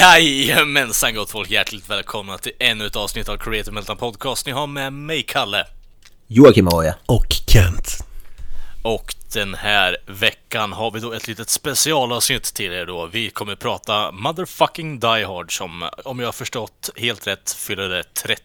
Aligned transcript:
Jajamensan 0.00 1.14
gott 1.14 1.30
folk, 1.30 1.50
hjärtligt 1.50 1.90
välkomna 1.90 2.38
till 2.38 2.52
ännu 2.58 2.86
ett 2.86 2.96
avsnitt 2.96 3.28
av 3.28 3.36
Creative 3.36 3.72
Meltdown 3.72 3.96
Podcast. 3.96 4.46
Ni 4.46 4.52
har 4.52 4.66
med 4.66 4.92
mig 4.92 5.22
Kalle. 5.22 5.66
Joakim 6.26 6.68
Oja. 6.68 6.94
Och 7.06 7.26
Kent. 7.46 8.04
Och 8.82 9.14
den 9.32 9.54
här 9.54 9.96
veckan 10.06 10.72
har 10.72 10.90
vi 10.90 11.00
då 11.00 11.12
ett 11.12 11.28
litet 11.28 11.48
specialavsnitt 11.48 12.42
till 12.42 12.72
er 12.72 12.86
då. 12.86 13.06
Vi 13.06 13.30
kommer 13.30 13.56
prata 13.56 14.12
Motherfucking 14.12 15.00
Die 15.00 15.24
Hard 15.24 15.56
som, 15.56 15.88
om 16.04 16.18
jag 16.18 16.26
har 16.26 16.32
förstått 16.32 16.90
helt 16.96 17.26
rätt, 17.26 17.52
fyller 17.52 17.88
det 17.88 18.14
30, 18.14 18.42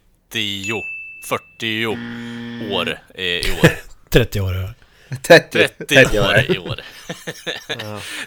40 1.28 1.86
år 1.86 3.00
eh, 3.16 3.24
i 3.24 3.60
år. 3.64 3.70
30 4.10 4.42
år, 4.42 4.56
ja. 4.56 4.70
30, 5.22 5.68
30 5.68 6.20
år 6.20 6.52
i 6.56 6.58
år. 6.58 6.82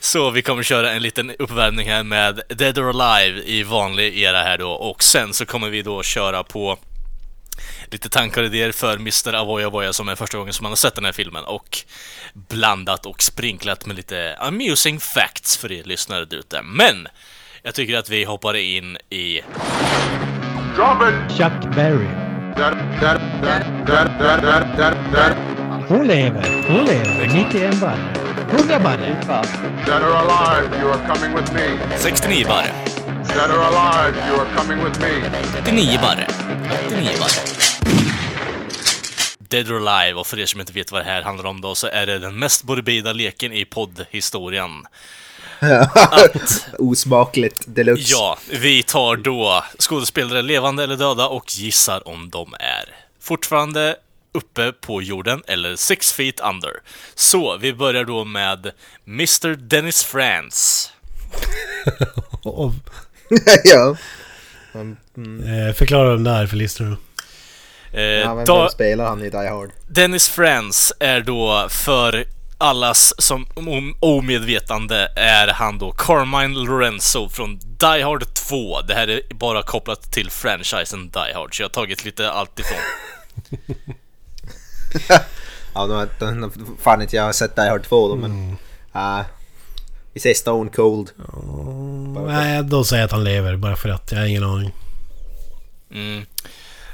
Så 0.01 0.31
vi 0.31 0.43
kommer 0.43 0.63
köra 0.63 0.93
en 0.93 1.03
liten 1.03 1.31
uppvärmning 1.39 1.89
här 1.89 2.03
med 2.03 2.41
Dead 2.49 2.79
or 2.79 3.03
Alive 3.03 3.43
i 3.43 3.63
vanlig 3.63 4.19
era 4.19 4.39
här 4.39 4.59
då 4.59 4.71
och 4.71 5.03
sen 5.03 5.35
så 5.35 5.47
kommer 5.47 5.69
vi 5.69 5.83
då 5.83 6.03
köra 6.03 6.45
på 6.45 6.79
lite 7.91 8.09
tankar 8.09 8.41
och 8.43 8.47
idéer 8.47 8.73
för 8.73 8.97
Mr. 8.97 9.35
Avoya 9.35 9.67
Avoya 9.67 9.93
som 9.93 10.09
är 10.09 10.15
första 10.15 10.39
gången 10.39 10.53
som 10.53 10.63
man 10.63 10.73
har 10.73 10.77
sett 10.77 10.95
den 10.95 11.05
här 11.05 11.13
filmen 11.13 11.45
och 11.45 11.79
blandat 12.35 13.07
och 13.07 13.23
sprinklat 13.23 13.87
med 13.87 13.97
lite 13.97 14.37
amusing 14.39 15.01
facts 15.01 15.57
för 15.57 15.73
er 15.73 15.85
lyssnare 15.85 16.27
ute. 16.31 16.63
Men 16.63 17.09
jag 17.63 17.75
tycker 17.75 17.99
att 17.99 18.11
vi 18.11 18.25
hoppar 18.25 18.57
in 18.57 18.97
i 19.11 19.41
Drop 20.77 21.03
it! 21.03 21.37
Chuck 21.37 21.75
Berry. 21.75 22.09
Hon 25.89 26.07
lever. 26.07 26.65
Hon 26.69 26.85
lever. 26.85 27.27
91 27.27 27.81
barre. 27.81 28.13
100 28.51 28.83
barre. 28.83 29.17
that 29.87 30.03
are 30.03 30.13
alive, 30.13 30.81
you 30.81 30.89
are 30.91 31.15
coming 31.15 31.35
with 31.37 31.53
me. 31.53 31.99
69 31.99 32.45
barre, 32.45 32.73
That 33.25 33.51
are 33.51 33.63
alive, 33.63 34.17
you 34.29 34.41
are 34.41 34.57
coming 34.57 34.85
with 34.85 35.01
me. 35.01 35.09
89 35.63 35.99
barre, 36.03 36.27
89 36.87 37.19
barre. 37.19 37.69
Dead 39.39 39.71
or 39.71 39.89
Alive, 39.89 40.15
och 40.19 40.27
för 40.27 40.39
er 40.39 40.47
som 40.47 40.61
inte 40.61 40.73
vet 40.73 40.93
vad 40.93 41.01
det 41.01 41.05
här 41.05 41.23
handlar 41.23 41.47
om 41.47 41.61
då, 41.61 41.75
så 41.75 41.87
är 41.87 42.07
det 42.07 42.19
den 42.19 42.39
mest 42.39 42.65
morbida 42.65 43.13
leken 43.13 43.53
i 43.53 43.65
poddhistorien. 43.65 44.71
Osmakligt 46.79 47.63
deluxe. 47.67 48.13
Ja, 48.13 48.39
vi 48.51 48.83
tar 48.83 49.17
då 49.17 49.65
skådespelare 49.79 50.43
levande 50.43 50.85
eller 50.85 50.97
döda 50.97 51.29
och 51.29 51.45
gissar 51.49 52.09
om 52.09 52.31
de 52.31 52.55
är 52.55 52.95
fortfarande 53.21 53.97
uppe 54.33 54.73
på 54.73 55.03
jorden 55.03 55.43
eller 55.47 55.77
six 55.77 56.13
feet 56.13 56.41
under. 56.41 56.71
Så 57.15 57.57
vi 57.57 57.73
börjar 57.73 58.05
då 58.05 58.25
med 58.25 58.71
Mr. 59.07 59.55
Dennis 59.55 60.15
och, 62.43 62.73
ja. 63.65 63.97
eh, 64.75 65.75
förklara 65.75 66.11
den 66.11 66.25
där 66.25 66.47
för 66.47 66.57
lyssnarna. 66.57 66.97
Eh, 67.93 68.03
ja 68.03 68.45
da- 68.47 68.61
vem 68.61 68.69
spelar 68.69 69.05
han 69.09 69.23
i 69.25 69.31
Die 69.31 69.49
Hard? 69.49 69.71
Dennis 69.89 70.29
Franz 70.29 70.93
är 71.01 71.21
då 71.21 71.67
för 71.71 72.25
allas 72.59 73.15
som 73.23 73.47
om- 73.57 73.97
omedvetande 74.01 75.13
är 75.17 75.49
han 75.49 75.79
då 75.79 75.93
Carmine 75.93 76.59
Lorenzo 76.59 77.29
från 77.29 77.59
Die 77.59 78.03
Hard 78.03 78.35
2. 78.35 78.81
Det 78.81 78.95
här 78.95 79.09
är 79.09 79.35
bara 79.35 79.63
kopplat 79.63 80.13
till 80.13 80.31
franchisen 80.31 81.09
Die 81.11 81.33
Hard, 81.35 81.57
så 81.57 81.63
jag 81.63 81.69
har 81.69 81.73
tagit 81.73 82.05
lite 82.05 82.31
allt 82.31 82.59
ifrån. 82.59 82.79
Ja, 85.75 85.81
har 85.81 85.87
nu 85.87 85.95
har 85.95 86.51
fan 86.83 87.03
inte 87.03 87.17
jag 87.17 87.23
har 87.23 87.33
sett 87.33 87.57
Die 87.57 87.63
Hard 87.69 87.83
2 87.89 88.09
då 88.09 88.17
men... 88.17 88.57
Uh, 88.97 89.21
vi 90.13 90.21
säger 90.21 90.35
Stone 90.35 90.71
Cold. 90.71 91.11
Nej, 92.27 92.65
då 92.65 92.85
säger 92.85 93.01
jag 93.01 93.07
att 93.07 93.13
han 93.13 93.25
lever 93.25 93.57
bara 93.57 93.77
för 93.77 93.89
att 93.89 94.13
jag 94.13 94.19
har 94.19 94.27
ingen 94.27 94.45
aning. 94.45 94.73
Mm. 95.95 96.27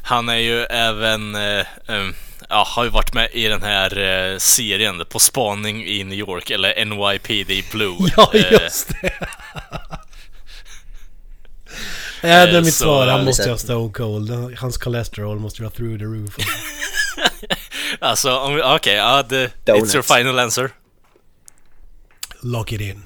Han 0.02 0.28
är 0.28 0.36
ju 0.36 0.62
även, 0.64 1.34
eh, 1.34 1.58
eh, 1.60 2.06
ja, 2.48 2.64
har 2.68 2.84
ju 2.84 2.90
varit 2.90 3.14
med 3.14 3.28
i 3.32 3.48
den 3.48 3.62
här 3.62 3.98
eh, 4.32 4.38
serien 4.38 5.02
På 5.10 5.18
spaning 5.18 5.84
i 5.84 6.04
New 6.04 6.18
York, 6.18 6.50
eller 6.50 6.84
NYPD 6.84 7.70
Blue. 7.72 7.96
Ja, 8.16 8.30
Eh, 8.34 8.52
just 8.62 8.88
det. 8.88 9.12
Ja, 12.22 12.46
det 12.46 12.56
är 12.58 12.62
mitt 12.62 12.74
så- 12.74 12.84
svar. 12.84 13.06
Han 13.06 13.24
måste 13.24 13.42
ju 13.42 13.50
ha 13.50 13.58
Stone 13.58 13.92
Cold. 13.92 14.58
Hans 14.58 14.78
cholesterol 14.78 15.38
måste 15.38 15.62
vara 15.62 15.70
through 15.72 15.98
the 15.98 16.04
roof. 16.04 16.36
Alltså, 18.00 18.60
okej, 18.64 18.94
ja, 18.94 19.22
det- 19.22 19.50
it's 19.74 19.94
your 19.94 20.02
final 20.16 20.38
answer. 20.38 20.70
Lock 22.42 22.72
it 22.72 22.80
in. 22.80 23.02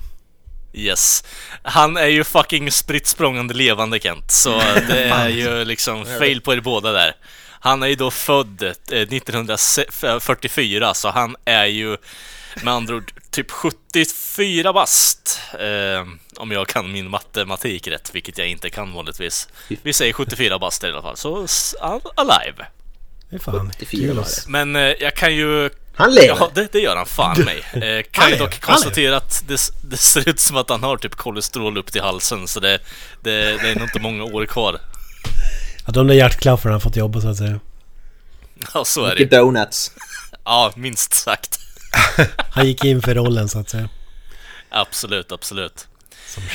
Yes. 0.72 1.25
Han 1.62 1.97
är 1.97 2.06
ju 2.06 2.25
fucking 2.25 2.71
spritt 2.72 3.06
levande 3.55 4.00
Kent, 4.00 4.31
så 4.31 4.59
det 4.89 5.05
är 5.09 5.28
ju 5.28 5.65
liksom 5.65 6.05
fail 6.19 6.41
på 6.41 6.53
er 6.55 6.61
båda 6.61 6.93
där. 6.93 7.16
Han 7.61 7.83
är 7.83 7.87
ju 7.87 7.94
då 7.94 8.11
född 8.11 8.62
eh, 8.62 8.71
1944, 8.72 10.95
så 10.95 11.09
han 11.10 11.37
är 11.45 11.66
ju 11.66 11.97
med 12.62 12.75
andra 12.75 12.95
ord 12.95 13.12
typ 13.31 13.50
74 13.50 14.72
bast. 14.72 15.41
Eh, 15.53 16.06
om 16.37 16.50
jag 16.50 16.69
kan 16.69 16.93
min 16.93 17.10
matematik 17.10 17.89
rätt, 17.89 18.10
vilket 18.15 18.39
jag 18.39 18.49
inte 18.49 18.71
kan 18.71 18.93
vanligtvis. 18.93 19.49
Vi 19.83 19.93
säger 19.93 20.12
74 20.12 20.59
bast 20.59 20.84
i 20.84 20.87
alla 20.87 21.03
fall, 21.03 21.16
så 21.16 21.47
alive. 22.16 22.66
Det 23.31 23.37
är 23.37 23.41
fan 23.41 23.72
74 23.78 24.15
kul. 24.15 24.25
Men 24.47 24.77
eh, 24.77 24.83
jag 24.83 25.16
kan 25.16 25.34
ju 25.34 25.71
Han 25.94 26.15
lever! 26.15 26.37
Ja, 26.41 26.50
det, 26.55 26.72
det 26.72 26.78
gör 26.78 26.97
han 26.97 27.06
fan 27.06 27.41
mig. 27.44 27.59
Eh, 27.72 28.03
kan 28.11 28.22
Han 28.22 28.31
ju 28.33 28.37
dock 28.39 28.61
konstatera 28.61 29.16
att 29.16 29.44
det, 29.49 29.61
det 29.83 29.97
ser 29.97 30.28
ut 30.28 30.41
som 30.41 30.56
att 30.56 30.71
han 30.71 30.83
har 30.83 30.97
typ 30.97 31.15
kolesterol 31.15 31.78
upp 31.78 31.93
till 31.93 32.00
halsen, 32.03 32.49
så 32.49 32.61
det, 32.61 32.78
det, 33.22 33.33
det 33.62 33.69
är 33.71 33.75
nog 33.75 33.84
inte 33.84 34.00
många 34.00 34.25
år 34.25 34.47
kvar. 34.47 34.81
Att 35.84 35.94
de 35.94 36.06
där 36.06 36.15
hjärtklaffarna 36.15 36.75
har 36.75 36.81
fått 36.81 36.97
jobba 36.97 37.21
så 37.21 37.28
att 37.28 37.37
säga. 37.37 37.61
Ja, 38.75 38.84
så 38.84 39.05
är 39.05 39.11
Mycket 39.11 39.31
det. 39.31 39.37
donuts. 39.39 39.93
Ja, 40.45 40.72
minst 40.77 41.15
sagt. 41.15 41.59
Han 42.50 42.66
gick 42.66 42.84
in 42.84 43.03
för 43.03 43.15
rollen 43.15 43.49
så 43.49 43.59
att 43.59 43.69
säga. 43.71 43.89
Absolut, 44.71 45.33
absolut. 45.33 45.87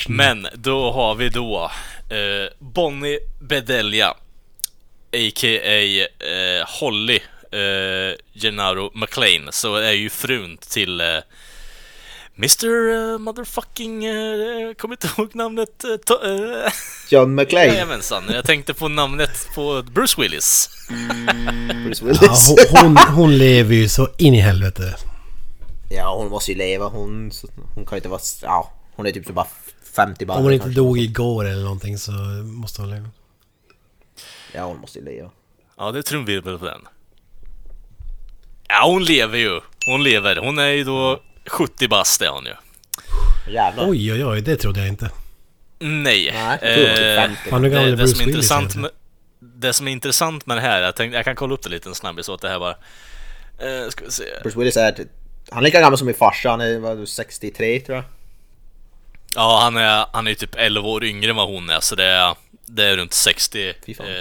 Men 0.08 0.48
då 0.54 0.92
har 0.92 1.16
vi 1.16 1.30
då 1.30 1.72
eh, 2.10 2.18
Bonnie 2.60 3.20
Bedelia, 3.42 4.14
a.k.a. 5.14 6.08
Eh, 6.28 6.66
Holly 6.80 7.20
eh, 7.52 8.16
Gennaro 8.42 8.92
McLean, 8.94 9.48
så 9.52 9.76
är 9.76 9.92
ju 9.92 10.10
frun 10.10 10.58
till 10.58 11.02
eh, 11.02 11.08
Mr. 12.38 12.68
eh, 13.14 13.18
motherfucking... 13.18 14.06
Eh, 14.06 14.74
kommer 14.74 14.96
inte 14.96 15.10
ihåg 15.18 15.36
namnet. 15.36 15.84
Eh, 15.84 15.88
to- 15.90 16.64
eh, 16.66 16.72
John 17.10 17.36
McClane. 17.36 17.66
Jajamensan, 17.66 18.24
jag 18.34 18.46
tänkte 18.46 18.74
på 18.74 18.88
namnet 18.88 19.48
på 19.56 19.84
Bruce 19.92 20.22
Willis. 20.22 20.70
Bruce 21.86 22.06
Ja, 22.06 22.08
Willis. 22.08 22.48
hon, 22.48 22.58
hon, 22.98 22.98
hon 23.16 23.38
lever 23.38 23.76
ju 23.76 23.90
så 23.90 24.08
in 24.18 24.34
i 24.34 24.40
helvete. 24.40 24.96
Ja, 25.90 26.16
hon 26.18 26.30
måste 26.30 26.52
ju 26.52 26.58
leva. 26.58 26.86
Hon, 26.88 27.32
hon 27.76 27.86
kan 27.86 27.96
inte 27.98 28.10
vara... 28.10 28.22
Ja, 28.42 28.74
hon 28.96 29.06
är 29.06 29.12
typ 29.12 29.26
så 29.26 29.34
bara 29.34 29.48
50 29.96 30.26
bara. 30.26 30.38
Om 30.38 30.44
hon 30.44 30.54
inte 30.54 30.64
kanske. 30.64 30.82
dog 30.82 31.00
igår 31.00 31.46
eller 31.46 31.64
någonting 31.64 31.98
så 31.98 32.12
måste 32.44 32.82
hon 32.82 32.90
leva. 32.90 33.10
Ja, 34.54 34.64
hon 34.66 34.78
måste 34.78 35.00
ju 35.00 35.06
leva. 35.06 35.30
Ja, 35.78 35.92
det 35.92 36.00
är 36.00 36.04
trumvirvel 36.04 36.60
på 36.60 36.66
den. 36.66 36.82
Ja, 38.68 38.82
hon 38.86 39.04
lever 39.04 39.38
ju. 39.38 39.60
Hon 39.86 40.04
lever. 40.04 40.36
Hon 40.36 40.60
är 40.60 40.68
ju 40.68 40.84
då 40.84 41.20
70 41.46 41.88
bast 41.88 42.22
är 42.22 42.30
hon 42.30 42.46
ju. 42.46 42.54
Jävlar. 43.54 43.90
Oj, 43.90 44.14
oj, 44.14 44.26
oj, 44.26 44.42
det 44.42 44.56
trodde 44.56 44.80
jag 44.80 44.90
inte. 44.90 45.10
Nej. 45.80 46.32
Nej, 46.34 46.60
Eh, 46.62 46.76
typ 46.96 46.98
50. 47.20 47.50
Fan, 47.50 47.62
nu 47.62 47.70
gammal 47.70 47.98
det, 47.98 48.08
som 48.08 48.22
är 48.22 48.26
Willis 48.26 48.28
intressant 48.36 48.76
med, 48.76 48.90
det 49.40 49.74
som 49.74 49.88
är 49.88 49.92
intressant 49.92 50.46
med 50.46 50.58
det 50.58 50.62
här, 50.62 50.82
jag, 50.82 50.96
tänkte, 50.96 51.16
jag 51.18 51.26
kan 51.26 51.36
kolla 51.36 51.54
upp 51.54 51.62
det 51.64 51.70
lite 51.70 51.90
en 51.90 51.96
snabbis 51.96 52.30
åt 52.30 52.42
det 52.42 52.50
här 52.50 52.60
bara. 52.60 52.76
Eh, 53.60 53.90
ska 53.90 54.06
vi 54.06 54.12
se. 54.12 54.24
Bruce 54.44 54.60
Willis 54.60 54.78
är... 54.78 54.92
typ- 54.92 55.08
Han 55.50 55.60
är 55.60 55.64
lika 55.64 55.82
gammal 55.82 55.98
som 55.98 56.06
min 56.08 56.16
farsa. 56.16 56.50
Han 56.50 56.62
är 56.62 56.80
vad, 56.80 57.08
63 57.08 57.80
tror 57.80 57.96
jag. 57.96 58.06
Ja, 59.36 59.60
han 59.64 59.78
är, 59.78 60.06
han 60.14 60.28
är 60.28 60.32
ju 60.32 60.36
typ 60.36 60.56
11 60.56 60.88
år 60.88 61.04
yngre 61.04 61.30
än 61.30 61.36
vad 61.36 61.48
hon 61.48 61.70
är, 61.70 61.80
så 61.80 61.96
det 61.96 62.06
är, 62.06 62.36
det 62.66 62.84
är 62.86 62.98
runt 62.98 63.14
60, 63.14 63.74
Fy 63.86 63.94
fan. 63.94 64.06
eh, 64.08 64.14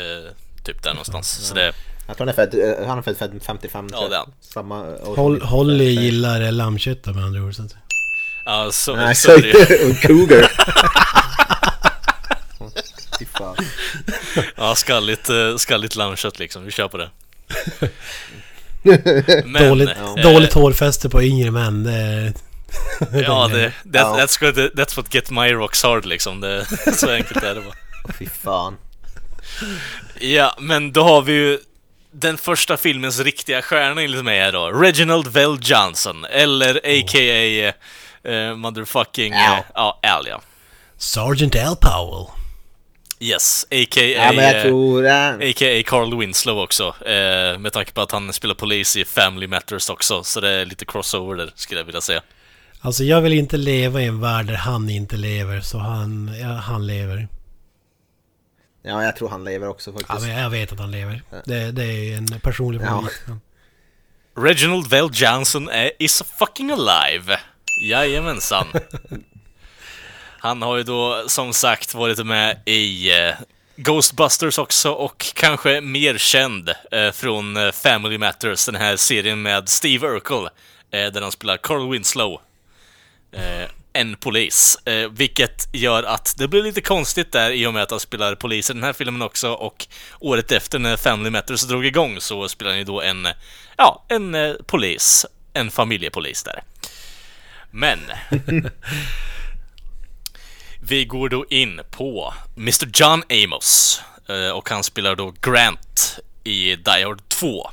typ 0.64 0.82
där 0.82 0.90
någonstans. 0.90 1.46
Så 1.48 1.54
det, 1.54 1.72
Jag 2.06 2.16
tror 2.16 2.26
han 2.26 2.28
är 2.28 2.32
född, 2.32 2.78
eh, 2.80 2.86
han 2.88 2.98
är 2.98 3.02
född, 3.02 3.16
född 3.16 3.40
55 3.46 3.88
Ja, 3.92 4.00
det 4.00 4.06
är 4.06 4.10
jag. 4.10 4.18
han. 4.18 4.32
Samma 4.40 4.80
år. 4.82 5.16
Hol, 5.16 5.42
Holly 5.42 5.84
gillar 5.90 6.40
eh, 6.42 6.52
lammkött 6.52 7.06
med 7.06 7.24
andra 7.24 7.42
ord. 7.42 7.54
Så 7.54 7.62
att. 7.62 7.74
ja, 8.44 8.72
så, 8.72 8.96
Nej, 8.96 9.14
så 9.14 9.32
är 9.32 9.42
det 9.42 9.94
Cougar. 10.02 10.50
Ja, 14.56 14.74
skalligt, 14.74 15.28
eh, 15.30 15.56
skalligt 15.56 15.96
lammkött 15.96 16.38
liksom. 16.38 16.64
Vi 16.64 16.70
kör 16.70 16.88
på 16.88 16.96
det. 16.96 17.10
Men, 19.44 19.68
dåligt, 19.68 19.88
eh, 19.88 20.14
dåligt 20.14 20.52
hårfäste 20.52 21.08
på 21.08 21.22
yngre 21.22 21.50
män. 21.50 21.84
Det, 21.84 22.32
Ja, 23.12 23.48
det, 23.52 23.70
that, 23.70 23.74
Ja. 23.92 24.16
That's, 24.18 24.40
good, 24.40 24.54
that's 24.58 24.96
what 24.96 25.14
get 25.14 25.30
my 25.30 25.52
rocks 25.52 25.82
hard 25.82 26.04
liksom. 26.06 26.40
Det, 26.40 26.66
så 26.94 27.10
enkelt 27.10 27.42
är 27.44 27.54
det 27.54 27.60
bara. 27.60 27.74
Fy 28.19 28.26
fan. 28.26 28.76
Ja, 30.20 30.54
men 30.58 30.93
då 30.93 31.02
har 31.02 31.22
vi 31.22 31.32
ju 31.32 31.58
den 32.12 32.38
första 32.38 32.76
filmens 32.76 33.20
riktiga 33.20 33.62
stjärna 33.62 34.02
enligt 34.02 34.25
mig 34.25 34.40
här 34.40 34.52
då. 34.52 34.66
Reginald 34.70 35.26
Vell 35.28 35.58
Johnson, 35.62 36.25
eller 36.25 36.76
a.k.a. 36.76 37.72
eh, 38.31 38.54
motherfucking... 38.56 39.32
Al. 39.32 39.58
eh, 39.58 39.64
Ja, 39.75 40.00
Al 40.02 40.26
ja. 40.28 40.40
Sergeant 40.96 41.56
Al 41.56 41.76
Powell. 41.76 42.26
Yes, 43.20 43.66
a.k.a. 43.70 44.02
Ja, 44.04 44.32
men 44.32 44.44
jag 44.44 44.56
eh, 44.56 44.62
tror... 44.62 45.06
Äh, 45.06 45.28
A.k.a. 45.28 45.82
Carl 45.87 46.19
Winslow 46.19 46.58
också, 46.58 46.94
eh, 47.06 47.58
med 47.58 47.72
tanke 47.72 47.93
på 47.93 48.00
att 48.00 48.12
han 48.12 48.32
spelar 48.32 48.54
polis 48.54 48.96
i 48.96 49.04
Family 49.04 49.46
Matters 49.46 49.90
också, 49.90 50.25
så 50.25 50.40
det 50.40 50.50
är 50.50 50.64
lite 50.64 50.84
crossover 50.84 51.37
där, 51.37 51.52
skulle 51.54 51.81
jag 51.81 51.84
vilja 51.84 52.00
säga. 52.00 52.22
Alltså 52.81 53.04
jag 53.04 53.20
vill 53.20 53.32
inte 53.32 53.56
leva 53.56 54.02
i 54.02 54.04
en 54.06 54.20
värld 54.20 54.46
där 54.46 54.54
han 54.54 54.90
inte 54.90 55.16
lever, 55.16 55.60
så 55.60 55.78
han, 55.78 56.31
ja, 56.40 56.46
han 56.49 56.87
lever. 56.87 57.28
Ja, 58.82 59.05
jag 59.05 59.17
tror 59.17 59.29
han 59.29 59.44
lever 59.44 59.69
också 59.69 59.90
Ja, 59.90 59.99
faktiskt. 59.99 60.29
men 60.29 60.38
jag 60.43 60.50
vet 60.50 60.73
att 60.73 60.79
han 60.79 60.90
lever. 60.90 61.23
Det, 61.44 61.73
det 61.73 61.84
är 61.84 61.93
ju 62.05 62.14
en 62.14 62.26
personlig 62.26 62.81
Ja. 62.82 62.87
favorit. 62.87 63.23
Reginald 64.37 64.87
Vell 64.90 65.11
Johnson 65.12 65.69
är 65.69 65.90
is 65.99 66.23
fucking 66.38 66.70
alive! 66.70 67.40
Jajamensan! 67.90 68.67
Han 70.38 70.62
har 70.62 70.76
ju 70.76 70.82
då 70.82 71.25
som 71.29 71.52
sagt 71.52 71.94
varit 71.94 72.26
med 72.26 72.61
i 72.64 73.11
eh, 73.20 73.34
Ghostbusters 73.76 74.58
också 74.58 74.90
och 74.93 75.32
kanske 75.35 75.81
mer 75.81 76.19
känd 76.19 76.70
eh, 76.90 77.11
från 77.12 77.56
eh, 77.56 77.73
Family 77.73 78.19
Matters, 78.19 78.67
den 78.67 78.75
här 78.75 78.96
serien 78.96 79.43
med 79.43 79.69
Steve 79.69 80.06
Urkel, 80.06 80.49
där 80.90 81.20
han 81.23 81.32
spelar 81.32 81.56
Carl 81.56 81.90
Winslow. 81.90 82.40
En 83.92 84.16
polis, 84.16 84.78
eh, 84.84 85.10
vilket 85.10 85.68
gör 85.72 86.02
att 86.02 86.34
det 86.38 86.48
blir 86.48 86.62
lite 86.62 86.80
konstigt 86.80 87.32
där 87.32 87.50
i 87.50 87.66
och 87.66 87.74
med 87.74 87.82
att 87.82 87.90
han 87.90 88.00
spelar 88.00 88.34
polis 88.34 88.70
i 88.70 88.72
den 88.72 88.82
här 88.82 88.92
filmen 88.92 89.22
också 89.22 89.52
och 89.52 89.86
året 90.20 90.52
efter 90.52 90.78
när 90.78 90.96
Family 90.96 91.30
Matters 91.30 91.62
drog 91.62 91.86
igång 91.86 92.20
så 92.20 92.48
spelar 92.48 92.70
han 92.70 92.78
ju 92.78 92.84
då 92.84 93.02
en, 93.02 93.28
ja, 93.76 94.04
en 94.08 94.34
eh, 94.34 94.52
polis, 94.66 95.26
en 95.52 95.70
familjepolis 95.70 96.42
där. 96.42 96.62
Men 97.70 97.98
vi 100.80 101.04
går 101.04 101.28
då 101.28 101.46
in 101.50 101.80
på 101.90 102.34
Mr 102.56 102.88
John 102.94 103.22
Amos 103.30 104.00
eh, 104.28 104.50
och 104.50 104.68
han 104.68 104.84
spelar 104.84 105.16
då 105.16 105.34
Grant 105.40 106.18
i 106.44 106.76
Die 106.76 107.04
Hard 107.04 107.28
2. 107.28 107.70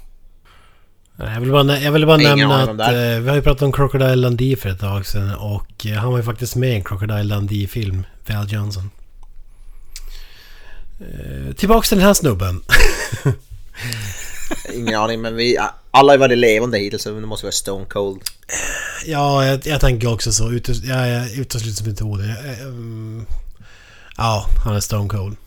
Jag 1.19 1.39
vill 1.39 1.51
bara, 1.51 1.79
jag 1.79 1.91
vill 1.91 2.05
bara 2.05 2.17
nämna 2.17 2.63
att 2.63 2.79
eh, 2.79 3.19
vi 3.19 3.29
har 3.29 3.35
ju 3.35 3.41
pratat 3.41 3.61
om 3.61 3.71
Crocodile 3.71 4.15
Dundee 4.15 4.55
för 4.55 4.69
ett 4.69 4.79
tag 4.79 5.05
sedan 5.05 5.35
och 5.35 5.85
eh, 5.85 5.93
han 5.93 6.11
var 6.11 6.17
ju 6.17 6.23
faktiskt 6.23 6.55
med 6.55 6.69
i 6.69 6.75
en 6.75 6.83
Crocodile 6.83 7.35
Dundee-film, 7.35 8.03
Val 8.27 8.53
Johnson. 8.53 8.89
Eh, 10.99 11.53
tillbaks 11.53 11.89
till 11.89 11.97
den 11.97 12.07
här 12.07 12.13
snubben. 12.13 12.61
Ingen 14.73 14.99
aning, 14.99 15.21
men 15.21 15.35
vi... 15.35 15.57
Alla 15.91 16.13
har 16.13 16.17
varit 16.17 16.37
levande 16.37 16.77
hittills, 16.77 17.03
så 17.03 17.09
det 17.19 17.27
måste 17.27 17.45
vara 17.45 17.51
Stone 17.51 17.85
Cold. 17.85 18.21
ja, 19.05 19.45
jag, 19.45 19.67
jag 19.67 19.81
tänker 19.81 20.13
också 20.13 20.31
så. 20.31 20.51
Utes, 20.51 20.83
ja, 20.83 21.07
ja, 21.07 21.25
uteslutningsmetoder. 21.29 22.29
Eh, 22.45 22.61
mm, 22.61 23.25
ja, 24.17 24.49
han 24.63 24.75
är 24.75 24.79
Stone 24.79 25.09
Cold. 25.09 25.37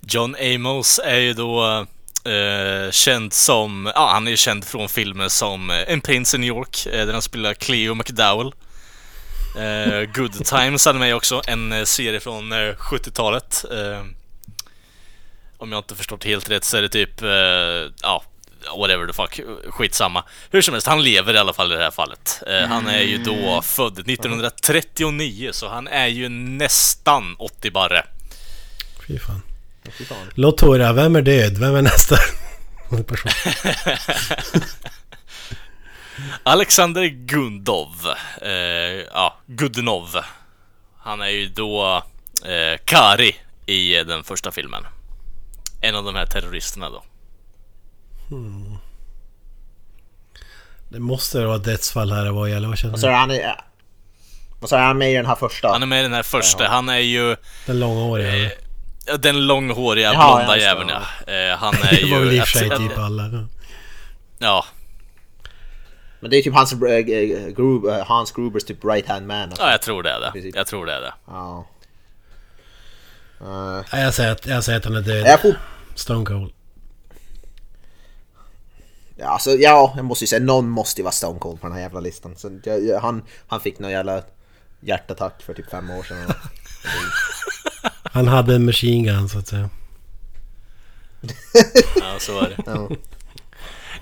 John 0.00 0.36
Amos 0.40 1.00
är 1.04 1.18
ju 1.18 1.32
då 1.32 1.86
eh, 2.24 2.90
känd 2.90 3.32
som, 3.32 3.92
ja 3.94 4.10
han 4.12 4.28
är 4.28 4.36
känd 4.36 4.64
från 4.64 4.88
filmer 4.88 5.28
som 5.28 5.70
eh, 5.70 5.92
En 5.92 6.00
Prince 6.00 6.36
i 6.36 6.40
New 6.40 6.48
York, 6.48 6.86
eh, 6.86 7.06
där 7.06 7.12
han 7.12 7.22
spelar 7.22 7.54
Cleo 7.54 7.94
McDowell. 7.94 8.52
Eh, 9.56 10.10
Good 10.14 10.44
Times 10.44 10.86
hade 10.86 10.98
med 10.98 11.14
också, 11.14 11.42
en 11.46 11.86
serie 11.86 12.20
från 12.20 12.52
eh, 12.52 12.74
70-talet. 12.74 13.64
Eh, 13.72 14.04
om 15.58 15.72
jag 15.72 15.78
inte 15.78 15.94
förstått 15.94 16.24
helt 16.24 16.50
rätt 16.50 16.64
så 16.64 16.76
är 16.76 16.82
det 16.82 16.88
typ, 16.88 17.22
ja, 18.02 18.22
whatever 18.78 19.06
the 19.06 19.12
fuck, 19.12 19.40
skitsamma. 19.70 20.24
Hur 20.50 20.62
som 20.62 20.74
helst, 20.74 20.86
han 20.86 21.02
lever 21.02 21.34
i 21.34 21.38
alla 21.38 21.52
fall 21.52 21.72
i 21.72 21.76
det 21.76 21.82
här 21.82 21.90
fallet. 21.90 22.42
Han 22.68 22.86
är 22.86 23.00
ju 23.00 23.18
då 23.18 23.62
född 23.62 23.98
1939, 23.98 25.50
så 25.52 25.68
han 25.68 25.88
är 25.88 26.06
ju 26.06 26.28
nästan 26.28 27.36
80 27.38 27.70
barre. 27.70 28.06
Fy 29.06 29.18
fan. 29.18 29.42
Lottora, 30.34 30.92
vem 30.92 31.16
är 31.16 31.22
död? 31.22 31.58
Vem 31.58 31.74
är 31.76 31.82
nästa 31.82 32.16
person? 33.06 33.30
Alexander 36.42 37.04
Gundov. 37.06 37.94
Eh, 38.42 38.50
ja, 39.12 39.36
Gudnov. 39.46 40.08
Han 40.98 41.20
är 41.20 41.28
ju 41.28 41.48
då 41.48 42.02
eh, 42.44 42.78
Kari 42.84 43.36
i 43.66 43.94
den 44.04 44.24
första 44.24 44.50
filmen. 44.50 44.86
En 45.80 45.94
av 45.96 46.04
de 46.04 46.14
här 46.14 46.26
terroristerna 46.26 46.90
då. 46.90 47.02
Det 50.88 50.98
måste 51.00 51.44
vara 51.44 51.58
dödsfall 51.58 52.12
här 52.12 52.30
vad 52.30 52.50
gäller. 52.50 52.68
Vad 52.68 52.78
känner 52.78 52.94
du? 52.94 53.00
är 53.06 53.12
han... 53.12 53.30
i- 53.30 53.46
Och 54.60 54.68
så 54.68 54.76
är 54.76 54.80
han 54.82 54.98
med 54.98 55.12
i 55.12 55.14
den 55.14 55.26
här 55.26 55.34
första. 55.34 55.68
Han 55.68 55.82
är 55.82 55.86
med 55.86 56.00
i 56.00 56.02
den 56.02 56.12
här 56.12 56.22
första. 56.22 56.68
Han 56.68 56.88
är 56.88 56.98
ju 56.98 57.36
Den 57.66 57.80
långhåriga. 57.80 58.44
eh, 58.44 58.50
den 59.18 59.46
långhåriga 59.46 60.12
Jaha, 60.12 60.36
blonda 60.36 60.56
ja, 60.56 60.62
jäveln 60.62 60.88
ja. 60.88 61.32
Eh, 61.32 61.56
han 61.56 61.74
är 61.74 62.00
det 62.06 62.12
var 62.12 62.18
väl 62.20 62.32
i 62.32 62.34
ju... 62.34 62.42
och 62.42 62.48
för 62.48 62.58
sig 62.58 62.70
typ 62.70 62.98
alla. 62.98 63.48
Ja, 64.38 64.64
Men 66.20 66.30
det 66.30 66.36
är 66.36 66.42
typ 66.42 66.54
hans... 66.54 66.72
Äh, 66.72 67.04
Grub, 67.56 67.86
äh, 67.86 68.06
Hans 68.06 68.32
Grubers 68.32 68.64
typ 68.64 68.84
right 68.84 69.08
hand 69.08 69.26
man. 69.26 69.42
Alltså. 69.42 69.62
ja, 69.62 69.70
jag 69.70 69.82
tror 69.82 70.02
det 70.02 70.10
är 70.10 70.20
det. 70.20 70.30
Precis. 70.32 70.54
Jag 70.54 70.66
tror 70.66 70.86
det 70.86 70.92
är 70.92 71.00
det. 71.00 71.12
Ja. 71.26 71.66
Uh, 73.40 74.00
Jag 74.00 74.14
säger, 74.14 74.32
att, 74.32 74.46
jag 74.46 74.64
säger 74.64 74.78
att 74.78 74.84
han 74.84 74.96
är 74.96 75.00
död. 75.02 75.26
jag 75.26 75.40
får... 75.40 75.54
Stone 75.94 76.26
Cold. 76.26 76.52
Ja, 79.16 79.26
alltså, 79.26 79.50
ja, 79.50 79.92
jag 79.96 80.04
måste 80.04 80.24
ju 80.24 80.26
säga 80.26 80.42
någon 80.42 80.68
måste 80.68 81.00
ju 81.00 81.04
vara 81.04 81.12
Stone 81.12 81.38
Cold 81.38 81.60
på 81.60 81.66
den 81.66 81.76
här 81.76 81.82
jävla 81.82 82.00
listan. 82.00 82.36
Så, 82.36 82.60
jag, 82.64 82.86
jag, 82.86 83.00
han, 83.00 83.22
han 83.46 83.60
fick 83.60 83.78
någon 83.78 83.90
jävla 83.90 84.22
hjärtattack 84.80 85.42
för 85.42 85.54
typ 85.54 85.70
fem 85.70 85.90
år 85.90 86.02
sedan. 86.02 86.18
Han 88.12 88.28
hade 88.28 88.54
en 88.54 88.64
machine 88.64 89.04
gun 89.04 89.28
så 89.28 89.38
att 89.38 89.48
säga. 89.48 89.70
Ja, 92.00 92.18
så 92.18 92.34
var 92.34 92.42
det. 92.42 92.62
Ja. 92.66 92.88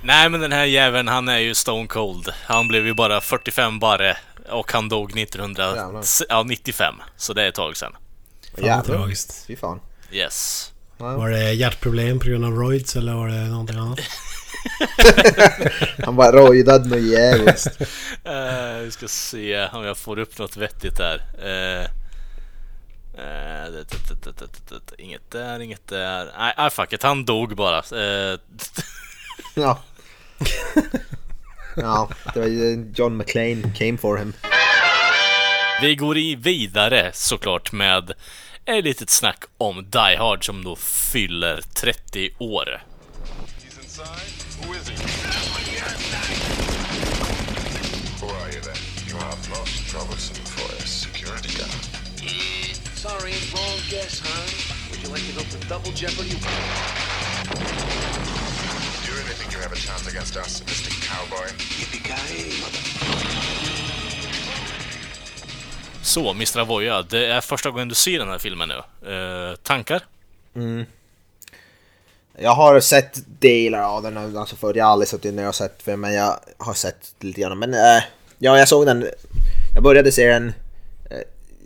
Nej, 0.02 0.28
men 0.28 0.40
den 0.40 0.52
här 0.52 0.64
jäveln, 0.64 1.08
han 1.08 1.28
är 1.28 1.38
ju 1.38 1.54
stone 1.54 1.86
cold. 1.86 2.28
Han 2.44 2.68
blev 2.68 2.86
ju 2.86 2.94
bara 2.94 3.20
45 3.20 3.78
barre 3.78 4.16
och 4.48 4.72
han 4.72 4.88
dog 4.88 5.10
Jävlar. 5.10 5.22
1995. 5.22 6.94
Så 7.16 7.32
det 7.32 7.42
är 7.42 7.48
ett 7.48 7.54
tag 7.54 7.76
sedan. 7.76 7.92
Jävlar. 8.56 8.82
tragiskt. 8.96 9.44
Fy 9.46 9.56
fan. 9.56 9.80
Yes. 10.12 10.72
Var 10.98 11.30
det 11.30 11.52
hjärtproblem 11.52 12.18
på 12.18 12.26
grund 12.26 12.44
av 12.44 12.52
roids 12.52 12.96
eller 12.96 13.14
var 13.14 13.28
det 13.28 13.34
någonting 13.44 13.76
annat? 13.78 13.98
Han 16.04 16.16
var 16.16 16.32
rojdad 16.32 16.86
med 16.86 17.02
jävligt. 17.02 17.66
Uh, 18.26 18.78
vi 18.84 18.90
ska 18.90 19.08
se 19.08 19.66
om 19.66 19.84
jag 19.84 19.98
får 19.98 20.18
upp 20.18 20.38
något 20.38 20.56
vettigt 20.56 20.98
här. 20.98 21.16
Uh, 21.38 21.82
uh, 21.82 21.86
det- 21.86 21.86
det- 21.86 21.86
det- 21.86 21.86
det- 21.86 22.96
det- 22.96 23.07
det- 23.07 23.07
inget 24.98 25.30
där, 25.30 25.60
inget 25.60 25.88
där. 25.88 26.32
Nej, 26.38 26.54
ah, 26.56 26.70
fuck 26.70 26.92
it. 26.92 27.02
Han 27.02 27.24
dog 27.24 27.56
bara. 27.56 27.78
Uh, 27.78 28.38
Ja. 29.54 29.78
Ja, 31.76 32.08
det 32.34 32.40
var 32.40 32.46
John 32.94 33.16
McClane 33.16 33.72
came 33.74 33.98
for 33.98 34.16
him. 34.16 34.32
vi 35.80 35.94
går 35.94 36.18
i 36.18 36.34
vidare 36.34 37.10
såklart 37.14 37.72
med 37.72 38.12
ett 38.64 38.84
litet 38.84 39.10
snack 39.10 39.44
om 39.58 39.90
Die 39.90 40.16
Hard 40.18 40.46
som 40.46 40.64
då 40.64 40.76
fyller 40.76 41.60
30 41.74 42.30
år. 42.38 42.82
He's 43.62 43.82
inside. 43.82 44.47
Sorry, 53.08 53.32
wrong 53.54 53.78
guess, 53.90 54.20
hon. 54.20 54.44
Would 54.90 55.00
you 55.02 55.08
like 55.14 55.26
to 55.28 55.32
go 55.38 55.42
for 55.52 55.68
double 55.68 55.92
jeopardy? 55.92 56.28
Do 56.28 56.36
you 59.08 59.14
really 59.18 59.34
think 59.38 59.52
you 59.54 59.60
have 59.62 59.72
a 59.72 59.76
chance 59.76 60.04
against 60.10 60.36
us, 60.36 60.62
Mr. 60.66 60.90
Cowboy? 61.08 61.48
Yippee-ki-yay, 61.78 62.60
mother... 62.60 62.80
Så, 66.02 66.30
Mr. 66.30 66.58
Avoya, 66.60 67.02
det 67.02 67.26
är 67.26 67.40
första 67.40 67.70
gången 67.70 67.88
du 67.88 67.94
ser 67.94 68.18
den 68.18 68.28
här 68.28 68.38
filmen 68.38 68.68
nu. 68.68 69.10
Eh, 69.12 69.54
tankar? 69.56 70.02
Jag 72.38 72.54
har 72.54 72.80
sett 72.80 73.20
delar 73.40 73.82
av 73.82 74.02
den, 74.02 74.36
alltså 74.36 74.56
förr. 74.56 74.74
Jag 74.74 74.84
har 74.84 74.92
aldrig 74.92 75.08
suttit 75.08 75.34
ner 75.34 75.48
och 75.48 75.54
sett 75.54 75.82
för 75.82 75.96
men 75.96 76.14
jag 76.14 76.38
har 76.58 76.74
sett 76.74 77.14
lite 77.20 77.40
grann. 77.40 77.58
Men 77.58 77.74
äh, 77.74 78.02
ja, 78.38 78.58
jag 78.58 78.68
såg 78.68 78.86
den. 78.86 79.06
Jag 79.74 79.82
började 79.82 80.12
se 80.12 80.28
den 80.28 80.52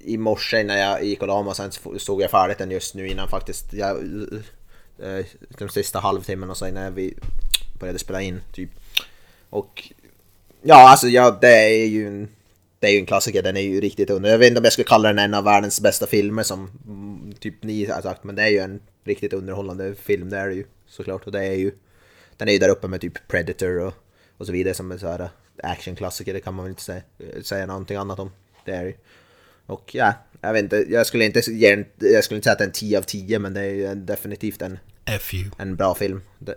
i 0.05 0.17
morse 0.17 0.61
innan 0.61 0.79
jag 0.79 1.05
gick 1.05 1.23
och 1.23 1.29
la 1.29 1.43
mig 1.43 1.51
och 1.51 1.57
sen 1.57 1.73
såg 1.99 2.23
jag 2.23 2.31
färdigt 2.31 2.59
den 2.59 2.71
just 2.71 2.95
nu 2.95 3.09
innan 3.09 3.29
faktiskt. 3.29 3.73
Jag, 3.73 3.97
eh, 4.99 5.27
de 5.59 5.69
sista 5.69 5.99
halvtimmen 5.99 6.51
och 6.51 6.57
så 6.57 6.67
innan 6.67 6.95
vi 6.95 7.15
började 7.81 7.99
spela 7.99 8.23
in 8.23 8.41
typ. 8.53 8.71
Och 9.51 9.93
ja, 10.63 10.91
alltså 10.91 11.09
ja, 11.09 11.39
det 11.41 11.83
är 11.83 11.87
ju 11.87 12.07
en, 12.07 12.29
det 12.79 12.87
är 12.87 12.93
ju 12.93 12.99
en 12.99 13.07
klassiker. 13.07 13.43
Den 13.43 13.57
är 13.57 13.61
ju 13.61 13.81
riktigt 13.81 14.11
under. 14.11 14.31
Jag 14.31 14.39
vet 14.39 14.49
inte 14.49 14.59
om 14.59 14.65
jag 14.65 14.73
skulle 14.73 14.89
kalla 14.89 15.09
den 15.09 15.19
en 15.19 15.35
av 15.35 15.45
världens 15.45 15.81
bästa 15.81 16.07
filmer 16.07 16.43
som 16.43 16.71
mm, 16.87 17.33
typ 17.41 17.63
ni 17.63 17.85
har 17.85 18.03
sagt, 18.03 18.25
men 18.25 18.35
det 18.35 18.43
är 18.43 18.49
ju 18.49 18.59
en 18.59 18.81
riktigt 19.05 19.33
underhållande 19.33 19.95
film. 19.95 20.31
Det 20.31 20.39
är 20.39 20.49
det 20.49 20.55
ju 20.55 20.65
såklart. 20.87 21.27
Och 21.27 21.33
det 21.33 21.45
är 21.45 21.55
ju, 21.55 21.73
den 22.37 22.49
är 22.49 22.53
ju 22.53 22.59
där 22.59 22.69
uppe 22.69 22.89
med 22.89 23.01
typ 23.01 23.29
Predator 23.29 23.79
och, 23.79 23.95
och 24.37 24.47
så 24.47 24.53
vidare 24.53 24.75
som 24.75 24.93
en 24.93 24.99
så 24.99 25.09
här 25.09 25.21
eh, 25.21 25.71
actionklassiker. 25.71 26.35
Det 26.35 26.41
kan 26.41 26.55
man 26.55 26.65
väl 26.65 26.71
inte 26.71 26.83
säga, 26.83 27.03
säga 27.43 27.67
någonting 27.67 27.97
annat 27.97 28.19
om. 28.19 28.31
Det 28.65 28.73
är 28.73 28.85
det 28.85 28.89
ju. 28.89 28.97
Och 29.67 29.95
ja, 29.95 30.13
jag 30.41 30.53
vet 30.53 30.63
inte, 30.63 30.77
jag 30.89 31.07
skulle 31.07 31.25
inte 31.25 31.41
ge 31.51 31.85
jag 31.99 32.25
skulle 32.25 32.37
inte 32.37 32.45
säga 32.45 32.53
att 32.53 32.59
det 32.59 32.65
är 32.65 32.67
en 32.67 32.73
10 32.73 32.99
av 32.99 33.03
10 33.03 33.39
men 33.39 33.55
det 33.55 33.61
är 33.63 33.95
definitivt 33.95 34.63
en, 34.63 34.79
en 35.59 35.77
bra 35.77 35.95
film. 35.95 36.23
Det, 36.39 36.55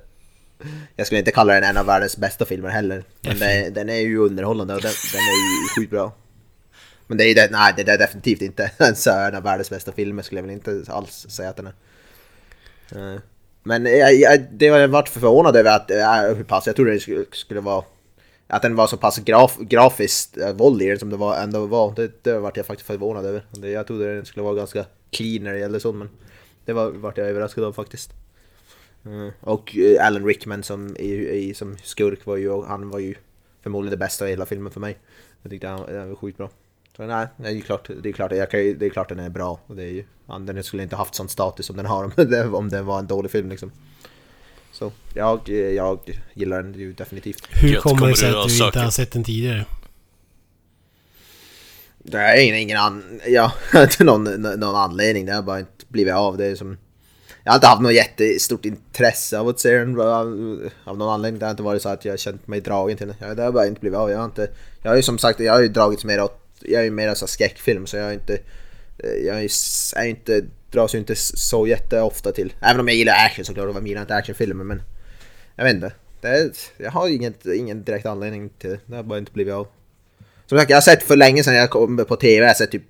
jag 0.95 1.05
skulle 1.07 1.19
inte 1.19 1.31
kalla 1.31 1.53
den 1.53 1.63
en 1.63 1.77
av 1.77 1.85
världens 1.85 2.17
bästa 2.17 2.45
filmer 2.45 2.69
heller. 2.69 3.03
Men 3.21 3.39
det, 3.39 3.69
den 3.69 3.89
är 3.89 4.00
ju 4.00 4.17
underhållande 4.17 4.75
och 4.75 4.81
den, 4.81 4.91
den 5.13 5.21
är 5.21 5.63
ju 5.63 5.67
sjukt 5.75 5.91
bra. 5.91 6.13
Men 7.07 7.17
det 7.17 7.24
är 7.24 7.27
ju 7.27 7.33
det, 7.33 7.50
nej 7.51 7.74
det 7.77 7.91
är 7.91 7.97
definitivt 7.97 8.41
inte 8.41 8.71
en 8.77 8.95
så 8.95 9.12
här 9.12 9.29
en 9.29 9.35
av 9.35 9.43
världens 9.43 9.69
bästa 9.69 9.91
filmer 9.91 10.24
skulle 10.24 10.39
jag 10.39 10.47
väl 10.47 10.53
inte 10.53 10.83
alls 10.88 11.25
säga 11.29 11.50
att 11.50 11.57
den 11.57 11.67
är. 11.67 13.13
Eh, 13.13 13.19
Men 13.63 13.85
jag, 13.85 14.15
jag, 14.15 14.45
det 14.51 14.65
jag 14.65 14.88
varit 14.88 15.09
förvånad 15.09 15.55
över 15.55 15.71
att, 15.71 15.91
hur 16.38 16.43
pass, 16.43 16.67
jag 16.67 16.75
trodde 16.75 16.91
det 16.91 17.00
skulle, 17.00 17.25
skulle 17.31 17.59
vara 17.59 17.83
att 18.47 18.61
den 18.61 18.75
var 18.75 18.87
så 18.87 18.97
pass 18.97 19.17
graf, 19.17 19.57
grafiskt 19.59 20.37
eh, 20.37 20.47
äh, 20.47 20.55
våld 20.55 20.81
i 20.81 20.87
den 20.87 20.99
som 20.99 21.09
det 21.09 21.17
var, 21.17 21.37
ändå 21.37 21.65
var. 21.65 21.93
Det, 21.95 22.23
det 22.23 22.39
vart 22.39 22.57
jag 22.57 22.65
faktiskt 22.65 22.87
förvånad 22.87 23.25
över. 23.25 23.45
Det, 23.51 23.69
jag 23.69 23.87
trodde 23.87 24.15
den 24.15 24.25
skulle 24.25 24.43
vara 24.43 24.55
ganska 24.55 24.85
clean 25.09 25.43
när 25.43 25.53
det 25.53 25.59
gällde 25.59 25.79
sånt 25.79 25.97
men 25.97 26.09
det 26.65 26.73
var, 26.73 26.91
vart 26.91 27.17
jag 27.17 27.27
överraskad 27.27 27.63
av 27.63 27.73
faktiskt. 27.73 28.13
Mm. 29.05 29.31
Och 29.39 29.77
eh, 29.77 30.07
Alan 30.07 30.25
Rickman 30.25 30.63
som, 30.63 30.95
i, 30.97 31.11
i, 31.29 31.53
som 31.53 31.77
skurk 31.77 32.25
var 32.25 32.37
ju, 32.37 32.63
han 32.63 32.89
var 32.89 32.99
ju 32.99 33.15
förmodligen 33.61 33.91
det 33.91 34.05
bästa 34.05 34.27
i 34.27 34.29
hela 34.29 34.45
filmen 34.45 34.71
för 34.71 34.79
mig. 34.79 34.97
Jag 35.41 35.51
tyckte 35.51 35.67
han, 35.67 35.79
han 35.79 36.09
var 36.09 36.15
skitbra. 36.15 36.49
Så 36.97 37.05
nej, 37.05 37.27
det 37.37 37.47
är 37.47 37.51
ju 37.51 37.61
klart, 37.61 37.89
det 38.03 38.09
är 38.09 38.13
klart, 38.13 38.31
jag 38.31 38.51
kan, 38.51 38.59
det 38.59 38.85
är 38.85 38.89
klart 38.89 39.09
den 39.09 39.19
är 39.19 39.29
bra. 39.29 39.59
Och 39.67 39.75
det 39.75 39.83
är 39.83 39.91
ju, 39.91 40.03
den 40.39 40.63
skulle 40.63 40.83
inte 40.83 40.95
haft 40.95 41.15
sån 41.15 41.29
status 41.29 41.65
som 41.65 41.77
den 41.77 41.85
har 41.85 42.03
om 42.17 42.29
det, 42.29 42.47
om 42.47 42.69
det 42.69 42.81
var 42.81 42.99
en 42.99 43.07
dålig 43.07 43.31
film 43.31 43.49
liksom. 43.49 43.71
Så 44.77 44.91
jag, 45.13 45.50
jag 45.50 46.00
gillar 46.34 46.63
den 46.63 46.74
ju 46.74 46.94
definitivt. 46.94 47.48
Hur 47.50 47.70
Gött, 47.70 47.84
kommer 47.84 48.08
det 48.08 48.15
sig 48.17 48.29
du 48.29 48.36
att 48.38 48.46
att 48.46 48.50
du 48.58 48.65
inte 48.65 48.79
har 48.79 48.91
sett 48.91 49.12
den 49.12 49.24
tidigare? 49.24 49.65
Det 51.98 52.17
är 52.17 52.41
ingen, 52.44 52.55
ingen 52.55 52.77
an, 52.77 53.22
ja, 53.27 53.51
inte 53.75 54.03
någon, 54.03 54.24
någon 54.41 54.75
anledning, 54.75 55.25
det 55.25 55.34
har 55.34 55.41
bara 55.41 55.60
inte 55.60 55.86
blivit 55.88 56.13
av. 56.13 56.38
Det 56.38 56.55
som, 56.55 56.77
jag 57.44 57.51
har 57.51 57.58
inte 57.58 57.67
haft 57.67 57.82
något 57.82 57.94
jättestort 57.94 58.65
intresse 58.65 59.39
av 59.39 59.48
att 59.48 59.60
se 59.60 59.77
den 59.77 60.00
av, 60.01 60.27
någon 60.86 61.01
anledning. 61.13 61.39
Det 61.39 61.46
har 61.46 61.51
inte 61.51 61.63
varit 61.63 61.82
så 61.82 61.89
att 61.89 62.05
jag 62.05 62.12
har 62.12 62.17
känt 62.17 62.48
mig 62.48 62.62
dragen 62.62 62.98
till 62.98 63.08
den. 63.08 63.15
Ja, 63.20 63.34
Det 63.34 63.44
har 63.44 63.51
bara 63.51 63.67
inte 63.67 63.82
blivit 63.82 63.98
av. 64.00 64.10
Jag 64.12 64.17
har 64.17 64.25
inte, 64.25 64.50
jag 64.84 64.91
har 64.91 64.96
ju 64.96 65.03
som 65.03 65.17
sagt, 65.17 65.39
jag 65.39 65.53
har 65.53 65.62
ju 65.62 65.67
dragits 65.67 66.05
mer 66.05 66.22
åt, 66.24 66.41
jag 66.62 66.79
är 66.82 66.86
ju 66.86 66.91
mer 66.91 67.15
så 67.15 67.27
skräckfilm 67.27 67.88
så 67.88 67.98
jag 67.98 68.03
har 68.05 68.12
inte, 68.13 68.38
jag 68.98 69.36
är 69.36 69.39
ju 69.39 69.46
s- 69.46 69.94
är 69.98 70.03
ju 70.03 70.10
inte, 70.10 70.41
dras 70.72 70.95
ju 70.95 71.00
inte 71.00 71.15
så 71.15 71.67
jätteofta 71.67 72.31
till. 72.31 72.53
Även 72.60 72.79
om 72.79 72.88
jag 72.88 72.98
gillar 72.98 73.13
action 73.25 73.45
såklart, 73.45 73.75
och 73.75 73.88
gillar 73.88 74.01
inte 74.01 74.15
actionfilmer 74.15 74.63
men 74.63 74.81
jag 75.55 75.63
vet 75.63 75.74
inte. 75.74 75.91
Det 76.22 76.27
är, 76.27 76.51
jag 76.77 76.91
har 76.91 77.10
inget, 77.10 77.45
ingen 77.45 77.84
direkt 77.84 78.05
anledning 78.05 78.50
till 78.50 78.69
det. 78.69 78.79
Det 78.86 78.95
har 78.95 79.03
bara 79.03 79.19
inte 79.19 79.31
blivit 79.31 79.53
av. 79.53 79.67
Som 80.45 80.57
sagt, 80.57 80.69
jag 80.69 80.77
har 80.77 80.81
sett 80.81 81.03
för 81.03 81.15
länge 81.15 81.43
sedan 81.43 81.55
jag 81.55 81.69
kom 81.69 82.05
på 82.07 82.15
TV, 82.15 82.38
jag 82.38 82.48
har 82.48 82.53
sett 82.53 82.72
typ, 82.72 82.84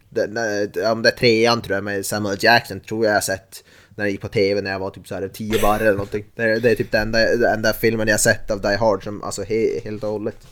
om 0.91 1.01
det 1.01 1.09
är 1.09 1.17
trean 1.17 1.61
tror 1.61 1.75
jag 1.75 1.83
med 1.83 2.05
Samuel 2.05 2.37
Jackson, 2.39 2.79
tror 2.79 3.05
jag 3.05 3.11
jag 3.11 3.15
har 3.15 3.21
sett 3.21 3.63
när 3.95 4.05
jag 4.05 4.11
gick 4.11 4.21
på 4.21 4.27
TV 4.27 4.61
när 4.61 4.71
jag 4.71 4.79
var 4.79 4.89
typ 4.89 5.07
såhär 5.07 5.27
10 5.27 5.61
barre 5.61 5.81
eller 5.81 5.91
någonting. 5.91 6.25
Det 6.35 6.43
är, 6.43 6.59
det 6.59 6.71
är 6.71 6.75
typ 6.75 6.91
den 6.91 7.01
enda, 7.01 7.19
den 7.35 7.53
enda 7.53 7.73
filmen 7.73 8.07
jag 8.07 8.13
har 8.13 8.19
sett 8.19 8.51
av 8.51 8.61
Die 8.61 8.75
Hard 8.75 9.03
som, 9.03 9.23
alltså 9.23 9.43
he, 9.43 9.79
helt 9.83 10.03
och 10.03 10.09
hållet. 10.09 10.47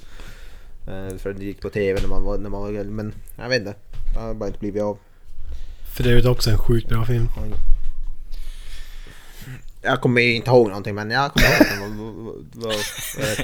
Eh, 0.87 1.17
för 1.17 1.33
det 1.33 1.45
gick 1.45 1.61
på 1.61 1.69
TV 1.69 2.01
när 2.01 2.07
man 2.07 2.23
var, 2.23 2.37
när 2.37 2.49
man 2.49 2.61
var 2.61 2.83
men 2.83 3.13
jag 3.37 3.49
vet 3.49 3.59
inte. 3.59 3.73
Det 4.13 4.19
har 4.19 4.33
bara 4.33 4.47
inte 4.47 4.59
blivit 4.59 4.81
av. 4.81 4.97
För 5.93 6.03
det 6.03 6.09
är 6.09 6.13
ju 6.13 6.29
också 6.29 6.49
en 6.49 6.57
sjukt 6.57 6.89
bra 6.89 7.05
film. 7.05 7.29
Jag 9.81 10.01
kommer 10.01 10.21
ju 10.21 10.33
inte 10.33 10.49
ihåg 10.49 10.67
någonting 10.67 10.95
men 10.95 11.11
jag 11.11 11.31
kommer 11.33 11.47
ihåg 11.47 11.61
att 11.61 11.79
den 11.79 12.61
var, 12.61 12.73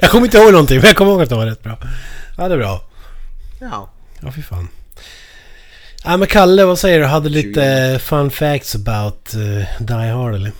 Jag 0.00 0.10
kommer 0.10 0.24
inte 0.24 0.38
ihåg 0.38 0.52
någonting 0.52 0.76
men 0.78 0.86
jag 0.86 0.96
kommer 0.96 1.12
ihåg 1.12 1.22
att 1.22 1.28
det 1.28 1.34
var 1.34 1.46
rätt 1.46 1.62
bra. 1.62 1.78
Ja, 2.36 2.48
det 2.48 2.54
är 2.54 2.58
bra. 2.58 2.84
Ja. 3.60 3.90
Ja, 4.20 4.32
fy 4.32 4.42
fan. 4.42 4.68
Ja, 6.04 6.16
men 6.16 6.28
Kalle, 6.28 6.64
vad 6.64 6.78
säger 6.78 7.00
du? 7.00 7.06
Hade 7.06 7.28
lite 7.28 8.00
fun 8.02 8.30
facts 8.30 8.74
about 8.74 9.34
uh, 9.34 9.64
Die 9.80 10.10
Hard 10.10 10.34
eller? 10.34 10.52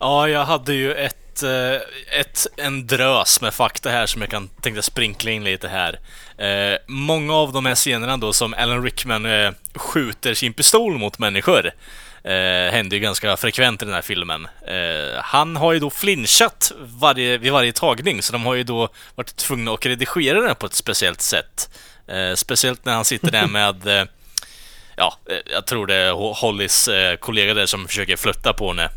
Ja, 0.00 0.28
jag 0.28 0.44
hade 0.44 0.74
ju 0.74 0.94
ett, 0.94 1.16
eh, 1.42 1.80
ett, 2.20 2.46
en 2.56 2.86
drös 2.86 3.40
med 3.40 3.54
fakta 3.54 3.90
här 3.90 4.06
som 4.06 4.20
jag 4.22 4.30
kan 4.30 4.48
tänkte 4.48 4.82
sprinkla 4.82 5.30
in 5.30 5.44
lite 5.44 5.68
här. 5.68 5.98
Eh, 6.38 6.78
många 6.86 7.34
av 7.34 7.52
de 7.52 7.66
här 7.66 7.74
scenerna 7.74 8.16
då 8.16 8.32
som 8.32 8.54
Alan 8.54 8.82
Rickman 8.84 9.26
eh, 9.26 9.50
skjuter 9.74 10.34
sin 10.34 10.52
pistol 10.52 10.98
mot 10.98 11.18
människor 11.18 11.66
eh, 12.24 12.72
händer 12.72 12.96
ju 12.96 12.98
ganska 12.98 13.36
frekvent 13.36 13.82
i 13.82 13.84
den 13.84 13.94
här 13.94 14.02
filmen. 14.02 14.48
Eh, 14.66 15.20
han 15.22 15.56
har 15.56 15.72
ju 15.72 15.78
då 15.78 15.90
flinchat 15.90 16.72
varje, 16.78 17.38
vid 17.38 17.52
varje 17.52 17.72
tagning, 17.72 18.22
så 18.22 18.32
de 18.32 18.46
har 18.46 18.54
ju 18.54 18.62
då 18.64 18.88
varit 19.14 19.36
tvungna 19.36 19.72
att 19.72 19.86
redigera 19.86 20.40
den 20.40 20.54
på 20.56 20.66
ett 20.66 20.74
speciellt 20.74 21.20
sätt. 21.20 21.70
Eh, 22.06 22.34
speciellt 22.34 22.84
när 22.84 22.94
han 22.94 23.04
sitter 23.04 23.30
där 23.30 23.46
med 23.52 23.86
eh, 23.86 24.04
ja, 24.96 25.16
eh, 25.30 25.36
jag 25.52 25.66
tror 25.66 25.86
det 25.86 25.94
är 25.94 26.12
Ho- 26.12 26.34
Hollys 26.34 26.88
eh, 26.88 27.16
kollega 27.16 27.54
där 27.54 27.66
som 27.66 27.86
försöker 27.88 28.16
flirta 28.16 28.52
på 28.52 28.68
henne. 28.68 28.90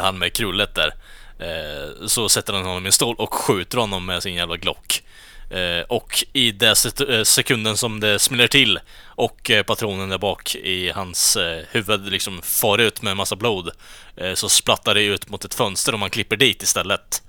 Han 0.00 0.18
med 0.18 0.32
krullet 0.32 0.74
där. 0.74 0.94
Eh, 1.40 2.06
Så 2.06 2.28
sätter 2.28 2.52
han 2.52 2.64
honom 2.64 2.84
i 2.84 2.88
en 2.88 2.92
stol 2.92 3.16
och 3.16 3.34
skjuter 3.34 3.78
honom 3.78 4.06
med 4.06 4.22
sin 4.22 4.34
jävla 4.34 4.56
Glock. 4.56 5.02
Eh, 5.50 5.80
Och 5.88 6.24
i 6.32 6.52
den 6.52 6.74
eh, 7.08 7.22
sekunden 7.22 7.76
som 7.76 8.00
det 8.00 8.18
smäller 8.18 8.48
till 8.48 8.78
och 9.04 9.50
eh, 9.50 9.62
patronen 9.62 10.08
där 10.08 10.18
bak 10.18 10.54
i 10.54 10.90
hans 10.90 11.36
eh, 11.36 11.62
huvud 11.70 12.12
liksom 12.12 12.42
far 12.42 12.78
ut 12.78 13.02
med 13.02 13.10
en 13.10 13.16
massa 13.16 13.36
blod 13.36 13.70
eh, 14.16 14.34
så 14.34 14.48
splattar 14.48 14.94
det 14.94 15.02
ut 15.02 15.28
mot 15.30 15.44
ett 15.44 15.54
fönster 15.54 15.92
och 15.92 15.98
man 15.98 16.10
klipper 16.10 16.36
dit 16.36 16.62
istället. 16.62 17.22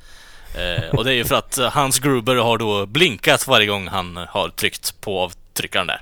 Eh, 0.55 0.89
Och 0.95 1.03
det 1.03 1.11
är 1.11 1.15
ju 1.15 1.25
för 1.25 1.35
att 1.35 1.57
Hans 1.57 1.99
Gruber 1.99 2.35
har 2.35 2.57
då 2.57 2.85
blinkat 2.85 3.47
varje 3.47 3.67
gång 3.67 3.87
han 3.87 4.17
har 4.17 4.49
tryckt 4.49 5.01
på 5.01 5.19
avtryckaren 5.19 5.87
där. 5.87 6.01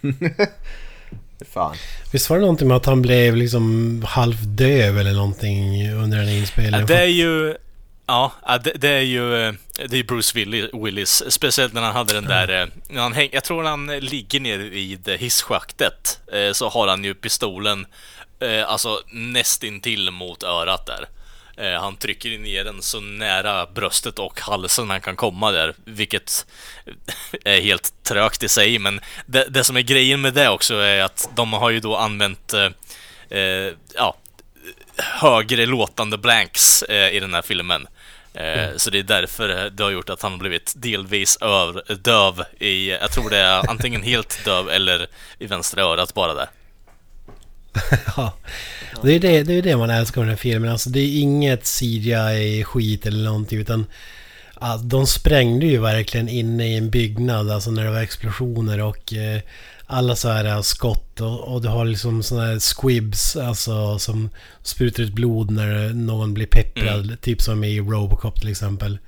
Fan. 1.52 1.76
Visst 2.12 2.30
var 2.30 2.36
det 2.36 2.40
någonting 2.40 2.68
med 2.68 2.76
att 2.76 2.86
han 2.86 3.02
blev 3.02 3.36
liksom 3.36 4.02
halvdöv 4.08 4.98
eller 4.98 5.12
någonting 5.12 5.90
under 5.92 6.18
den 6.18 6.26
här 6.26 6.34
Ja, 6.34 6.40
inspelningen? 6.40 6.86
det 6.86 6.98
är 6.98 7.06
ju... 7.06 7.56
Ja, 8.06 8.32
det, 8.64 8.72
det 8.74 8.88
är 8.88 9.00
ju 9.00 9.20
det 9.88 9.98
är 9.98 10.04
Bruce 10.04 10.38
Willis. 10.84 11.22
Speciellt 11.28 11.72
när 11.72 11.82
han 11.82 11.92
hade 11.94 12.12
den 12.14 12.24
där... 12.24 12.62
eh, 12.62 12.66
När 12.88 13.02
han 13.02 13.12
häng, 13.12 13.28
jag 13.32 13.44
tror 13.44 13.62
när 13.62 13.70
han 13.70 13.86
ligger 13.86 14.40
ner 14.40 14.58
vid 14.58 15.08
hisschaktet 15.18 16.20
eh, 16.32 16.52
så 16.52 16.68
har 16.68 16.88
han 16.88 17.04
ju 17.04 17.14
pistolen 17.14 17.86
eh, 18.40 18.68
alltså 18.70 19.00
nästintill 19.12 20.10
mot 20.10 20.42
örat 20.42 20.86
där. 20.86 21.08
Eh, 21.60 21.80
Han 21.80 21.96
trycker 21.96 22.38
ner 22.38 22.64
den 22.64 22.82
så 22.82 23.00
nära 23.00 23.66
bröstet 23.66 24.18
och 24.18 24.40
halsen 24.40 24.90
han 24.90 25.00
kan 25.00 25.16
komma 25.16 25.50
där, 25.50 25.74
vilket 25.84 26.46
är 27.44 27.60
helt 27.60 27.92
trögt 28.02 28.42
i 28.42 28.48
sig. 28.48 28.78
Men 28.78 29.00
det, 29.26 29.44
det 29.48 29.64
som 29.64 29.76
är 29.76 29.80
grejen 29.80 30.20
med 30.20 30.34
det 30.34 30.48
också 30.48 30.74
är 30.74 31.02
att 31.02 31.28
de 31.34 31.52
har 31.52 31.70
ju 31.70 31.80
då 31.80 31.96
använt 31.96 32.52
eh, 32.52 32.68
eh, 33.38 33.72
ja, 33.94 34.16
högre 34.96 35.66
låtande 35.66 36.18
blanks 36.18 36.82
eh, 36.82 37.10
i 37.16 37.20
den 37.20 37.34
här 37.34 37.42
filmen. 37.42 37.86
Eh, 38.34 38.68
Så 38.76 38.90
det 38.90 38.98
är 38.98 39.02
därför 39.02 39.70
det 39.70 39.82
har 39.82 39.90
gjort 39.90 40.10
att 40.10 40.22
han 40.22 40.32
har 40.32 40.38
blivit 40.38 40.72
delvis 40.76 41.36
öv, 41.40 41.80
döv 42.02 42.44
i, 42.58 42.90
jag 42.90 43.12
tror 43.12 43.30
det 43.30 43.38
är 43.38 43.70
antingen 43.70 44.02
helt 44.02 44.44
döv 44.44 44.68
eller 44.70 45.06
i 45.38 45.46
vänstra 45.46 45.82
örat 45.82 46.14
bara 46.14 46.34
där. 46.34 46.48
Ja. 48.16 48.34
Det 49.02 49.14
är 49.14 49.20
det, 49.20 49.42
det 49.42 49.54
är 49.54 49.62
det 49.62 49.76
man 49.76 49.90
älskar 49.90 50.20
med 50.20 50.28
den 50.28 50.36
här 50.36 50.42
filmen. 50.42 50.70
Alltså 50.70 50.90
det 50.90 51.00
är 51.00 51.20
inget 51.20 51.64
CGI-skit 51.64 53.06
eller 53.06 53.24
någonting 53.24 53.58
utan... 53.58 53.86
ja, 54.60 54.76
de 54.76 55.06
sprängde 55.06 55.66
ju 55.66 55.78
verkligen 55.78 56.28
inne 56.28 56.66
i 56.66 56.76
en 56.76 56.90
byggnad, 56.90 57.50
alltså 57.50 57.70
när 57.70 57.84
det 57.84 57.90
var 57.90 58.00
explosioner 58.00 58.80
och 58.82 59.12
eh, 59.12 59.40
alla 59.86 60.16
så 60.16 60.28
här 60.28 60.44
eh, 60.44 60.60
skott 60.60 61.20
och, 61.20 61.54
och 61.54 61.62
du 61.62 61.68
har 61.68 61.84
liksom 61.84 62.22
såna 62.22 62.46
här 62.46 62.58
squibs, 62.58 63.36
alltså 63.36 63.98
som 63.98 64.30
sprutar 64.62 65.02
ut 65.02 65.12
blod 65.12 65.50
när 65.50 65.88
någon 65.94 66.34
blir 66.34 66.46
pepprad, 66.46 67.20
typ 67.20 67.42
som 67.42 67.64
i 67.64 67.80
Robocop 67.80 68.40
till 68.40 68.50
exempel. 68.50 68.98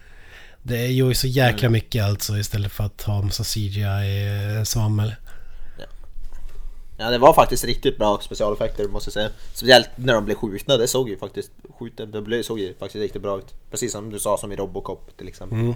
Det 0.63 0.87
gör 0.87 1.09
ju 1.09 1.15
så 1.15 1.27
jäkla 1.27 1.69
mycket 1.69 2.05
alltså 2.05 2.39
istället 2.39 2.73
för 2.73 2.85
att 2.85 3.03
ha 3.03 3.23
massa 3.23 3.45
CGI-svammel. 3.45 5.15
Ja 7.03 7.11
det 7.11 7.19
var 7.19 7.33
faktiskt 7.35 7.65
riktigt 7.65 7.99
bra 7.99 8.21
specialeffekter 8.21 8.89
måste 8.89 9.09
jag 9.09 9.13
säga. 9.13 9.31
Speciellt 9.53 9.91
när 9.97 10.15
de 10.15 10.25
blev 10.25 10.35
skjutna, 10.35 10.77
det 10.77 10.89
såg 10.89 11.09
ju 11.09 11.19
faktiskt 11.19 11.51
skjuten, 11.79 12.11
det 12.11 12.23
blev, 12.23 12.43
såg 12.43 12.59
ju 12.59 12.75
faktiskt 12.75 13.03
riktigt 13.03 13.23
bra 13.23 13.39
ut. 13.39 13.55
Precis 13.71 13.93
som 13.93 14.11
du 14.11 14.19
sa 14.19 14.37
som 14.37 14.53
i 14.53 14.57
Robocop 14.57 15.17
till 15.17 15.29
exempel. 15.29 15.59
Mm. 15.59 15.75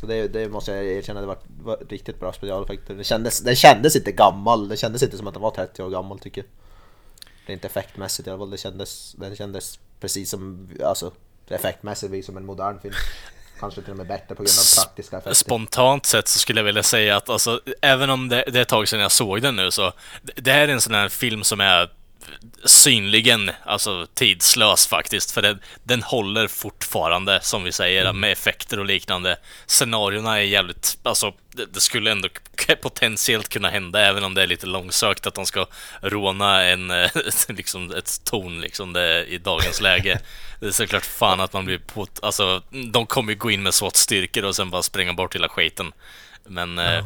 Så 0.00 0.06
det, 0.06 0.28
det 0.28 0.48
måste 0.48 0.72
jag 0.72 0.84
erkänna, 0.84 1.20
det 1.20 1.26
var, 1.26 1.38
var 1.62 1.78
riktigt 1.88 2.20
bra 2.20 2.32
specialeffekter. 2.32 2.94
Det 2.94 3.04
kändes, 3.04 3.40
det 3.40 3.56
kändes 3.56 3.96
inte 3.96 4.12
gammal, 4.12 4.68
det 4.68 4.76
kändes 4.76 5.02
inte 5.02 5.16
som 5.16 5.26
att 5.26 5.34
den 5.34 5.42
var 5.42 5.50
30 5.50 5.82
år 5.82 5.90
gammal 5.90 6.18
tycker 6.18 6.40
jag. 6.42 6.48
Rent 7.46 7.64
effektmässigt 7.64 8.26
i 8.28 8.30
alla 8.30 8.38
fall, 8.38 8.50
det 8.50 8.58
kändes, 8.58 9.12
den 9.12 9.36
kändes 9.36 9.78
precis 10.00 10.30
som, 10.30 10.68
alltså 10.84 11.12
effektmässigt 11.48 12.26
som 12.26 12.36
en 12.36 12.46
modern 12.46 12.80
film. 12.80 12.94
Kanske 13.62 13.82
till 13.82 13.90
och 13.90 13.96
med 13.96 14.06
bättre 14.06 14.34
på 14.34 14.42
grund 14.42 14.58
av 14.58 14.84
praktiska 14.84 15.16
effekter. 15.16 15.34
Spontant 15.34 16.06
sett 16.06 16.28
så 16.28 16.38
skulle 16.38 16.60
jag 16.60 16.64
vilja 16.64 16.82
säga 16.82 17.16
att 17.16 17.28
alltså, 17.28 17.60
även 17.82 18.10
om 18.10 18.28
det, 18.28 18.44
det 18.46 18.58
är 18.58 18.62
ett 18.62 18.68
tag 18.68 18.88
sedan 18.88 19.00
jag 19.00 19.12
såg 19.12 19.42
den 19.42 19.56
nu 19.56 19.70
så, 19.70 19.92
det, 20.22 20.52
här 20.52 20.68
är 20.68 20.68
en 20.68 20.80
sån 20.80 20.94
här 20.94 21.08
film 21.08 21.44
som 21.44 21.60
är 21.60 21.88
synligen 22.64 23.50
alltså, 23.64 24.06
tidslös 24.14 24.86
faktiskt. 24.86 25.30
För 25.30 25.42
den, 25.42 25.60
den 25.82 26.02
håller 26.02 26.48
fortfarande, 26.48 27.40
som 27.42 27.64
vi 27.64 27.72
säger, 27.72 28.04
mm. 28.04 28.20
med 28.20 28.32
effekter 28.32 28.78
och 28.78 28.84
liknande. 28.84 29.36
Scenarierna 29.66 30.38
är 30.38 30.42
jävligt, 30.42 30.98
alltså 31.02 31.32
det, 31.54 31.66
det, 31.66 31.80
skulle 31.80 32.10
ändå 32.10 32.28
potentiellt 32.82 33.48
kunna 33.48 33.70
hända, 33.70 34.00
även 34.00 34.24
om 34.24 34.34
det 34.34 34.42
är 34.42 34.46
lite 34.46 34.66
långsökt 34.66 35.26
att 35.26 35.34
de 35.34 35.46
ska 35.46 35.66
råna 36.00 36.62
en, 36.62 36.88
liksom 37.48 37.90
ett 37.90 38.24
torn 38.24 38.60
liksom 38.60 38.92
det, 38.92 39.24
i 39.24 39.38
dagens 39.38 39.80
läge. 39.80 40.20
Det 40.60 40.66
är 40.66 40.70
såklart 40.70 41.04
fan 41.04 41.40
att 41.40 41.52
man 41.52 41.64
blir 41.64 41.78
på, 41.78 42.06
alltså 42.22 42.62
de 42.92 43.06
kommer 43.06 43.32
ju 43.32 43.38
gå 43.38 43.50
in 43.50 43.62
med 43.62 43.74
SWAT-styrkor 43.74 44.44
och 44.44 44.56
sen 44.56 44.70
bara 44.70 44.82
spränga 44.82 45.12
bort 45.12 45.34
hela 45.34 45.48
skiten. 45.48 45.92
Men 46.44 46.78
ja. 46.78 46.92
eh, 46.92 47.04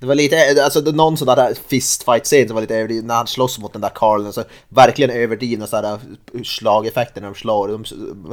det 0.00 0.06
var 0.06 0.14
lite, 0.14 0.64
alltså 0.64 0.80
någon 0.80 1.16
sån 1.16 1.26
där 1.26 1.54
fistfight-scen 1.68 2.46
som 2.46 2.54
var 2.54 2.60
lite 2.60 2.74
överdriven 2.74 3.06
när 3.06 3.14
han 3.14 3.26
slåss 3.26 3.58
mot 3.58 3.72
den 3.72 3.82
där 3.82 3.90
Carl. 3.94 4.26
Alltså, 4.26 4.44
verkligen 4.68 5.10
överdrivna 5.10 5.66
sådana 5.66 6.00
slageffekter 6.44 7.20
när 7.20 7.28
de 7.28 7.34
slår. 7.34 7.68
De, 7.68 7.84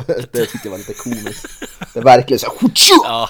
det 0.31 0.45
tyckte 0.45 0.59
jag 0.63 0.71
var 0.71 0.77
lite 0.77 0.93
komiskt. 0.93 1.45
Det 1.93 1.99
är 1.99 2.03
verkligen 2.03 2.39
så 2.39 2.51
ja. 2.99 3.29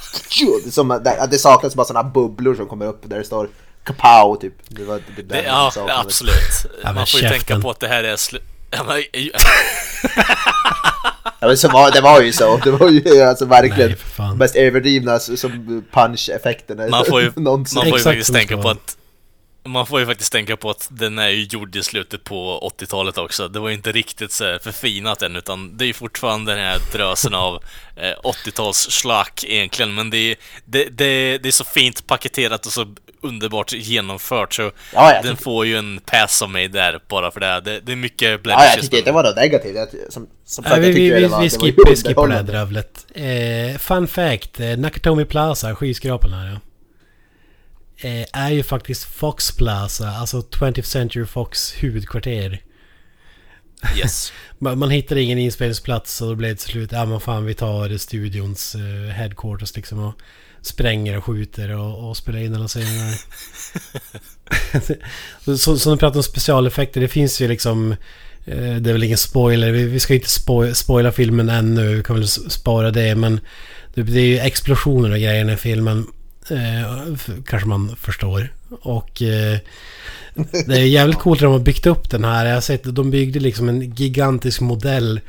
det, 0.66 0.72
som, 0.72 0.88
det, 0.88 1.28
det 1.32 1.38
saknas 1.38 1.76
bara 1.76 1.86
sådana 1.86 2.10
bubblor 2.10 2.56
som 2.56 2.68
kommer 2.68 2.86
upp 2.86 3.10
där 3.10 3.18
det 3.18 3.24
står 3.24 3.50
kapow 3.84 4.36
typ. 4.36 4.54
Det 4.68 4.84
var 4.84 5.02
det, 5.16 5.22
det, 5.22 5.44
ja, 5.44 5.72
absolut. 5.88 6.66
Man 6.84 7.08
får 7.08 7.20
ju 7.20 7.30
tänka 7.30 7.60
på 7.60 7.70
att 7.70 7.80
det 7.80 7.88
här 7.88 8.04
är 8.04 8.16
slut... 8.16 8.44
Ja, 11.40 11.48
men... 11.48 11.58
Så 11.58 11.70
var, 11.70 11.92
det 11.92 12.02
var 12.02 12.22
ju 12.22 12.32
så. 12.32 12.58
Det 12.64 12.72
var 12.72 12.90
ju 12.90 13.22
alltså 13.22 13.46
verkligen 13.46 13.96
Nej, 14.18 14.36
mest 14.36 14.56
överdrivna 14.56 15.20
som 15.20 15.84
punch-effekterna 15.92 16.90
Man 16.90 17.06
får 17.06 17.22
ju, 17.22 17.32
man 17.36 17.66
får 17.66 17.86
ju 17.86 18.00
faktiskt 18.00 18.34
tänka 18.34 18.58
på 18.58 18.70
att 18.70 18.98
man 19.68 19.88
får 19.88 20.00
ju 20.00 20.06
faktiskt 20.06 20.32
tänka 20.32 20.58
på 20.58 20.70
att 20.70 20.88
den 20.92 21.20
är 21.20 21.30
ju 21.30 21.44
gjord 21.44 21.76
i 21.76 21.84
slutet 21.84 22.24
på 22.24 22.72
80-talet 22.80 23.18
också. 23.18 23.48
Det 23.48 23.60
var 23.60 23.70
ju 23.70 23.76
inte 23.76 23.92
riktigt 23.92 24.32
så 24.32 24.60
förfinat 24.62 25.22
än, 25.22 25.36
utan 25.36 25.78
det 25.78 25.86
är 25.86 25.88
ju 25.88 25.94
fortfarande 25.94 26.52
den 26.52 26.66
här 26.66 26.80
drösen 26.94 27.34
av 27.34 27.56
eh, 27.96 28.16
80-tals 28.24 28.92
slack 28.92 29.44
egentligen. 29.48 29.96
Men 29.96 30.10
det 30.10 30.18
är, 30.18 30.36
det, 30.66 30.84
det, 30.84 31.38
det 31.38 31.50
är 31.50 31.52
så 31.52 31.64
fint 31.64 32.08
paketerat 32.08 32.66
och 32.66 32.72
så 32.72 32.86
underbart 33.22 33.74
genomfört 33.74 34.54
så 34.54 34.72
ja, 34.94 35.22
den 35.24 35.38
får 35.38 35.66
ju 35.66 35.78
en 35.78 36.00
pass 36.06 36.42
av 36.42 36.50
mig 36.50 36.68
där 36.68 37.00
bara 37.08 37.32
för 37.32 37.40
det. 37.40 37.62
Det, 37.66 37.80
det 37.80 37.92
är 37.92 37.96
mycket 37.96 38.44
blemishes. 38.44 38.68
Ja, 38.68 38.76
jag 38.76 38.84
tycker 38.84 38.98
inte 38.98 39.10
det 39.10 39.14
var 39.14 39.24
något 39.24 39.36
negativt. 39.36 39.76
Jag, 39.76 39.88
som, 40.14 40.28
som 40.46 40.64
sagt, 40.64 40.82
Nej, 40.82 40.92
vi, 40.92 41.10
vi, 41.10 41.10
vi, 41.10 41.28
var, 41.28 41.42
vi 41.42 41.50
skippar, 41.50 41.96
skippar 41.96 42.28
det 42.28 42.34
här 42.34 42.44
dravlet. 42.44 43.06
Eh, 43.16 43.78
fun 43.78 44.08
fact, 44.08 44.60
eh, 44.60 44.78
Nakatomi 44.78 45.26
Plaza, 45.26 45.76
skyskrapan 45.76 46.34
här 46.34 46.46
ja. 46.48 46.60
Eh, 48.02 48.26
är 48.34 48.52
ju 48.52 48.64
faktiskt 48.64 49.04
Fox 49.04 49.52
Plaza, 49.52 50.10
alltså 50.10 50.40
20th 50.40 50.82
Century 50.82 51.26
Fox 51.26 51.74
huvudkvarter. 51.74 52.62
Yes. 53.98 54.34
man, 54.58 54.80
man 54.80 54.90
hittar 54.90 55.16
ingen 55.16 55.38
inspelningsplats 55.38 56.22
och 56.22 56.28
då 56.28 56.36
blev 56.36 56.50
det 56.50 56.56
till 56.56 56.72
slut, 56.72 56.92
ja 56.92 57.06
men 57.06 57.20
fan 57.20 57.46
vi 57.46 57.54
tar 57.54 57.98
studions 57.98 58.76
uh, 58.76 59.10
headquarters 59.10 59.76
liksom 59.76 60.00
och 60.00 60.14
spränger 60.62 61.18
och 61.18 61.24
skjuter 61.24 61.78
och, 61.78 62.10
och 62.10 62.18
spelar 62.18 62.40
in 62.40 62.56
alla 62.56 62.68
scener. 62.68 63.16
så, 65.58 65.78
så 65.78 65.90
när 65.90 65.96
vi 65.96 66.00
pratar 66.00 66.18
om 66.18 66.24
specialeffekter, 66.24 67.02
det 67.02 67.08
finns 67.08 67.42
ju 67.42 67.48
liksom... 67.48 67.92
Eh, 68.46 68.76
det 68.76 68.90
är 68.90 68.94
väl 68.94 69.04
ingen 69.04 69.18
spoiler, 69.18 69.72
vi, 69.72 69.84
vi 69.84 70.00
ska 70.00 70.14
inte 70.14 70.30
spo 70.30 70.74
spoila 70.74 71.12
filmen 71.12 71.50
ännu, 71.50 71.96
vi 71.96 72.04
kan 72.04 72.16
väl 72.16 72.28
spara 72.28 72.92
det 72.92 73.16
men... 73.16 73.40
Det, 73.94 74.04
det 74.04 74.20
är 74.20 74.26
ju 74.26 74.40
explosioner 74.40 75.12
och 75.12 75.18
grejer 75.18 75.52
i 75.52 75.58
filmen. 75.58 76.08
Eh, 76.52 77.16
kanske 77.46 77.68
man 77.68 77.96
förstår. 77.96 78.54
Och... 78.82 79.22
Eh, 79.22 79.60
det 80.66 80.78
är 80.78 80.86
jävligt 80.86 81.20
coolt 81.20 81.40
att 81.40 81.44
de 81.44 81.52
har 81.52 81.60
byggt 81.60 81.86
upp 81.86 82.10
den 82.10 82.24
här. 82.24 82.46
Jag 82.46 82.54
har 82.54 82.62
sett 82.62 82.88
att 82.88 82.96
de 82.96 83.12
byggde 83.12 83.40
liksom 83.40 83.70
en 83.70 83.96
gigantisk 83.96 84.62
modell 84.62 85.20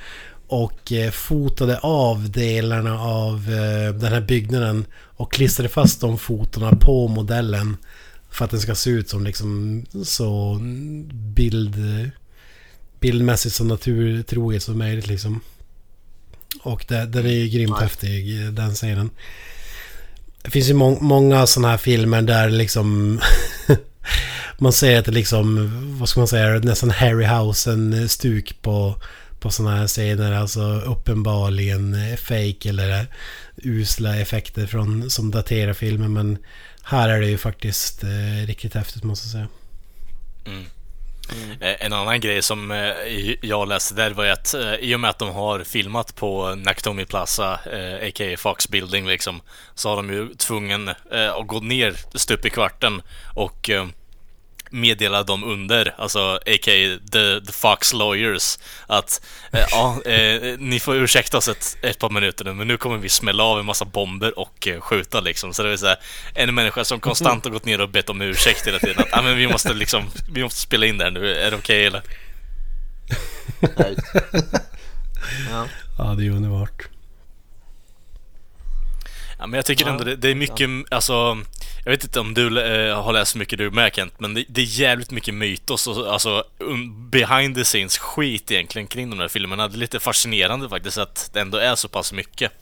och 0.47 0.93
eh, 0.93 1.11
fotade 1.11 1.79
av 1.79 2.31
delarna 2.31 3.01
av 3.01 3.35
eh, 3.35 3.95
den 3.95 4.13
här 4.13 4.21
byggnaden 4.21 4.85
och 4.95 5.33
klistrade 5.33 5.69
fast 5.69 6.01
de 6.01 6.19
fotona 6.19 6.77
på 6.77 7.09
modellen 7.09 7.77
för 8.31 8.45
att 8.45 8.51
den 8.51 8.61
ska 8.61 8.75
se 8.75 8.91
ut 8.91 9.09
som 9.09 9.25
liksom 9.25 9.85
så 10.05 10.59
bild, 11.13 11.77
bildmässigt 13.01 13.55
så 13.55 13.65
naturtroget 13.65 14.63
som 14.63 14.79
möjligt 14.79 15.07
liksom. 15.07 15.41
Och 16.63 16.85
den 16.89 17.27
är 17.27 17.31
ju 17.33 17.49
grymt 17.49 17.81
häftig, 17.81 18.53
den 18.53 18.75
scenen. 18.75 19.11
Det 20.43 20.51
finns 20.51 20.69
ju 20.69 20.75
må 20.75 21.01
många 21.01 21.47
sådana 21.47 21.69
här 21.69 21.79
filmer 21.79 22.23
där 22.23 22.51
liksom 22.51 23.21
man 24.59 24.73
ser 24.73 24.99
att 24.99 25.05
det 25.05 25.13
liksom, 25.13 25.71
vad 25.99 26.09
ska 26.09 26.21
man 26.21 26.29
säga, 26.29 26.59
nästan 26.59 26.91
Harryhausen-stuk 26.91 28.51
eh, 28.51 28.57
på 28.63 28.95
på 29.41 29.51
sådana 29.51 29.77
här 29.77 29.87
scener. 29.87 30.33
Alltså 30.33 30.61
uppenbarligen 30.81 31.95
eh, 31.95 32.17
fake 32.17 32.69
eller 32.69 33.01
eh, 33.01 33.07
usla 33.57 34.17
effekter 34.17 34.67
från, 34.67 35.11
som 35.11 35.31
daterar 35.31 35.73
filmen. 35.73 36.13
Men 36.13 36.39
här 36.83 37.09
är 37.09 37.21
det 37.21 37.29
ju 37.29 37.39
faktiskt 37.39 38.05
eh, 38.05 38.47
riktigt 38.47 38.75
häftigt 38.75 39.05
måste 39.05 39.27
jag 39.27 39.33
säga. 39.33 39.49
Mm. 40.47 40.65
Mm. 41.33 41.63
Eh, 41.63 41.87
en 41.87 41.93
annan 41.93 42.21
grej 42.21 42.43
som 42.43 42.71
eh, 42.71 42.93
jag 43.43 43.69
läste 43.69 43.95
där 43.95 44.11
var 44.11 44.27
att 44.27 44.55
eh, 44.55 44.75
i 44.75 44.95
och 44.95 45.01
med 45.01 45.11
att 45.11 45.19
de 45.19 45.29
har 45.31 45.65
filmat 45.65 46.15
på 46.15 46.55
Nakatomi 46.55 47.05
Plaza, 47.05 47.53
a.k.a. 47.55 48.37
Fox 48.39 48.69
Building 48.69 49.07
liksom, 49.07 49.41
så 49.75 49.89
har 49.89 49.97
de 49.97 50.11
ju 50.11 50.35
tvungen 50.35 50.89
att 50.89 51.47
gå 51.47 51.61
ner 51.61 51.97
stup 52.15 52.47
i 52.47 52.51
kvarten 52.51 53.03
och 53.35 53.71
meddela 54.71 55.23
dem 55.23 55.45
under, 55.45 55.95
alltså 55.99 56.35
a.k.a. 56.35 56.99
The, 57.13 57.41
the 57.41 57.53
Fox 57.53 57.93
Lawyers, 57.93 58.59
att 58.87 59.27
eh, 59.53 59.67
ja, 59.71 60.03
eh, 60.05 60.59
ni 60.59 60.81
får 60.81 60.97
ursäkta 60.97 61.39
oss 61.39 61.49
ett, 61.49 61.77
ett 61.83 61.99
par 61.99 62.11
minuter 62.11 62.45
nu, 62.45 62.55
men 62.55 62.69
nu 62.69 62.77
kommer 62.77 62.97
vi 62.97 63.09
smälla 63.09 63.43
av 63.43 63.59
en 63.59 63.67
massa 63.67 63.85
bomber 63.85 64.39
och 64.39 64.69
eh, 64.69 64.81
skjuta 64.81 65.21
liksom. 65.21 65.55
Så 65.55 65.63
det 65.63 65.69
vill 65.69 65.79
säga, 65.79 65.97
en 66.35 66.55
människa 66.55 66.85
som 66.85 67.01
konstant 67.01 67.45
har 67.45 67.51
gått 67.53 67.65
ner 67.65 67.81
och 67.81 67.89
bett 67.89 68.11
om 68.11 68.21
ursäkt 68.21 68.67
hela 68.67 68.79
tiden. 68.79 68.99
Att 68.99 69.19
ah, 69.19 69.23
men 69.23 69.37
vi 69.37 69.49
måste 69.49 69.75
liksom, 69.75 70.05
vi 70.33 70.43
måste 70.43 70.61
spela 70.61 70.87
in 70.87 70.99
det 70.99 71.05
här 71.05 71.11
nu, 71.11 71.35
är 71.35 71.51
det 71.51 71.57
okej 71.57 71.59
okay, 71.59 71.85
eller? 71.87 72.03
ja. 75.51 75.67
ja, 75.99 76.05
det 76.05 76.27
är 76.27 76.31
underbart. 76.31 76.89
Ja, 79.39 79.47
men 79.47 79.59
jag 79.59 79.67
tycker 79.67 79.87
ändå 79.87 80.05
det, 80.05 80.17
det 80.17 80.29
är 80.29 80.35
mycket, 80.35 80.69
ja. 80.71 80.85
alltså 80.91 81.39
jag 81.85 81.91
vet 81.91 82.05
inte 82.05 82.21
om 82.21 82.35
du 82.35 82.61
eh, 82.61 83.03
har 83.03 83.13
läst 83.13 83.37
mycket 83.37 83.59
du 83.59 83.71
med 83.71 83.95
Kent, 83.95 84.15
men 84.19 84.35
det, 84.35 84.45
det, 84.49 84.61
är 84.61 84.65
jävligt 84.65 85.11
mycket 85.11 85.35
mytos 85.35 85.87
och 85.87 86.13
alltså 86.13 86.45
um, 86.59 87.11
behind 87.11 87.57
the 87.57 87.65
scenes 87.65 87.99
skit 87.99 88.51
egentligen 88.51 88.89
kring 88.89 89.11
de 89.11 89.19
här 89.19 89.29
filmerna. 89.29 89.69
Det 89.69 89.77
är 89.77 89.79
lite 89.79 90.01
fascinerande 90.01 90.69
faktiskt 90.69 90.99
att 90.99 91.31
det 91.33 91.41
ändå 91.41 91.59
är 91.59 91.75
så 91.75 91.89
pass 91.89 92.13
mycket. 92.13 92.53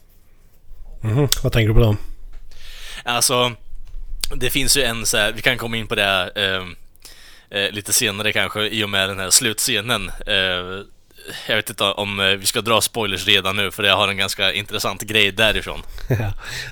Mm, 1.05 1.29
vad 1.43 1.53
tänker 1.53 1.69
du 1.69 1.75
på 1.75 1.81
då? 1.81 1.97
Alltså, 3.05 3.53
det 4.35 4.51
finns 4.51 4.77
ju 4.77 4.83
en 4.83 5.07
så 5.07 5.17
här, 5.17 5.33
vi 5.33 5.43
kan 5.43 5.59
komma 5.59 5.77
in 5.77 5.87
på 5.87 5.95
det 5.95 6.33
eh, 6.35 6.65
eh, 7.61 7.71
lite 7.71 7.93
senare 7.93 8.33
kanske 8.33 8.69
i 8.69 8.85
och 8.85 8.91
med 8.91 9.09
den 9.09 9.19
här 9.19 9.31
slutscenen. 9.31 10.11
Eh, 10.27 10.85
jag 11.49 11.57
vet 11.57 11.71
inte 11.71 11.85
om 11.85 12.21
eh, 12.21 12.27
vi 12.27 12.47
ska 12.47 12.61
dra 12.61 12.81
spoilers 12.81 13.27
redan 13.27 13.57
nu 13.57 13.71
för 13.71 13.83
jag 13.83 13.97
har 13.97 14.09
en 14.09 14.17
ganska 14.17 14.53
intressant 14.53 15.03
grej 15.03 15.33
därifrån. 15.33 15.83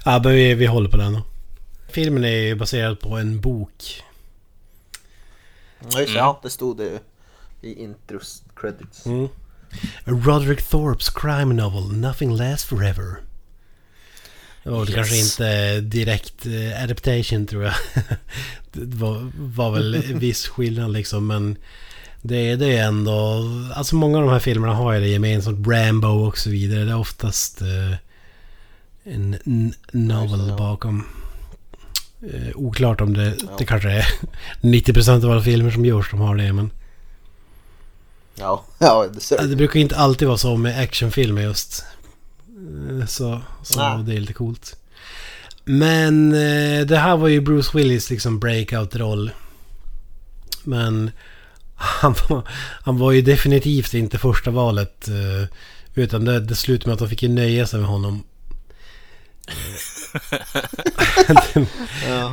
ja, 0.05 0.21
men 0.25 0.33
vi, 0.33 0.55
vi 0.55 0.67
håller 0.67 0.91
på 0.91 0.97
den 0.97 1.13
då. 1.13 1.23
Filmen 1.95 2.25
är 2.25 2.55
baserad 2.55 3.01
på 3.01 3.17
en 3.17 3.41
bok. 3.41 4.03
Ja, 5.81 6.01
just 6.01 6.11
mm. 6.11 6.17
ja, 6.17 6.41
det 6.43 6.51
stod 6.51 6.77
det 6.77 7.01
i 7.61 7.83
intros 7.83 8.43
credits. 8.57 9.07
Mm. 9.07 9.29
Roderick 10.05 10.63
Thorpes 10.63 11.11
crime 11.11 11.55
novel 11.55 11.97
Nothing 11.97 12.37
Lasts 12.37 12.65
Forever. 12.65 13.17
Och 14.63 14.87
det 14.87 14.93
yes. 14.93 14.95
kanske 14.95 15.17
inte 15.17 15.81
direkt 15.81 16.47
eh, 16.47 16.83
adaptation 16.83 17.47
tror 17.47 17.65
jag. 17.65 17.75
det 18.73 18.97
var, 18.97 19.31
var 19.37 19.71
väl 19.71 20.15
viss 20.15 20.49
skillnad 20.49 20.93
liksom 20.93 21.27
men 21.27 21.57
det, 22.23 22.57
det 22.57 22.77
är 22.77 22.87
ändå... 22.87 23.51
Alltså 23.75 23.97
många 23.97 24.19
av 24.19 24.25
de 24.25 24.33
här 24.33 24.39
filmerna 24.39 24.75
har 24.75 24.93
ju 24.93 25.01
det 25.01 25.09
gemensamt. 25.09 25.67
Rambo 25.67 26.09
och 26.09 26.39
så 26.39 26.51
vidare. 26.51 26.85
Det 26.85 26.91
är 26.91 26.99
oftast 26.99 27.61
eh, 27.63 27.95
en 29.05 29.37
novel 29.93 30.55
bakom. 30.59 31.05
Eh, 32.33 32.51
oklart 32.55 33.01
om 33.01 33.15
det, 33.15 33.35
ja. 33.41 33.57
det 33.59 33.65
kanske 33.65 33.91
är 33.91 34.07
90% 34.61 35.25
av 35.25 35.31
alla 35.31 35.43
filmer 35.43 35.71
som 35.71 35.85
görs 35.85 36.11
som 36.11 36.21
har 36.21 36.37
det 36.37 36.53
men... 36.53 36.71
Ja, 38.35 38.65
ja 38.79 39.09
det, 39.29 39.47
det 39.47 39.57
brukar 39.57 39.81
inte 39.81 39.97
alltid 39.97 40.29
vara 40.29 40.39
så 40.39 40.57
med 40.57 40.81
actionfilmer 40.81 41.43
just. 41.43 41.85
Eh, 43.01 43.07
så, 43.07 43.41
så 43.63 44.05
det 44.07 44.15
är 44.15 44.21
lite 44.21 44.33
coolt. 44.33 44.77
Men 45.65 46.33
eh, 46.33 46.87
det 46.87 46.97
här 46.97 47.17
var 47.17 47.29
ju 47.29 47.41
Bruce 47.41 47.79
Willis 47.79 48.11
liksom 48.11 48.41
breakout-roll. 48.41 49.31
Men 50.65 51.11
han 51.75 52.15
var, 52.29 52.43
han 52.83 52.99
var 52.99 53.13
ju 53.13 53.23
definitivt 53.23 53.95
inte 53.95 54.19
första 54.19 54.51
valet. 54.51 55.09
eh, 55.09 55.49
Utan 55.95 56.25
det, 56.25 56.41
det 56.41 56.55
slutade 56.55 56.89
med 56.89 56.93
att 56.93 56.99
de 56.99 57.09
fick 57.09 57.23
ju 57.23 57.29
nöja 57.29 57.67
sig 57.67 57.81
med 57.81 57.89
honom. 57.89 58.25
Det, 60.15 61.67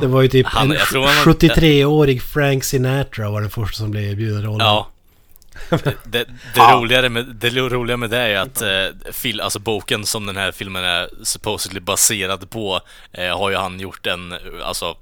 det 0.00 0.06
var 0.06 0.22
ju 0.22 0.28
typ 0.28 0.46
Han- 0.46 0.70
en 0.70 0.76
jag 0.78 0.88
tror 0.88 1.06
han 1.06 1.16
var- 1.26 1.32
73-årig 1.32 2.22
Frank 2.22 2.64
Sinatra 2.64 3.30
var 3.30 3.40
den 3.40 3.50
första 3.50 3.76
som 3.76 3.90
blev 3.90 4.04
erbjuden 4.04 4.42
rollen. 4.44 4.66
Ja. 4.66 4.88
Det, 5.70 5.96
det, 6.04 6.26
det, 6.54 6.60
roligare 6.60 7.08
med, 7.08 7.26
det 7.26 7.50
roliga 7.50 7.96
med 7.96 8.10
det 8.10 8.18
är 8.18 8.36
att 8.40 8.62
eh, 8.62 9.12
fil, 9.12 9.40
alltså 9.40 9.58
boken 9.58 10.06
som 10.06 10.26
den 10.26 10.36
här 10.36 10.52
filmen 10.52 10.84
är 10.84 11.08
supposedly 11.22 11.80
baserad 11.80 12.50
på 12.50 12.80
eh, 13.12 13.38
har 13.38 13.50
ju 13.50 13.56
han 13.56 13.80
gjort 13.80 14.06
en, 14.06 14.34
alltså, 14.64 14.96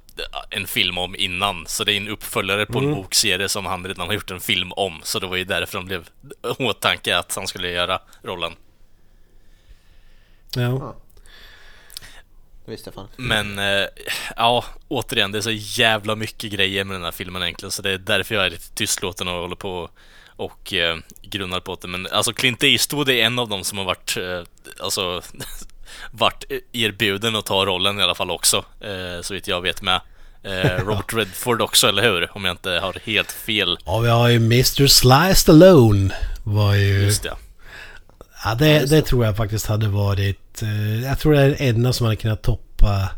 en 0.49 0.67
film 0.67 0.97
om 0.97 1.15
innan. 1.15 1.65
Så 1.67 1.83
det 1.83 1.93
är 1.93 1.97
en 1.97 2.07
uppföljare 2.07 2.65
på 2.65 2.79
en 2.79 2.93
bokserie 2.93 3.49
som 3.49 3.65
han 3.65 3.85
redan 3.87 4.07
har 4.07 4.13
gjort 4.13 4.31
en 4.31 4.39
film 4.39 4.71
om. 4.71 4.99
Så 5.03 5.19
det 5.19 5.27
var 5.27 5.35
ju 5.35 5.43
därför 5.43 5.77
de 5.77 5.85
blev 5.85 6.09
åtanke 6.59 7.17
att 7.17 7.35
han 7.35 7.47
skulle 7.47 7.71
göra 7.71 7.99
rollen. 8.23 8.51
Ja. 10.55 10.95
Det 12.65 12.71
visste 12.71 12.87
jag 12.87 12.93
fan. 12.93 13.07
Men 13.17 13.59
eh, 13.59 13.87
ja, 14.35 14.65
återigen, 14.87 15.31
det 15.31 15.37
är 15.37 15.41
så 15.41 15.51
jävla 15.51 16.15
mycket 16.15 16.51
grejer 16.51 16.83
med 16.83 16.95
den 16.95 17.03
här 17.03 17.11
filmen 17.11 17.43
egentligen. 17.43 17.71
Så 17.71 17.81
det 17.81 17.91
är 17.91 17.97
därför 17.97 18.35
jag 18.35 18.45
är 18.45 18.49
lite 18.49 18.73
tystlåten 18.73 19.27
och 19.27 19.33
håller 19.33 19.55
på 19.55 19.89
och 20.35 20.73
eh, 20.73 20.97
grunnar 21.21 21.59
på 21.59 21.77
det. 21.81 21.87
Men 21.87 22.07
alltså 22.11 22.33
Clint 22.33 22.63
Eastwood 22.63 23.09
är 23.09 23.23
en 23.23 23.39
av 23.39 23.49
dem 23.49 23.63
som 23.63 23.77
har 23.77 23.85
varit, 23.85 24.17
eh, 24.17 24.43
alltså, 24.79 25.21
varit 26.11 26.43
erbjuden 26.71 27.35
att 27.35 27.45
ta 27.45 27.65
rollen 27.65 27.99
i 27.99 28.03
alla 28.03 28.15
fall 28.15 28.31
också. 28.31 28.65
Eh, 28.79 29.21
så 29.21 29.33
vitt 29.33 29.47
jag 29.47 29.61
vet 29.61 29.81
med. 29.81 30.01
Eh, 30.43 30.85
Robert 30.85 31.13
Redford 31.13 31.61
också, 31.61 31.87
eller 31.87 32.03
hur? 32.03 32.29
Om 32.33 32.45
jag 32.45 32.53
inte 32.53 32.71
har 32.71 32.97
helt 33.03 33.31
fel. 33.31 33.77
Ja, 33.85 33.99
vi 33.99 34.09
har 34.09 34.29
ju 34.29 34.35
Mr. 34.35 34.87
Sly 34.87 35.35
Stallone. 35.35 36.15
Var 36.43 36.73
ju... 36.73 37.03
Just 37.03 37.23
det. 37.23 37.35
Ja, 38.43 38.55
det, 38.55 38.89
det 38.89 39.01
tror 39.01 39.25
jag 39.25 39.37
faktiskt 39.37 39.65
hade 39.65 39.87
varit... 39.87 40.61
eh, 40.61 41.03
jag 41.03 41.19
tror 41.19 41.33
det 41.33 41.41
är 41.41 41.49
den 41.49 41.75
enda 41.75 41.93
som 41.93 42.05
hade 42.05 42.15
kunnat 42.15 42.41
toppa... 42.41 43.09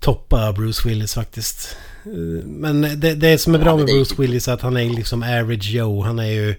Toppa 0.00 0.52
Bruce 0.52 0.88
Willis 0.88 1.14
faktiskt. 1.14 1.76
Eh, 2.04 2.44
men 2.46 3.00
det, 3.00 3.14
det 3.14 3.38
som 3.38 3.54
är 3.54 3.58
bra 3.58 3.76
med 3.76 3.86
det 3.86 3.92
Bruce 3.92 4.14
Willis 4.18 4.48
är 4.48 4.52
att 4.52 4.62
han 4.62 4.76
är 4.76 4.90
liksom 4.90 5.22
average 5.22 5.70
Joe. 5.70 6.02
Han 6.02 6.18
är 6.18 6.30
ju... 6.30 6.54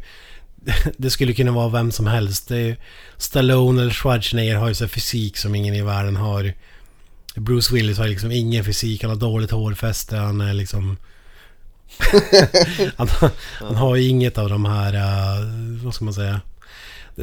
Det 0.98 1.10
skulle 1.10 1.34
kunna 1.34 1.52
vara 1.52 1.70
vem 1.70 1.92
som 1.92 2.08
helst. 2.08 2.48
Det 2.48 2.56
är 2.56 2.60
ju, 2.62 2.76
Stallone 3.18 3.82
eller 3.82 3.92
Schwarzenegger 3.92 4.56
har 4.56 4.68
ju 4.68 4.74
så 4.74 4.88
fysik 4.88 5.38
som 5.38 5.56
ingen 5.56 5.76
i 5.76 5.82
världen 5.82 6.16
har. 6.16 6.54
Bruce 7.36 7.74
Willis 7.76 7.98
har 7.98 8.08
liksom 8.08 8.32
ingen 8.32 8.64
fysik. 8.64 9.02
Han 9.02 9.12
har 9.12 9.18
dåligt 9.18 9.52
hårfäste. 9.52 10.18
Han 10.18 10.42
är 10.42 10.54
liksom... 10.54 10.98
han, 12.98 13.08
han 13.60 13.76
har 13.76 13.96
ju 13.96 14.08
inget 14.08 14.38
av 14.38 14.50
de 14.50 14.66
här... 14.66 14.94
eh, 14.94 15.46
vad 15.84 15.94
ska 15.94 16.06
man 16.06 16.14
säga? 16.14 16.42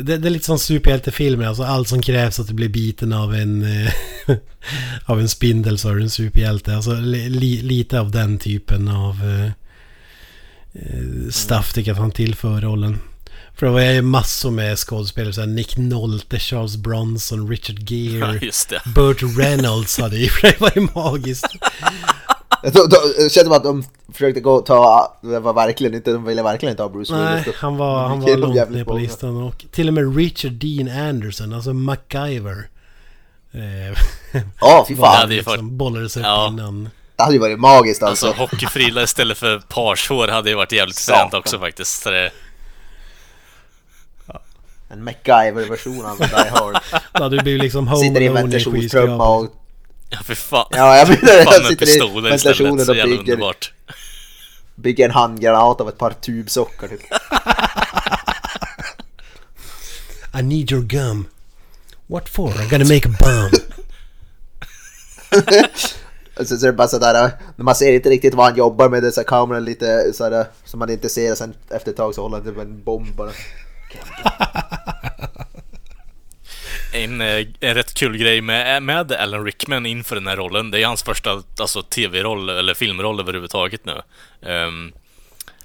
Det, 0.02 0.16
det 0.16 0.28
är 0.28 0.30
lite 0.30 0.44
som 0.44 0.58
superhjältefilmer. 0.58 1.46
Alltså 1.46 1.62
allt 1.62 1.88
som 1.88 2.02
krävs 2.02 2.40
att 2.40 2.48
du 2.48 2.54
blir 2.54 2.68
biten 2.68 3.12
av 3.12 3.34
en... 3.34 3.62
eh, 3.62 3.92
av 5.04 5.20
en 5.20 5.28
spindel 5.28 5.78
så 5.78 5.88
är 5.88 5.94
du 5.94 6.02
en 6.02 6.10
superhjälte. 6.10 6.76
Alltså 6.76 6.92
li, 6.94 7.28
li, 7.28 7.62
lite 7.62 8.00
av 8.00 8.10
den 8.10 8.38
typen 8.38 8.88
av... 8.88 9.24
Uh, 9.24 9.50
stuff 11.30 11.72
tycker 11.72 11.90
jag 11.90 11.94
att 11.94 12.00
han 12.00 12.10
tillför 12.10 12.60
rollen. 12.60 12.98
För 13.54 13.66
det 13.66 13.72
var 13.72 13.80
ju 13.80 14.02
massor 14.02 14.50
med 14.50 14.78
skådespelare. 14.78 15.32
Så 15.32 15.46
Nick 15.46 15.76
Nolte, 15.76 16.38
Charles 16.38 16.76
Bronson, 16.76 17.48
Richard 17.48 17.78
Ja, 17.90 17.96
Gere. 17.96 18.38
just 18.42 18.68
det. 18.68 18.80
Burt 18.94 19.22
Reynolds 19.38 19.98
hade 19.98 20.16
ju 20.16 20.28
det 20.42 20.60
var 20.60 20.72
ju 20.74 20.88
magiskt. 20.94 21.46
Då- 22.62 22.86
Det 23.18 23.32
känns 23.32 23.44
som 23.46 23.52
att 23.52 23.64
de 23.64 23.84
försökte 24.12 24.40
gå 24.40 24.52
och 24.54 24.66
ta, 24.66 25.16
det 25.22 25.40
var 25.40 25.52
verkligen 25.52 25.94
inte, 25.94 26.12
de 26.12 26.24
ville 26.24 26.42
verkligen 26.42 26.70
inte 26.70 26.82
ha 26.82 26.90
Bruce 26.90 27.12
Nej, 27.16 27.30
Willis. 27.30 27.44
då. 27.46 27.52
han 27.56 27.76
var, 27.76 28.08
han 28.08 28.20
var 28.20 28.36
långt 28.36 28.54
ner 28.70 28.84
på 28.84 28.90
många. 28.92 29.02
listan. 29.02 29.42
Och 29.42 29.64
till 29.72 29.88
och 29.88 29.94
med 29.94 30.16
Richard 30.16 30.52
Dean 30.52 31.08
Anderson, 31.08 31.52
alltså 31.52 31.72
MacGyver. 31.72 32.68
Eh, 33.52 33.98
Ja, 34.60 34.84
fy 34.88 34.94
Det 34.94 35.00
fan. 35.00 35.30
ju 35.30 35.42
varit- 35.42 35.46
liksom 35.48 35.76
bollades 35.76 36.16
upp 36.16 36.22
Ja. 36.22 36.48
innan. 36.48 36.90
Det 37.16 37.22
hade 37.22 37.34
ju 37.34 37.40
varit 37.40 37.58
magiskt 37.58 38.02
alltså. 38.02 38.26
Alltså 38.26 38.40
hockeyfrilla 38.42 39.02
istället 39.02 39.38
för 39.38 39.58
parshår 39.68 40.28
hade 40.28 40.50
ju 40.50 40.56
varit 40.56 40.72
jävligt 40.72 40.98
fränt 40.98 41.34
också 41.34 41.58
faktiskt. 41.58 42.02
Så 42.02 42.10
det, 42.10 42.30
En 44.88 45.04
MacGyver-version 45.04 46.04
av 46.06 46.18
Die 46.18 46.24
Hard. 46.50 46.76
Då 47.12 47.22
hade 47.22 47.36
det 47.36 47.42
blivit 47.42 47.62
liksom 47.62 47.88
Home 47.88 48.00
Sitter 48.08 48.20
i 48.20 48.26
en 48.26 48.34
ventilationstrumma 48.34 49.28
och... 49.28 49.46
ja 50.08 50.18
för 50.24 50.34
fan. 50.34 50.66
Ja, 50.70 50.96
jag 50.96 51.08
menar 51.08 51.32
Jag 51.34 51.66
sitter 51.66 52.18
i 52.18 52.20
ventilationen 52.20 52.84
Så 52.86 52.92
och 52.92 52.96
bygger, 52.96 53.18
underbart. 53.18 53.72
bygger 54.74 55.04
en 55.04 55.10
handgranat 55.10 55.80
av 55.80 55.88
ett 55.88 55.98
par 55.98 56.10
tubsockar 56.10 56.88
typ. 56.88 57.00
I 60.40 60.42
need 60.42 60.72
your 60.72 60.82
gum. 60.82 61.26
What 62.06 62.28
for? 62.28 62.48
I'm 62.50 62.70
gonna 62.70 62.84
make 62.84 63.08
a 63.08 63.12
bomb. 63.20 63.52
Och 66.38 66.46
så, 66.46 66.56
så 66.56 66.66
är 66.66 66.70
det 66.70 66.76
bara 66.76 66.88
sådär, 66.88 67.30
när 67.56 67.64
man 67.64 67.74
ser 67.74 67.92
inte 67.92 68.08
riktigt 68.10 68.34
vad 68.34 68.46
han 68.46 68.56
jobbar 68.56 68.88
med, 68.88 69.02
det 69.02 69.12
så 69.12 69.24
kameran 69.24 69.64
lite 69.64 70.12
sådär, 70.14 70.46
som 70.64 70.78
man 70.78 70.90
inte 70.90 71.08
ser 71.08 71.34
sen 71.34 71.54
efter 71.70 71.90
ett 71.90 71.96
tag 71.96 72.14
så 72.14 72.22
håller 72.22 72.36
han 72.36 72.46
typ 72.46 72.58
en 72.58 72.82
bomb 72.84 73.14
bara. 73.16 73.30
En, 76.96 77.20
eh, 77.20 77.46
en 77.60 77.74
rätt 77.74 77.94
kul 77.94 78.16
grej 78.16 78.40
med, 78.40 78.82
med 78.82 79.12
Alan 79.12 79.44
Rickman 79.44 79.86
inför 79.86 80.14
den 80.14 80.26
här 80.26 80.36
rollen, 80.36 80.70
det 80.70 80.82
är 80.82 80.86
hans 80.86 81.02
första 81.02 81.42
alltså, 81.58 81.82
tv-roll 81.82 82.48
eller 82.48 82.74
filmroll 82.74 83.20
överhuvudtaget 83.20 83.84
nu. 83.84 84.02
Um, 84.40 84.92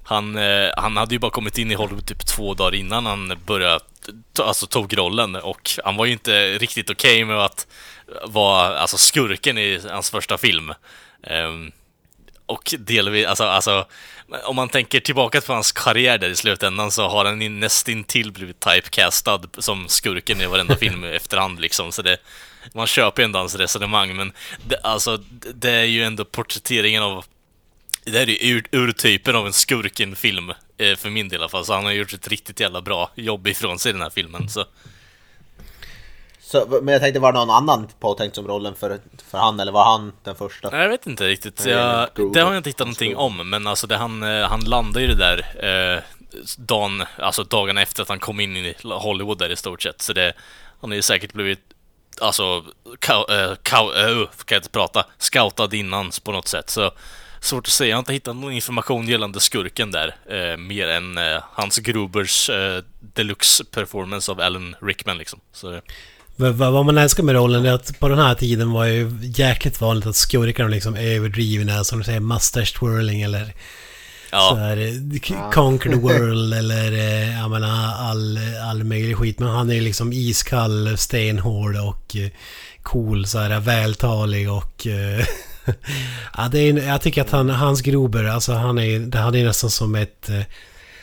han, 0.03 0.37
eh, 0.37 0.69
han 0.77 0.97
hade 0.97 1.15
ju 1.15 1.19
bara 1.19 1.31
kommit 1.31 1.57
in 1.57 1.71
i 1.71 1.73
Hollywood 1.73 2.05
typ 2.05 2.25
två 2.25 2.53
dagar 2.53 2.75
innan 2.75 3.05
han 3.05 3.33
började, 3.45 3.79
alltså 4.39 4.67
tog 4.67 4.97
rollen 4.97 5.35
och 5.35 5.71
han 5.83 5.95
var 5.95 6.05
ju 6.05 6.11
inte 6.11 6.57
riktigt 6.57 6.89
okej 6.89 7.25
med 7.25 7.37
att 7.37 7.67
vara 8.25 8.79
alltså 8.79 8.97
skurken 8.97 9.57
i 9.57 9.81
hans 9.89 10.09
första 10.09 10.37
film. 10.37 10.73
Um, 11.47 11.71
och 12.51 12.75
delvis, 12.79 13.25
alltså, 13.27 13.43
alltså, 13.43 13.85
om 14.43 14.55
man 14.55 14.69
tänker 14.69 14.99
tillbaka 14.99 15.41
på 15.41 15.53
hans 15.53 15.71
karriär 15.71 16.17
där 16.17 16.29
i 16.29 16.35
slutändan 16.35 16.91
så 16.91 17.07
har 17.07 17.25
han 17.25 17.59
nästintill 17.59 18.31
blivit 18.31 18.59
typecastad 18.59 19.41
som 19.57 19.87
skurken 19.87 20.41
i 20.41 20.45
varenda 20.45 20.75
film 20.79 21.03
efterhand 21.03 21.59
liksom. 21.59 21.91
Så 21.91 22.01
det, 22.01 22.17
man 22.73 22.87
köper 22.87 23.21
ju 23.21 23.25
ändå 23.25 23.39
hans 23.39 23.55
resonemang, 23.55 24.15
men 24.15 24.33
det, 24.67 24.77
alltså, 24.83 25.17
det- 25.53 25.71
är 25.71 25.83
ju 25.83 26.03
ändå 26.03 26.25
porträtteringen 26.25 27.03
av 27.03 27.25
det 28.05 28.11
här 28.19 28.29
är 28.29 28.45
ju 28.45 28.57
ur, 28.57 28.65
urtypen 28.71 29.35
av 29.35 29.45
en 29.47 29.53
skurk 29.53 29.99
i 29.99 30.03
en 30.03 30.15
film, 30.15 30.49
eh, 30.77 30.95
för 30.97 31.09
min 31.09 31.29
del 31.29 31.39
i 31.39 31.41
alla 31.41 31.49
fall. 31.49 31.65
Så 31.65 31.73
han 31.73 31.85
har 31.85 31.91
gjort 31.91 32.13
ett 32.13 32.27
riktigt 32.27 32.59
jävla 32.59 32.81
bra 32.81 33.11
jobb 33.15 33.47
ifrån 33.47 33.79
sig 33.79 33.89
i 33.89 33.93
den 33.93 34.01
här 34.01 34.09
filmen. 34.09 34.49
Så. 34.49 34.65
Så, 36.51 36.79
men 36.81 36.91
jag 36.93 37.01
tänkte, 37.01 37.19
var 37.19 37.31
det 37.31 37.39
någon 37.39 37.49
annan 37.49 37.87
påtänkt 37.99 38.35
som 38.35 38.47
rollen 38.47 38.75
för, 38.75 38.99
för 39.31 39.37
han, 39.37 39.59
eller 39.59 39.71
var 39.71 39.85
han 39.85 40.13
den 40.23 40.35
första? 40.35 40.69
Nej, 40.69 40.81
jag 40.81 40.89
vet 40.89 41.07
inte 41.07 41.27
riktigt. 41.27 41.65
Jag, 41.65 42.09
det 42.33 42.41
har 42.41 42.51
jag 42.51 42.57
inte 42.57 42.69
hittat 42.69 42.87
någonting 42.87 43.17
om, 43.17 43.49
men 43.49 43.67
alltså 43.67 43.87
det, 43.87 43.97
han, 43.97 44.23
eh, 44.23 44.49
han 44.49 44.59
landade 44.59 45.01
ju 45.05 45.07
det 45.07 45.15
där 45.15 45.39
eh, 45.95 46.03
dagen, 46.57 47.03
alltså 47.17 47.43
dagarna 47.43 47.81
efter 47.81 48.01
att 48.01 48.09
han 48.09 48.19
kom 48.19 48.39
in 48.39 48.57
i 48.57 48.75
Hollywood 48.83 49.37
där 49.37 49.49
i 49.49 49.55
stort 49.55 49.81
sett. 49.81 50.01
Så 50.01 50.13
det, 50.13 50.33
han 50.81 50.89
har 50.89 50.95
ju 50.95 51.01
säkert 51.01 51.33
blivit, 51.33 51.61
alltså, 52.21 52.63
kau, 52.99 53.31
eh, 53.31 53.55
kau, 53.63 53.93
eh, 53.93 54.27
kan 54.27 54.55
jag 54.55 54.59
inte 54.59 54.69
prata, 54.69 55.05
scoutad 55.17 55.75
innan 55.75 56.11
på 56.23 56.31
något 56.31 56.47
sätt. 56.47 56.69
Så 56.69 56.91
svårt 57.39 57.67
att 57.67 57.73
säga, 57.73 57.89
jag 57.89 57.97
har 57.97 58.01
inte 58.01 58.13
hittat 58.13 58.35
någon 58.35 58.53
information 58.53 59.07
gällande 59.07 59.39
skurken 59.39 59.91
där, 59.91 60.15
eh, 60.29 60.57
mer 60.57 60.87
än 60.87 61.17
eh, 61.17 61.43
Hans 61.53 61.77
Grubers 61.77 62.49
eh, 62.49 62.83
deluxe 62.99 63.63
performance 63.65 64.31
av 64.31 64.41
Alan 64.41 64.75
Rickman 64.81 65.17
liksom. 65.17 65.39
Så 65.51 65.81
Vad, 66.49 66.85
man 66.85 66.97
älskar 66.97 67.23
med 67.23 67.35
rollen 67.35 67.65
är 67.65 67.73
att 67.73 67.99
på 67.99 68.07
den 68.09 68.19
här 68.19 68.35
tiden 68.35 68.71
var 68.71 68.85
ju 68.85 69.19
jäkligt 69.21 69.81
vanligt 69.81 70.05
att 70.05 70.15
skurkarna 70.15 70.69
liksom 70.69 70.95
är 70.95 71.01
överdrivna, 71.01 71.83
som 71.83 71.99
du 71.99 72.03
säger, 72.03 72.19
mustache 72.19 72.79
twirling 72.79 73.21
eller 73.21 73.53
så 74.31 74.37
ja, 74.37 74.55
här, 74.55 74.77
eh, 74.77 75.51
conquer 75.51 75.89
the 75.89 75.95
world 75.99 76.53
eller 76.53 76.91
eh, 76.91 77.39
jag 77.39 77.51
menar 77.51 77.93
all, 77.93 78.39
all 78.63 78.83
möjlig 78.83 79.17
skit. 79.17 79.39
Men 79.39 79.49
han 79.49 79.69
är 79.69 79.73
ju 79.73 79.81
liksom 79.81 80.13
iskall, 80.13 80.97
stenhård 80.97 81.75
och 81.75 82.15
eh, 82.15 82.29
cool, 82.83 83.25
så 83.25 83.39
här 83.39 83.59
vältalig 83.59 84.51
och... 84.51 84.87
ja, 86.37 86.47
det 86.51 86.59
är, 86.59 86.87
jag 86.87 87.01
tycker 87.01 87.21
att 87.21 87.31
han, 87.31 87.49
Hans 87.49 87.81
Gruber, 87.81 88.23
alltså 88.23 88.53
han 88.53 88.77
är, 88.77 88.99
det 88.99 89.17
han 89.17 89.35
är 89.35 89.45
nästan 89.45 89.69
som 89.69 89.95
ett... 89.95 90.29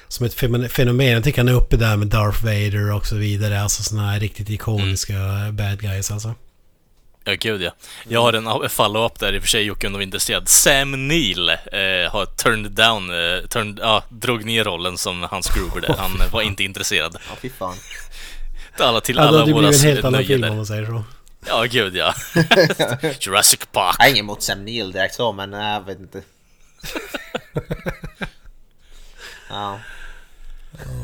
eh, 0.09 0.31
Som 0.33 0.55
ett 0.65 0.73
fenomen. 0.73 1.07
Jag 1.07 1.25
tycker 1.25 1.39
han 1.39 1.49
är 1.49 1.53
uppe 1.53 1.77
där 1.77 1.97
med 1.97 2.09
Darth 2.09 2.45
Vader 2.45 2.93
och 2.93 3.07
så 3.07 3.17
vidare. 3.17 3.63
Alltså 3.63 3.83
sådana 3.83 4.11
här 4.11 4.21
riktigt 4.21 4.51
ikoniska 4.51 5.15
bad 5.53 5.81
guys 5.81 6.11
alltså. 6.11 6.35
Ja, 7.29 7.35
gud 7.41 7.63
ja. 7.63 7.71
Jag 8.09 8.23
har 8.23 8.33
en 8.33 8.69
follow-up 8.69 9.19
där 9.19 9.33
i 9.33 9.39
och 9.39 9.43
för 9.43 9.49
sig 9.49 9.63
Jocke 9.63 9.87
om 9.87 9.93
du 9.93 9.99
är 9.99 10.03
intresserad. 10.03 10.49
Sam 10.49 11.09
Neill 11.09 11.49
eh, 11.49 11.57
har 12.11 12.27
turned 12.27 12.73
down, 12.73 13.11
eh, 13.11 13.47
turned, 13.49 13.79
ja, 13.83 14.05
drog 14.09 14.45
ner 14.45 14.65
rollen 14.65 14.99
som 14.99 15.23
Hans 15.23 15.49
Gruber 15.55 15.81
där. 15.81 15.95
Han 15.99 16.21
eh, 16.21 16.33
var 16.33 16.43
inte 16.43 16.65
intresserad. 16.65 17.17
Ja, 17.31 17.37
fy 17.41 17.51
fan. 17.51 17.77
Till 18.77 18.85
alla, 18.85 19.01
till 19.01 19.17
Ja, 19.17 19.23
det 19.23 19.29
alla 19.29 19.39
hade 19.39 19.53
våra 19.53 19.69
blivit 19.69 19.85
en 19.85 19.89
helt 19.91 20.05
annan 20.05 20.13
nöjen 20.13 20.27
film 20.27 20.51
om 20.51 20.57
man 20.57 20.67
säger 20.67 20.87
så. 20.87 21.05
Ja, 21.47 21.65
gud 21.71 21.97
ja. 21.97 22.15
Jurassic 23.21 23.61
Park. 23.73 23.97
Jag 23.99 24.07
är 24.07 24.11
ingen 24.11 24.25
emot 24.25 24.43
Sam 24.43 24.65
Neill 24.65 24.93
direkt 24.93 25.15
så, 25.15 25.33
men 25.33 25.51
nej, 25.51 25.73
jag 25.73 25.87
vet 25.87 26.01
inte. 26.01 26.23
ja, 29.49 29.81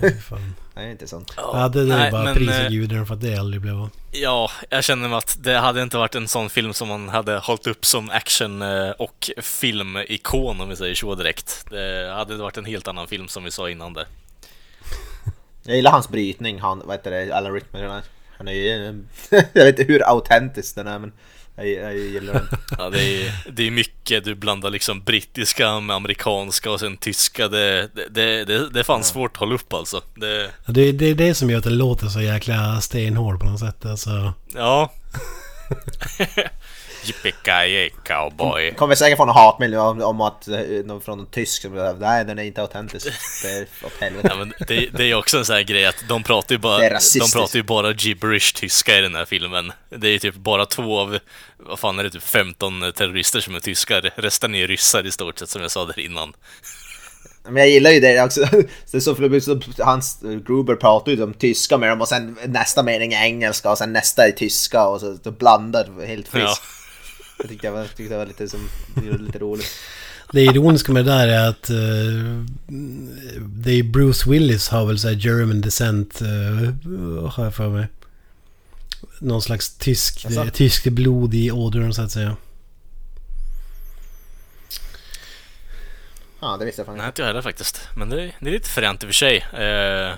Fy 0.00 0.20
fan. 0.20 0.54
är 0.74 0.90
inte 0.90 1.06
sånt. 1.06 1.32
Ja, 1.36 1.68
det, 1.68 1.84
det 1.84 1.94
är 1.94 1.98
nej, 1.98 2.10
bara 2.10 2.34
men, 2.34 2.48
eh, 2.48 2.68
gudarna 2.68 3.06
för 3.06 3.14
att 3.14 3.20
det 3.20 3.36
aldrig 3.36 3.62
blev 3.62 3.74
av. 3.74 3.90
Ja, 4.12 4.50
jag 4.68 4.84
känner 4.84 5.08
mig 5.08 5.18
att 5.18 5.36
det 5.40 5.58
hade 5.58 5.82
inte 5.82 5.96
varit 5.96 6.14
en 6.14 6.28
sån 6.28 6.50
film 6.50 6.74
som 6.74 6.88
man 6.88 7.08
hade 7.08 7.38
hållit 7.38 7.66
upp 7.66 7.84
som 7.84 8.10
action 8.10 8.62
eh, 8.62 8.90
och 8.90 9.30
filmikon 9.36 10.60
om 10.60 10.68
vi 10.68 10.76
säger 10.76 10.94
så 10.94 11.14
direkt. 11.14 11.66
Det 11.70 12.12
hade 12.14 12.36
varit 12.36 12.56
en 12.56 12.64
helt 12.64 12.88
annan 12.88 13.06
film 13.06 13.28
som 13.28 13.44
vi 13.44 13.50
sa 13.50 13.70
innan 13.70 13.92
det. 13.92 14.06
Jag 15.62 15.76
gillar 15.76 15.90
hans 15.90 16.08
brytning, 16.08 16.60
han, 16.60 16.82
vad 16.84 16.96
heter 16.96 17.10
det, 17.10 17.32
Alan 17.32 17.52
Rickman. 17.52 17.82
Han 17.82 17.96
är, 17.96 18.02
han 18.38 18.48
är 18.48 18.52
ju, 18.52 19.04
jag 19.30 19.64
vet 19.64 19.78
inte 19.78 19.92
hur 19.92 20.08
autentisk 20.08 20.74
den 20.74 20.86
är 20.86 20.98
men 20.98 21.12
jag, 21.56 21.68
jag 21.68 21.96
gillar 21.96 22.32
den. 22.32 22.48
Ja, 22.78 22.90
det 22.90 23.02
är, 23.02 23.32
det 23.52 23.66
är 23.66 23.70
mycket, 23.70 24.24
du 24.24 24.34
blandar 24.34 24.70
liksom 24.70 25.00
brittiska 25.04 25.80
med 25.80 25.96
amerikanska 25.96 26.70
och 26.70 26.80
sen 26.80 26.96
tyska. 26.96 27.48
Det, 27.48 27.88
det, 27.94 28.44
det, 28.44 28.70
det, 28.70 28.80
är 28.80 28.84
fan 28.84 29.04
svårt 29.04 29.30
att 29.32 29.36
hålla 29.36 29.54
upp 29.54 29.72
alltså. 29.72 30.02
Det, 30.14 30.50
Ja, 30.66 30.72
Det, 30.72 30.92
det 30.92 31.06
är 31.06 31.14
det 31.14 31.34
som 31.34 31.50
gör 31.50 31.58
att 31.58 31.64
den 31.64 31.78
låter 31.78 32.06
så 32.06 32.20
jäkla 32.20 32.80
stenhård 32.80 33.40
på 33.40 33.46
något 33.46 33.60
sätt. 33.60 33.84
Alltså, 33.84 34.32
ja. 34.54 34.92
Yippee 37.04 37.90
cowboy. 38.04 38.74
Kommer 38.74 38.94
säkert 38.94 39.16
få 39.16 39.24
någon 39.24 39.34
hatmail 39.34 39.74
om, 39.74 40.02
om 40.02 40.20
att 40.20 40.48
eh, 40.48 40.58
någon 40.84 41.00
från 41.00 41.20
en 41.20 41.26
tysk 41.26 41.62
som 41.62 41.96
nej 42.00 42.24
den 42.24 42.38
är 42.38 42.42
inte 42.42 42.62
autentisk. 42.62 43.06
Det 43.42 43.48
är 43.48 43.66
åt 43.86 43.92
helvete. 44.00 44.28
Ja, 44.34 44.36
men 44.36 44.54
det, 44.68 44.88
det 44.96 45.10
är 45.10 45.14
också 45.14 45.38
en 45.38 45.44
sån 45.44 45.56
här 45.56 45.62
grej 45.62 45.86
att 45.86 46.04
de 46.08 46.22
pratar 46.22 46.54
ju 46.54 46.58
bara, 46.58 46.78
de 46.88 47.30
pratar 47.32 47.56
ju 47.56 47.62
bara 47.62 47.92
gibberish 47.92 48.54
tyska 48.54 48.98
i 48.98 49.02
den 49.02 49.14
här 49.14 49.24
filmen. 49.24 49.72
Det 49.88 50.08
är 50.08 50.12
ju 50.12 50.18
typ 50.18 50.34
bara 50.34 50.66
två 50.66 50.98
av, 51.00 51.18
vad 51.56 51.78
fan 51.78 51.98
är 51.98 52.02
det, 52.04 52.10
typ 52.10 52.22
15 52.22 52.92
terrorister 52.92 53.40
som 53.40 53.54
är 53.54 53.60
tyskar. 53.60 54.12
Resten 54.16 54.54
är 54.54 54.66
ryssar 54.66 55.06
i 55.06 55.10
stort 55.10 55.38
sett 55.38 55.48
som 55.48 55.62
jag 55.62 55.70
sa 55.70 55.84
där 55.84 56.00
innan. 56.00 56.32
Men 57.48 57.56
jag 57.56 57.68
gillar 57.68 57.90
ju 57.90 58.00
det 58.00 58.22
också. 58.22 58.40
Det 58.92 59.00
så, 59.00 59.40
så, 59.40 59.60
hans 59.78 60.20
Gruber 60.46 60.74
pratar 60.74 61.12
ju 61.12 61.22
om 61.22 61.34
tyska 61.34 61.78
med 61.78 61.88
dem 61.88 62.00
och 62.00 62.08
sen 62.08 62.38
nästa 62.46 62.82
mening 62.82 63.12
är 63.12 63.24
engelska 63.24 63.70
och 63.70 63.78
sen 63.78 63.92
nästa 63.92 64.26
är 64.26 64.30
tyska 64.30 64.86
och 64.86 65.00
så, 65.00 65.16
så 65.24 65.30
blandar 65.30 66.06
helt 66.06 66.28
friskt. 66.28 66.62
Ja. 66.62 66.83
Jag 67.38 67.48
tyckte 67.48 67.66
det 67.66 67.70
var, 67.70 67.84
tyckte 67.84 68.14
det 68.14 68.18
var 68.18 68.26
lite, 68.26 68.48
som, 68.48 68.68
lite 69.20 69.38
roligt. 69.38 69.66
det 70.32 70.42
ironiska 70.42 70.92
med 70.92 71.04
det 71.04 71.10
där 71.10 71.28
är 71.28 71.48
att 71.48 71.70
uh, 71.70 72.44
det 73.38 73.72
är 73.72 73.82
Bruce 73.82 74.30
Willis 74.30 74.68
har 74.68 74.86
väl 74.86 74.98
såhär 74.98 75.14
German 75.14 75.60
descent, 75.60 76.22
uh, 76.22 77.28
har 77.28 77.44
jag 77.44 77.54
för 77.54 77.68
mig. 77.68 77.86
Någon 79.18 79.42
slags 79.42 79.78
tysk, 79.78 80.24
Jaså? 80.24 80.50
tysk 80.52 80.84
blod 80.84 81.34
i 81.34 81.50
ådrorna 81.50 81.92
så 81.92 82.02
att 82.02 82.12
säga. 82.12 82.36
Ja, 86.44 86.56
det 86.56 86.64
visste 86.64 86.80
jag 86.80 86.86
fan 86.86 86.96
Nej, 86.96 87.06
inte. 87.06 87.08
inte 87.08 87.22
jag 87.22 87.26
heller 87.26 87.42
faktiskt. 87.42 87.88
Men 87.96 88.10
det, 88.10 88.32
det 88.40 88.48
är 88.48 88.52
lite 88.52 88.68
fränt 88.68 89.02
i 89.02 89.06
och 89.06 89.08
för 89.08 89.14
sig. 89.14 89.36
Eh, 89.36 90.14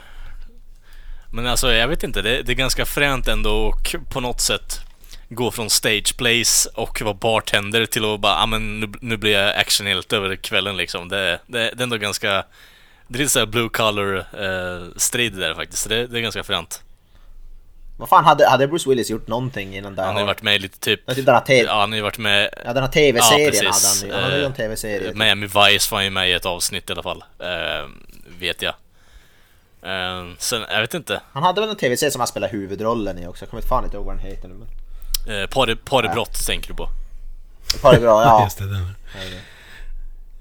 men 1.32 1.46
alltså, 1.46 1.72
jag 1.72 1.88
vet 1.88 2.02
inte. 2.02 2.22
Det, 2.22 2.42
det 2.42 2.52
är 2.52 2.56
ganska 2.56 2.86
fränt 2.86 3.28
ändå 3.28 3.50
och 3.50 3.96
på 4.10 4.20
något 4.20 4.40
sätt 4.40 4.85
gå 5.28 5.50
från 5.50 5.70
stage 5.70 6.16
place 6.16 6.68
och 6.74 7.00
vara 7.02 7.14
bartender 7.14 7.86
till 7.86 8.04
att 8.14 8.20
bara, 8.20 8.36
ah, 8.42 8.46
men 8.46 8.80
nu, 8.80 8.92
nu 9.00 9.16
blir 9.16 9.32
jag 9.32 9.56
actionhjälte 9.56 10.16
över 10.16 10.36
kvällen 10.36 10.76
liksom. 10.76 11.08
Det, 11.08 11.38
det, 11.46 11.58
det 11.58 11.80
är 11.80 11.82
ändå 11.82 11.96
ganska... 11.96 12.44
Det 13.08 13.16
är 13.16 13.18
lite 13.18 13.30
såhär 13.30 13.46
blue 13.46 13.68
collar 13.68 14.16
eh, 14.16 14.86
strid 14.96 15.32
där 15.32 15.54
faktiskt. 15.54 15.88
Det, 15.88 16.06
det 16.06 16.18
är 16.18 16.22
ganska 16.22 16.44
fränt. 16.44 16.82
Vad 17.98 18.08
fan, 18.08 18.24
hade, 18.24 18.48
hade 18.48 18.68
Bruce 18.68 18.88
Willis 18.90 19.10
gjort 19.10 19.26
någonting 19.28 19.76
innan 19.76 19.94
där? 19.94 20.04
Han 20.04 20.14
har 20.14 20.20
ju 20.20 20.26
varit 20.26 20.42
med 20.42 20.56
i 20.56 20.58
lite 20.58 20.78
typ... 20.78 21.06
Typ 21.14 21.26
den 21.26 21.34
här 21.34 21.42
TV 21.42 21.66
Ja, 21.68 21.80
han 21.80 21.90
har 21.92 21.96
ju 21.96 22.02
varit 22.02 22.18
med... 22.18 22.50
Ja, 22.64 22.72
den 22.72 22.82
här 22.82 22.90
tv-serien 22.90 23.52
Ja, 23.64 23.70
hade 23.72 23.86
han 23.88 24.08
ju. 24.08 24.12
Han 24.14 24.22
hade 24.22 24.36
ju 24.38 24.44
en 24.44 24.50
Eh, 24.50 24.56
tv-serie. 24.56 25.08
typ. 25.08 25.16
Miami 25.16 25.46
Vice 25.46 25.94
var 25.94 26.02
ju 26.02 26.10
med 26.10 26.30
i 26.30 26.32
ett 26.32 26.46
avsnitt 26.46 26.90
i 26.90 26.92
alla 26.92 27.02
fall. 27.02 27.24
Eh, 27.38 27.88
vet 28.38 28.62
jag. 28.62 28.74
Eh, 29.82 30.26
sen, 30.38 30.64
jag 30.70 30.80
vet 30.80 30.94
inte. 30.94 31.20
Han 31.32 31.42
hade 31.42 31.60
väl 31.60 31.70
en 31.70 31.76
tv-serie 31.76 32.10
som 32.10 32.20
han 32.20 32.28
spelade 32.28 32.52
huvudrollen 32.52 33.18
i 33.18 33.26
också. 33.26 33.42
Jag 33.44 33.50
kommer 33.50 33.62
fan 33.62 33.84
inte 33.84 33.96
ihåg 33.96 34.06
vad 34.06 34.16
den 34.16 34.24
heter 34.26 34.48
nu 34.48 34.54
men... 34.54 34.68
Eh, 35.26 36.46
tänker 36.46 36.68
du 36.68 36.74
på? 36.74 36.88
Ett 37.74 37.82
par 37.82 37.94
är 37.94 38.00
bra, 38.00 38.22
ja. 38.22 38.44
Just 38.44 38.58
det, 38.58 38.66
den. 38.66 38.92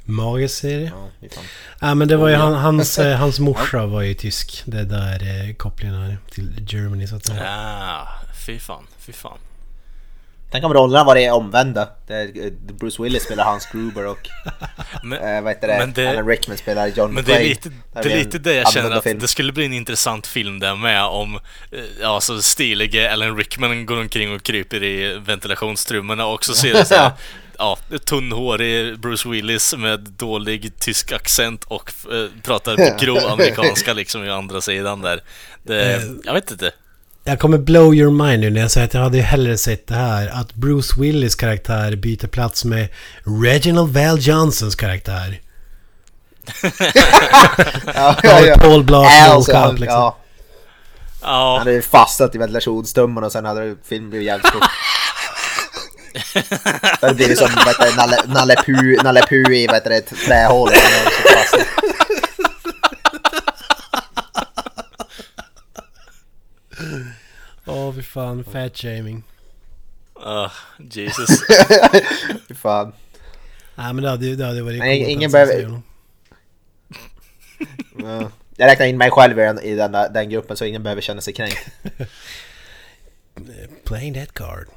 Mageserie. 0.06 0.92
ja 0.96 1.10
fy 1.22 1.30
fan. 1.30 1.44
Ja 1.80 1.96
men 1.96 2.08
det 2.08 2.18
var 2.18 2.30
ju 2.30 2.36
han, 2.36 2.54
hans, 2.54 3.00
eh, 3.00 3.18
hans 3.18 3.40
morsa 3.40 3.86
var 3.86 4.02
ju 4.02 4.14
tysk. 4.14 4.64
Det 4.66 4.80
är 4.80 4.84
där 4.84 5.48
eh, 5.50 5.54
kopplingen 5.56 5.96
är 5.96 6.18
till 6.32 6.66
Germany 6.68 7.08
så 7.08 7.16
att 7.16 7.26
säga. 7.26 7.50
Ah, 7.50 8.08
fy 8.46 8.60
fan, 8.60 8.88
fy 9.00 9.14
fan. 9.14 9.38
Tänk 10.56 10.66
om 10.66 10.74
rollerna 10.74 11.04
var 11.04 11.16
det 11.16 11.32
omvända. 11.32 11.82
Eh, 11.82 12.52
Bruce 12.80 13.04
Willis 13.04 13.24
spelar 13.24 13.44
Hans 13.44 13.66
Gruber 13.72 14.06
och 14.06 14.30
Men, 15.04 15.36
eh, 15.36 15.42
vad 15.42 15.54
heter 15.54 15.68
det? 15.68 15.92
Det- 16.02 16.10
Alan 16.10 16.28
Rickman 16.28 16.58
spelar 16.58 16.88
John 16.88 17.14
men 17.14 17.24
det 17.24 17.34
är 17.36 17.44
lite 17.44 17.70
det, 17.94 18.14
är 18.14 18.18
lite 18.18 18.40
det 18.40 18.54
jag 18.54 18.72
känner 18.72 18.92
att 18.92 19.04
film. 19.04 19.20
det 19.20 19.28
skulle 19.28 19.52
bli 19.54 19.66
en 19.66 19.74
intressant 19.74 20.28
film 20.28 20.60
där 20.60 20.76
med 20.76 21.04
om 21.04 21.36
eh, 21.72 21.80
Ja, 22.02 22.22
så 22.22 22.42
stilige 22.42 23.14
Alan 23.14 23.38
Rickman 23.38 23.86
går 23.86 24.00
omkring 24.00 24.36
och 24.36 24.44
kryper 24.44 24.84
i 24.84 25.18
ventilationstrummorna 25.26 26.26
och 26.26 26.46
så 26.46 26.54
ser 26.54 26.74
det 26.74 26.86
så 26.86 26.96
här, 26.96 27.12
Ja, 27.58 27.78
tunnhårig 28.06 29.00
Bruce 29.00 29.30
Willis 29.30 29.76
med 29.78 30.00
dålig 30.00 30.80
tysk 30.80 31.12
accent 31.12 31.64
och 31.64 31.92
eh, 32.12 32.28
pratar 32.44 33.00
grov 33.06 33.18
amerikanska 33.18 33.94
liksom 33.94 34.24
i 34.26 34.30
andra 34.30 34.62
sidan 34.62 35.02
där. 35.02 35.22
Det, 35.64 36.02
jag 36.24 36.34
vet 36.34 36.52
inte. 36.52 36.72
Jag 37.28 37.40
kommer 37.40 37.58
blow 37.58 37.96
your 37.96 38.12
mind 38.12 38.42
nu 38.42 38.50
när 38.50 38.62
jag 38.62 38.72
säger 38.72 38.88
att 38.88 38.94
jag 38.94 39.02
hade 39.02 39.18
ju 39.18 39.24
hellre 39.24 39.58
sett 39.58 39.88
det 39.88 39.96
här. 39.96 40.28
Att 40.28 40.54
Bruce 40.54 41.02
Willis 41.02 41.36
karaktär 41.36 41.96
byter 41.96 42.28
plats 42.28 42.66
med 42.66 42.88
Reginald 43.44 43.94
Val 43.94 44.18
Johnsons 44.22 44.76
karaktär. 44.76 45.40
Ja, 47.96 48.16
Ja, 48.24 48.56
Paul 48.60 48.84
Blart 48.84 49.12
han- 49.12 49.76
liksom. 49.76 50.00
ja, 50.00 50.18
han 51.22 51.34
Ja, 51.34 51.58
hade 51.58 51.74
ju 51.74 51.82
fastnat 51.82 52.36
i 52.36 52.38
ventilationstummen 52.38 53.24
och 53.24 53.32
sen 53.32 53.46
hade 53.46 53.76
filmen 53.90 54.10
blivit 54.10 54.28
jävligt 54.28 54.48
stor. 54.48 54.62
Det 57.08 57.14
blivit 57.14 57.38
som 57.38 57.50
Nalle, 57.98 58.18
Nalle, 58.28 58.56
Puh, 58.66 59.04
Nalle 59.04 59.22
Puh 59.30 59.52
i 59.54 59.68
vad 59.68 59.84
Åh 67.66 67.94
fy 67.96 68.02
fan, 68.04 68.44
fat 68.44 68.78
shaming. 68.78 69.24
ah, 70.14 70.52
Jesus. 70.92 71.30
Fy 72.48 72.56
fan. 72.56 72.94
Nej 73.76 73.94
men 73.94 74.04
det 74.04 74.10
hade 74.10 74.26
ju 74.26 74.36
det 74.36 74.46
hade 74.46 74.62
varit 74.62 74.80
Nej, 74.80 75.00
ingen 75.12 75.32
behöver-. 75.32 75.82
Ja. 78.00 78.32
Jag 78.58 78.68
räknar 78.68 78.86
in 78.86 78.98
mig 78.98 79.12
själv 79.12 79.40
i 79.40 79.42
den, 79.42 79.60
i 79.60 79.76
den, 79.76 79.92
där- 79.92 80.10
den 80.10 80.30
gruppen 80.30 80.58
så 80.58 80.66
ingen 80.66 80.84
behöver 80.84 81.02
känna 81.02 81.22
sig 81.22 81.34
kränkt. 81.34 81.68
Playing 83.84 84.14
that 84.14 84.34
card. 84.34 84.68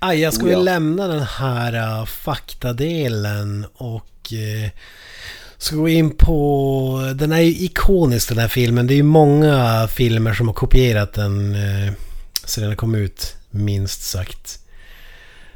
Aj, 0.00 0.20
jag 0.20 0.34
ska 0.34 0.42
Oh, 0.42 0.46
vi 0.48 0.52
ja. 0.52 0.58
lämna 0.58 1.08
den 1.08 1.22
här 1.22 1.98
uh, 2.00 2.04
faktadelen 2.06 3.66
och 3.74 4.32
uh, 4.32 4.70
ska 5.62 5.76
gå 5.76 5.88
in 5.88 6.10
på... 6.16 7.12
Den 7.14 7.32
är 7.32 7.40
ju 7.40 7.50
ikonisk 7.50 8.28
den 8.28 8.38
här 8.38 8.48
filmen. 8.48 8.86
Det 8.86 8.94
är 8.94 8.96
ju 8.96 9.02
många 9.02 9.88
filmer 9.88 10.34
som 10.34 10.46
har 10.48 10.54
kopierat 10.54 11.12
den 11.12 11.54
uh, 11.54 11.92
sedan 12.44 12.64
den 12.68 12.76
kom 12.76 12.94
ut, 12.94 13.36
minst 13.50 14.02
sagt. 14.02 14.58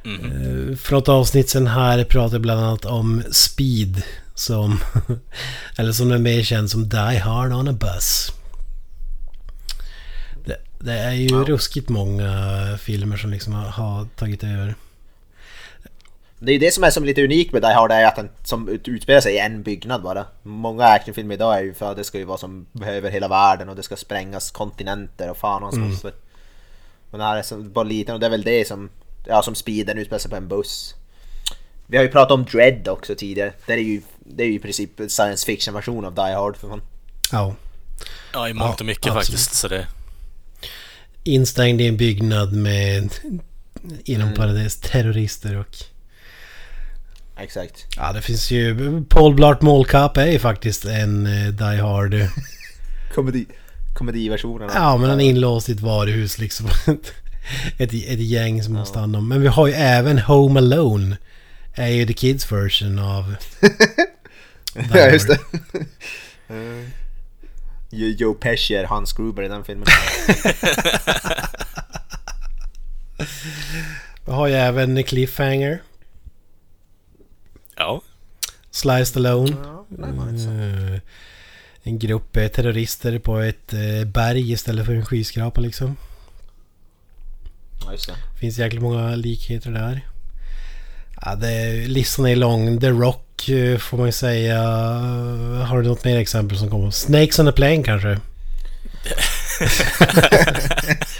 Mhm. 0.04 0.32
Uh, 0.32 0.76
för 0.76 0.92
något 0.92 1.08
avsnitt 1.08 1.50
sen 1.50 1.66
här 1.66 2.04
pratar 2.04 2.34
jag 2.34 2.42
bland 2.42 2.60
annat 2.60 2.84
om 2.84 3.22
Speed 3.30 4.02
som... 4.34 4.80
eller 5.76 5.92
som 5.92 6.08
den 6.08 6.18
är 6.18 6.22
mer 6.22 6.42
känd 6.42 6.70
som 6.70 6.88
Die 6.88 7.18
Hard 7.18 7.52
on 7.52 7.68
a 7.68 7.72
Bus. 7.72 8.32
Det, 10.44 10.56
det 10.80 10.92
är 10.92 11.12
ju 11.12 11.28
Ja. 11.28 11.44
ruskigt 11.46 11.88
många 11.88 12.30
filmer 12.82 13.16
som 13.16 13.30
liksom 13.30 13.52
har, 13.52 13.64
har 13.68 14.04
tagit 14.16 14.44
över. 14.44 14.74
Det 16.38 16.50
är 16.50 16.52
ju 16.52 16.58
det 16.58 16.72
som 16.74 16.84
är 16.84 16.90
som 16.90 17.04
lite 17.04 17.24
unikt 17.24 17.52
med 17.52 17.62
Die 17.62 17.72
Hard 17.74 17.92
är 17.92 18.04
att 18.06 18.16
den 18.16 18.28
som 18.44 18.68
ut- 18.68 18.88
utspelar 18.88 19.20
sig 19.20 19.34
i 19.34 19.38
en 19.38 19.62
byggnad 19.62 20.02
bara. 20.02 20.26
Många 20.42 20.84
actionfilmer 20.84 21.34
idag 21.34 21.58
är 21.58 21.62
ju 21.62 21.74
för 21.74 21.90
att 21.90 21.96
det 21.96 22.04
ska 22.04 22.18
ju 22.18 22.24
vara 22.24 22.38
som 22.38 22.66
behöver 22.72 23.10
hela 23.10 23.28
världen 23.28 23.68
och 23.68 23.76
det 23.76 23.82
ska 23.82 23.96
sprängas 23.96 24.50
kontinenter 24.50 25.30
och 25.30 25.36
fan 25.36 25.62
och 25.62 25.68
hans 25.72 25.76
moster. 25.92 26.12
Men 27.10 27.18
det 27.20 27.26
här 27.26 27.36
är 27.36 27.42
som 27.42 27.72
bara 27.72 27.84
liten 27.84 28.14
och 28.14 28.20
det 28.20 28.26
är 28.26 28.30
väl 28.30 28.42
det 28.42 28.68
som, 28.68 28.90
ja 29.26 29.42
som 29.42 29.54
speeden 29.54 29.98
utspelar 29.98 30.18
sig 30.18 30.30
på 30.30 30.36
en 30.36 30.48
buss. 30.48 30.94
Vi 31.86 31.96
har 31.96 32.04
ju 32.04 32.10
pratat 32.10 32.32
om 32.32 32.44
Dread 32.44 32.88
också 32.88 33.14
tidigare. 33.14 33.52
Det 33.66 33.72
är 33.72 33.76
ju, 33.78 34.02
det 34.24 34.42
är 34.42 34.46
ju 34.46 34.54
i 34.54 34.58
princip 34.58 35.00
en 35.00 35.10
science 35.10 35.46
fiction 35.46 35.74
version 35.74 36.04
av 36.04 36.14
Die 36.14 36.20
Hard 36.34 36.56
för 36.56 36.68
fan. 36.68 36.82
Ja. 37.32 37.54
Ja, 38.32 38.48
i 38.48 38.52
mångt 38.54 38.74
och 38.74 38.80
Ja, 38.80 38.84
mycket 38.84 39.06
absolut. 39.06 39.26
faktiskt. 39.26 39.54
Så 39.54 39.68
det, 39.68 39.86
Instängd 41.24 41.80
i 41.80 41.86
en 41.86 41.96
byggnad 41.96 42.52
med 42.52 43.14
inom 44.04 44.22
Mm. 44.28 44.34
parentes 44.34 44.76
terrorister 44.80 45.56
och... 45.56 45.76
Exakt. 47.38 47.86
Ja, 47.96 48.12
det 48.12 48.22
finns 48.22 48.50
ju... 48.50 48.76
Paul 49.04 49.34
Blart 49.34 49.62
Mall 49.62 49.84
Cop 49.86 50.16
är 50.16 50.26
ju 50.26 50.38
faktiskt 50.38 50.84
en 50.84 51.26
eh, 51.26 51.46
Die 51.52 51.76
Hard. 51.80 52.14
Komedi, 53.14 53.46
komediversionen. 53.94 54.70
Ja, 54.74 54.96
men 54.96 55.10
han 55.10 55.20
är 55.20 55.24
inlåst 55.24 55.68
i 55.68 55.72
ett 55.72 55.80
varuhus 55.80 56.38
liksom. 56.38 56.66
ett, 57.78 57.92
ett 57.92 58.20
gäng 58.20 58.62
som 58.62 58.74
måste 58.74 58.98
hand 58.98 59.16
om. 59.16 59.28
Men 59.28 59.40
vi 59.40 59.46
har 59.48 59.66
ju 59.66 59.72
även 59.72 60.18
Home 60.18 60.60
Alone. 60.60 61.16
Är 61.74 61.88
ju 61.88 62.06
The 62.06 62.12
Kids 62.12 62.52
version 62.52 62.98
av... 62.98 63.34
ja, 64.94 65.08
just 65.10 65.28
det. 65.28 65.38
Eh, 66.48 66.88
Jo- 67.90 68.14
Joe 68.18 68.34
Pesci 68.34 68.74
är 68.74 68.84
Hans 68.84 69.12
Gruber 69.12 69.42
i 69.42 69.48
den 69.48 69.64
filmen. 69.64 69.86
Vi 74.26 74.32
har 74.32 74.46
ju 74.46 74.54
även 74.54 75.04
Cliffhanger. 75.04 75.82
Ja. 77.76 78.00
Sly 78.70 79.04
Stallone. 79.04 79.56
Ja, 79.64 79.86
nej. 79.88 80.46
Eh, 80.94 81.00
En 81.82 81.98
grupp 81.98 82.36
eh, 82.36 82.48
terrorister 82.48 83.18
på 83.18 83.38
ett 83.40 83.72
eh, 83.72 84.04
berg 84.06 84.52
istället 84.52 84.86
för 84.86 84.94
en 84.94 85.06
skyskrapa 85.06 85.60
liksom. 85.60 85.96
Ja, 87.84 87.92
just 87.92 88.06
det. 88.06 88.14
Finns 88.40 88.58
jäkligt 88.58 88.82
många 88.82 89.16
likheter 89.16 89.70
där. 89.70 90.00
Ja, 91.22 91.34
det, 91.34 91.72
listan 91.88 92.26
är 92.26 92.36
lång. 92.36 92.80
The 92.80 92.88
Rock 92.90 93.22
får 93.78 93.96
man 93.96 94.06
ju 94.06 94.12
säga. 94.12 94.62
Har 95.68 95.82
du 95.82 95.88
något 95.88 96.04
mer 96.04 96.18
exempel 96.18 96.58
som 96.58 96.70
kommer? 96.70 96.90
Snakes 96.90 97.38
on 97.38 97.48
a 97.48 97.52
plane 97.52 97.82
kanske? 97.82 98.18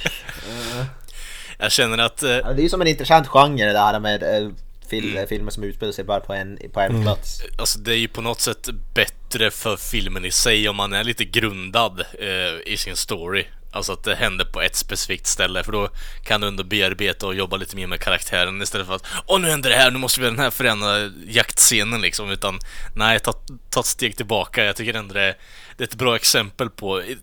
Jag 1.59 1.73
känner 1.73 1.99
att... 1.99 2.23
Eh, 2.23 2.31
Ja, 2.31 2.53
det 2.53 2.61
är 2.61 2.63
ju 2.63 2.69
som 2.69 2.81
en 2.81 2.87
intressant 2.87 3.27
genre 3.29 3.65
det 3.65 3.73
där 3.73 4.01
med 4.01 4.23
eh, 4.23 4.49
fil- 4.91 5.27
filmer 5.29 5.51
som 5.51 5.65
utspelar 5.65 5.93
sig 5.93 6.05
bara 6.05 6.21
på 6.21 6.33
en, 6.35 6.59
på 6.73 6.81
en 6.81 7.03
plats. 7.03 7.43
Alltså 7.59 7.79
det 7.79 7.93
är 7.93 7.99
ju 7.99 8.09
på 8.09 8.21
något 8.21 8.41
sätt 8.41 8.69
bättre 8.95 9.51
för 9.51 9.77
filmen 9.77 10.25
i 10.25 10.31
sig 10.31 10.69
om 10.69 10.77
man 10.77 10.93
är 10.93 11.05
lite 11.05 11.25
grundad 11.25 12.01
eh, 12.01 12.73
i 12.73 12.77
sin 12.77 12.97
story. 12.97 13.45
Alltså 13.73 13.93
att 13.93 14.05
det 14.05 14.15
händer 14.15 14.45
på 14.45 14.63
ett 14.63 14.77
specifikt 14.77 15.27
ställe 15.27 15.65
för 15.65 15.73
då 15.73 15.89
kan 16.25 16.41
du 16.41 16.49
ändå 16.49 16.65
bearbeta 16.65 17.27
och 17.27 17.35
jobba 17.35 17.57
lite 17.57 17.77
mer 17.77 17.87
med 17.87 18.01
karaktären 18.01 18.63
istället 18.63 18.87
för 18.87 18.95
att 18.95 19.07
Åh 19.27 19.41
nu 19.41 19.49
händer 19.51 19.71
det 19.71 19.77
här, 19.77 19.91
nu 19.91 19.99
måste 19.99 20.21
vi 20.21 20.27
göra 20.27 20.35
den 20.35 20.45
här 20.45 20.51
förändra 20.51 21.11
jaktscenen 21.27 22.01
liksom. 22.01 22.31
Utan 22.31 22.59
nej, 22.97 23.21
ta, 23.21 23.33
ta 23.71 23.81
ett 23.81 23.87
steg 23.87 24.17
tillbaka. 24.17 24.65
Jag 24.65 24.77
tycker 24.77 24.95
ändå 24.95 25.15
det, 25.15 25.35
det 25.77 25.85
är 25.85 25.89
ett 25.89 25.95
bra 25.95 26.17
exempel 26.17 26.71
på 26.71 27.03
i, 27.03 27.19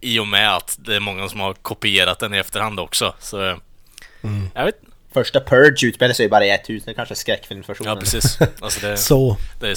i 0.00 0.18
och 0.18 0.26
med 0.26 0.56
att 0.56 0.78
det 0.80 0.96
är 0.96 1.00
många 1.00 1.28
som 1.28 1.40
har 1.40 1.54
kopierat 1.54 2.18
den 2.18 2.34
i 2.34 2.38
efterhand 2.38 2.80
också. 2.80 3.14
Så 3.20 3.48
eh, 3.48 3.56
jag 4.54 4.64
vet 4.64 4.80
Första 5.12 5.40
Purge 5.40 5.86
utspelar 5.86 6.14
sig 6.14 6.28
bara 6.28 6.44
i 6.46 6.50
ett 6.50 6.68
hus, 6.70 6.84
det 6.84 6.90
är 6.90 6.94
kanske 6.94 7.12
är 7.12 7.16
skräckfilmsversionen. 7.16 7.94
Ja 7.94 8.00
precis. 8.00 8.38
Alltså 8.60 8.80
det, 8.86 8.96
Så. 9.08 9.36
det, 9.60 9.66
är, 9.70 9.76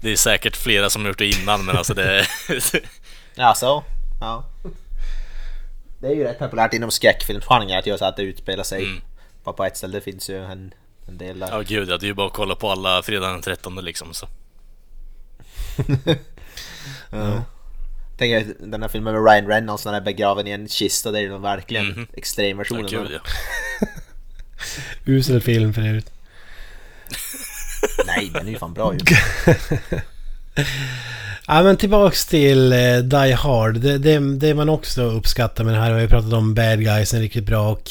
det 0.00 0.12
är 0.12 0.16
säkert 0.16 0.56
flera 0.56 0.90
som 0.90 1.02
har 1.02 1.08
gjort 1.08 1.18
det 1.18 1.26
innan 1.26 1.64
men 1.64 1.76
alltså 1.76 1.94
det... 1.94 2.26
Ja, 3.34 3.54
så. 3.54 3.84
Ja. 4.20 4.44
Det 6.00 6.06
är 6.06 6.14
ju 6.14 6.24
rätt 6.24 6.38
populärt 6.38 6.74
inom 6.74 6.90
skräckfilmsgenren 6.90 7.78
att 7.78 7.86
göra 7.86 7.98
så 7.98 8.04
att 8.04 8.16
det 8.16 8.22
utspelar 8.22 8.64
sig 8.64 8.84
Mm. 8.84 9.00
bara 9.44 9.52
på 9.52 9.64
ett 9.64 9.76
ställe. 9.76 9.96
Det 9.98 10.00
finns 10.00 10.30
ju 10.30 10.44
en, 10.44 10.74
en 11.08 11.18
del 11.18 11.38
där. 11.38 11.48
Ja 11.50 11.60
gud 11.60 11.88
ja, 11.90 11.96
det 11.96 12.06
är 12.06 12.08
ju 12.08 12.14
bara 12.14 12.26
att 12.26 12.32
kolla 12.32 12.54
på 12.54 12.70
alla 12.70 13.02
fredag 13.02 13.26
den 13.30 13.42
13 13.42 13.74
liksom 13.84 14.14
så. 14.14 14.28
Ja. 17.10 17.44
Tänk 18.18 18.30
er 18.32 18.54
den 18.60 18.82
här 18.82 18.88
filmen 18.88 19.14
med 19.14 19.24
Ryan 19.24 19.46
Reynolds 19.46 19.84
när 19.84 19.92
han 19.92 20.00
är 20.00 20.04
begraven 20.04 20.46
i 20.46 20.50
en 20.50 20.68
kista, 20.68 21.10
det 21.10 21.18
är 21.18 21.22
ju 21.22 21.38
verkligen 21.38 21.86
Mhm. 21.86 22.06
Ja 22.10 22.18
extremversionen. 22.18 22.86
gud 22.86 23.10
ja. 23.12 23.18
Usel 25.04 25.40
film 25.40 25.74
för 25.74 25.82
övrigt. 25.82 26.10
Nej, 28.06 28.30
den 28.34 28.46
är 28.46 28.50
ju 28.50 28.58
fan 28.58 28.74
bra 28.74 28.94
ju. 28.94 28.98
Ja 31.46 31.62
men 31.62 31.76
tillbaks 31.76 32.26
till 32.26 32.72
eh, 32.72 32.96
Die 32.96 33.32
Hard. 33.32 33.80
Det, 33.80 33.98
det, 33.98 34.36
det 34.36 34.54
man 34.54 34.68
också 34.68 35.02
uppskattar 35.02 35.64
med 35.64 35.74
det 35.74 35.80
här, 35.80 35.88
vi 35.88 35.94
har 35.94 36.00
ju 36.00 36.08
pratat 36.08 36.32
om 36.32 36.54
bad 36.54 36.80
guysen 36.80 37.20
riktigt 37.20 37.46
bra 37.46 37.70
och 37.70 37.90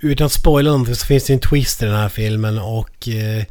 utan 0.00 0.26
att 0.26 0.32
spoila 0.32 0.70
någonting 0.70 0.94
så 0.94 1.06
finns 1.06 1.24
det 1.24 1.32
en 1.32 1.40
twist 1.40 1.82
i 1.82 1.84
den 1.84 1.94
här 1.94 2.08
filmen 2.08 2.58
och 2.58 3.08
eh, 3.08 3.44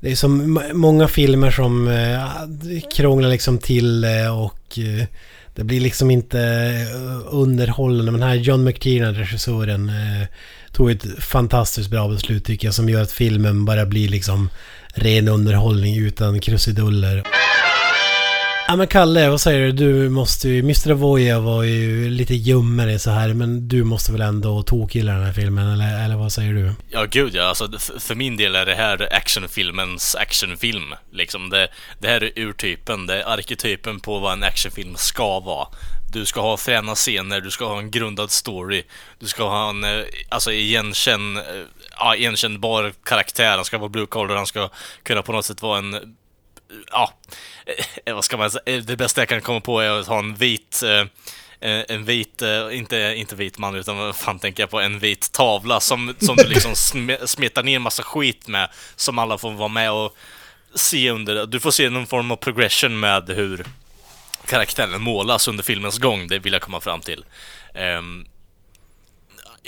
det 0.00 0.10
är 0.10 0.16
som 0.16 0.60
många 0.72 1.08
filmer 1.08 1.50
som 1.50 1.88
eh, 1.88 2.80
krånglar 2.96 3.28
liksom 3.28 3.58
till 3.58 4.00
det 4.00 4.28
och 4.28 4.78
eh, 4.78 5.06
det 5.54 5.64
blir 5.64 5.80
liksom 5.80 6.10
inte 6.10 6.40
eh, 6.40 7.34
underhållande. 7.34 8.12
Men 8.12 8.22
här 8.22 8.34
John 8.34 8.64
McTiernan, 8.64 9.14
regissören, 9.14 9.88
eh, 9.88 10.26
tog 10.76 10.90
ett 10.90 11.24
fantastiskt 11.24 11.90
bra 11.90 12.08
beslut 12.08 12.44
tycker 12.44 12.66
jag 12.68 12.74
som 12.74 12.88
gör 12.88 13.02
att 13.02 13.12
filmen 13.12 13.64
bara 13.64 13.86
blir 13.86 14.08
liksom 14.08 14.50
ren 14.94 15.28
underhållning 15.28 15.96
utan 15.96 16.40
krusiduller. 16.40 17.22
Ja 18.68 18.76
men 18.76 18.86
Kalle, 18.86 19.30
vad 19.30 19.40
säger 19.40 19.66
du? 19.66 19.72
Du 19.72 20.08
måste 20.08 20.48
ju... 20.48 20.58
Mr. 20.58 20.90
Avoya 20.90 21.40
var 21.40 21.62
ju 21.62 22.08
lite 22.10 22.34
ljummen 22.34 23.00
så 23.00 23.10
här 23.10 23.34
men 23.34 23.68
du 23.68 23.84
måste 23.84 24.12
väl 24.12 24.20
ändå 24.20 24.62
tokgilla 24.62 25.12
den 25.12 25.24
här 25.24 25.32
filmen 25.32 25.68
eller, 25.68 26.04
eller 26.04 26.16
vad 26.16 26.32
säger 26.32 26.52
du? 26.52 26.72
Ja 26.90 27.04
gud 27.04 27.34
ja, 27.34 27.42
alltså 27.42 27.68
för 27.98 28.14
min 28.14 28.36
del 28.36 28.56
är 28.56 28.66
det 28.66 28.74
här 28.74 29.08
actionfilmens 29.12 30.14
actionfilm. 30.14 30.94
Liksom 31.12 31.50
det, 31.50 31.68
det 31.98 32.08
här 32.08 32.22
är 32.22 32.38
urtypen, 32.38 33.06
det 33.06 33.22
är 33.22 33.32
arketypen 33.32 34.00
på 34.00 34.18
vad 34.18 34.32
en 34.32 34.42
actionfilm 34.42 34.94
ska 34.96 35.40
vara. 35.40 35.68
Du 36.12 36.24
ska 36.24 36.40
ha 36.40 36.56
fräna 36.56 36.94
scener, 36.94 37.40
du 37.40 37.50
ska 37.50 37.66
ha 37.66 37.78
en 37.78 37.90
grundad 37.90 38.30
story, 38.30 38.82
du 39.18 39.26
ska 39.26 39.48
ha 39.48 39.70
en, 39.70 39.84
eh, 39.84 40.04
alltså 40.28 40.52
igenkänn, 40.52 41.36
eh, 41.36 41.42
ja, 41.98 42.16
igenkännbar 42.16 42.92
karaktär, 43.04 43.56
han 43.56 43.64
ska 43.64 43.78
vara 43.78 43.88
blue 43.88 44.06
collar, 44.06 44.36
han 44.36 44.46
ska 44.46 44.68
kunna 45.02 45.22
på 45.22 45.32
något 45.32 45.44
sätt 45.44 45.62
vara 45.62 45.78
en 45.78 46.16
ja, 46.90 47.12
eh, 48.04 48.14
vad 48.14 48.24
ska 48.24 48.36
man 48.36 48.50
säga, 48.50 48.62
eh, 48.66 48.82
det 48.82 48.96
bästa 48.96 49.20
jag 49.20 49.28
kan 49.28 49.40
komma 49.40 49.60
på 49.60 49.80
är 49.80 49.90
att 49.90 50.06
ha 50.06 50.18
en 50.18 50.34
vit, 50.34 50.82
eh, 50.82 51.04
en 51.88 52.04
vit, 52.04 52.42
inte, 52.72 53.14
inte 53.16 53.36
vit 53.36 53.58
man 53.58 53.74
utan 53.74 53.96
vad 53.96 54.16
fan 54.16 54.38
tänker 54.38 54.62
jag 54.62 54.70
på, 54.70 54.80
en 54.80 54.98
vit 54.98 55.32
tavla 55.32 55.80
som, 55.80 56.14
som 56.18 56.36
du 56.36 56.44
liksom 56.44 56.72
sm- 56.72 57.26
smetar 57.26 57.62
ner 57.62 57.78
massa 57.78 58.02
skit 58.02 58.48
med, 58.48 58.70
som 58.96 59.18
alla 59.18 59.38
får 59.38 59.50
vara 59.50 59.68
med 59.68 59.92
och 59.92 60.16
se 60.74 61.10
under, 61.10 61.46
du 61.46 61.60
får 61.60 61.70
se 61.70 61.90
någon 61.90 62.06
form 62.06 62.30
av 62.30 62.36
progression 62.36 63.00
med 63.00 63.28
hur 63.28 63.66
karaktären 64.46 65.02
målas 65.02 65.48
under 65.48 65.64
filmens 65.64 65.98
gång, 65.98 66.28
det 66.28 66.38
vill 66.38 66.52
jag 66.52 66.62
komma 66.62 66.80
fram 66.80 67.00
till. 67.00 67.24
Ehm, 67.74 68.26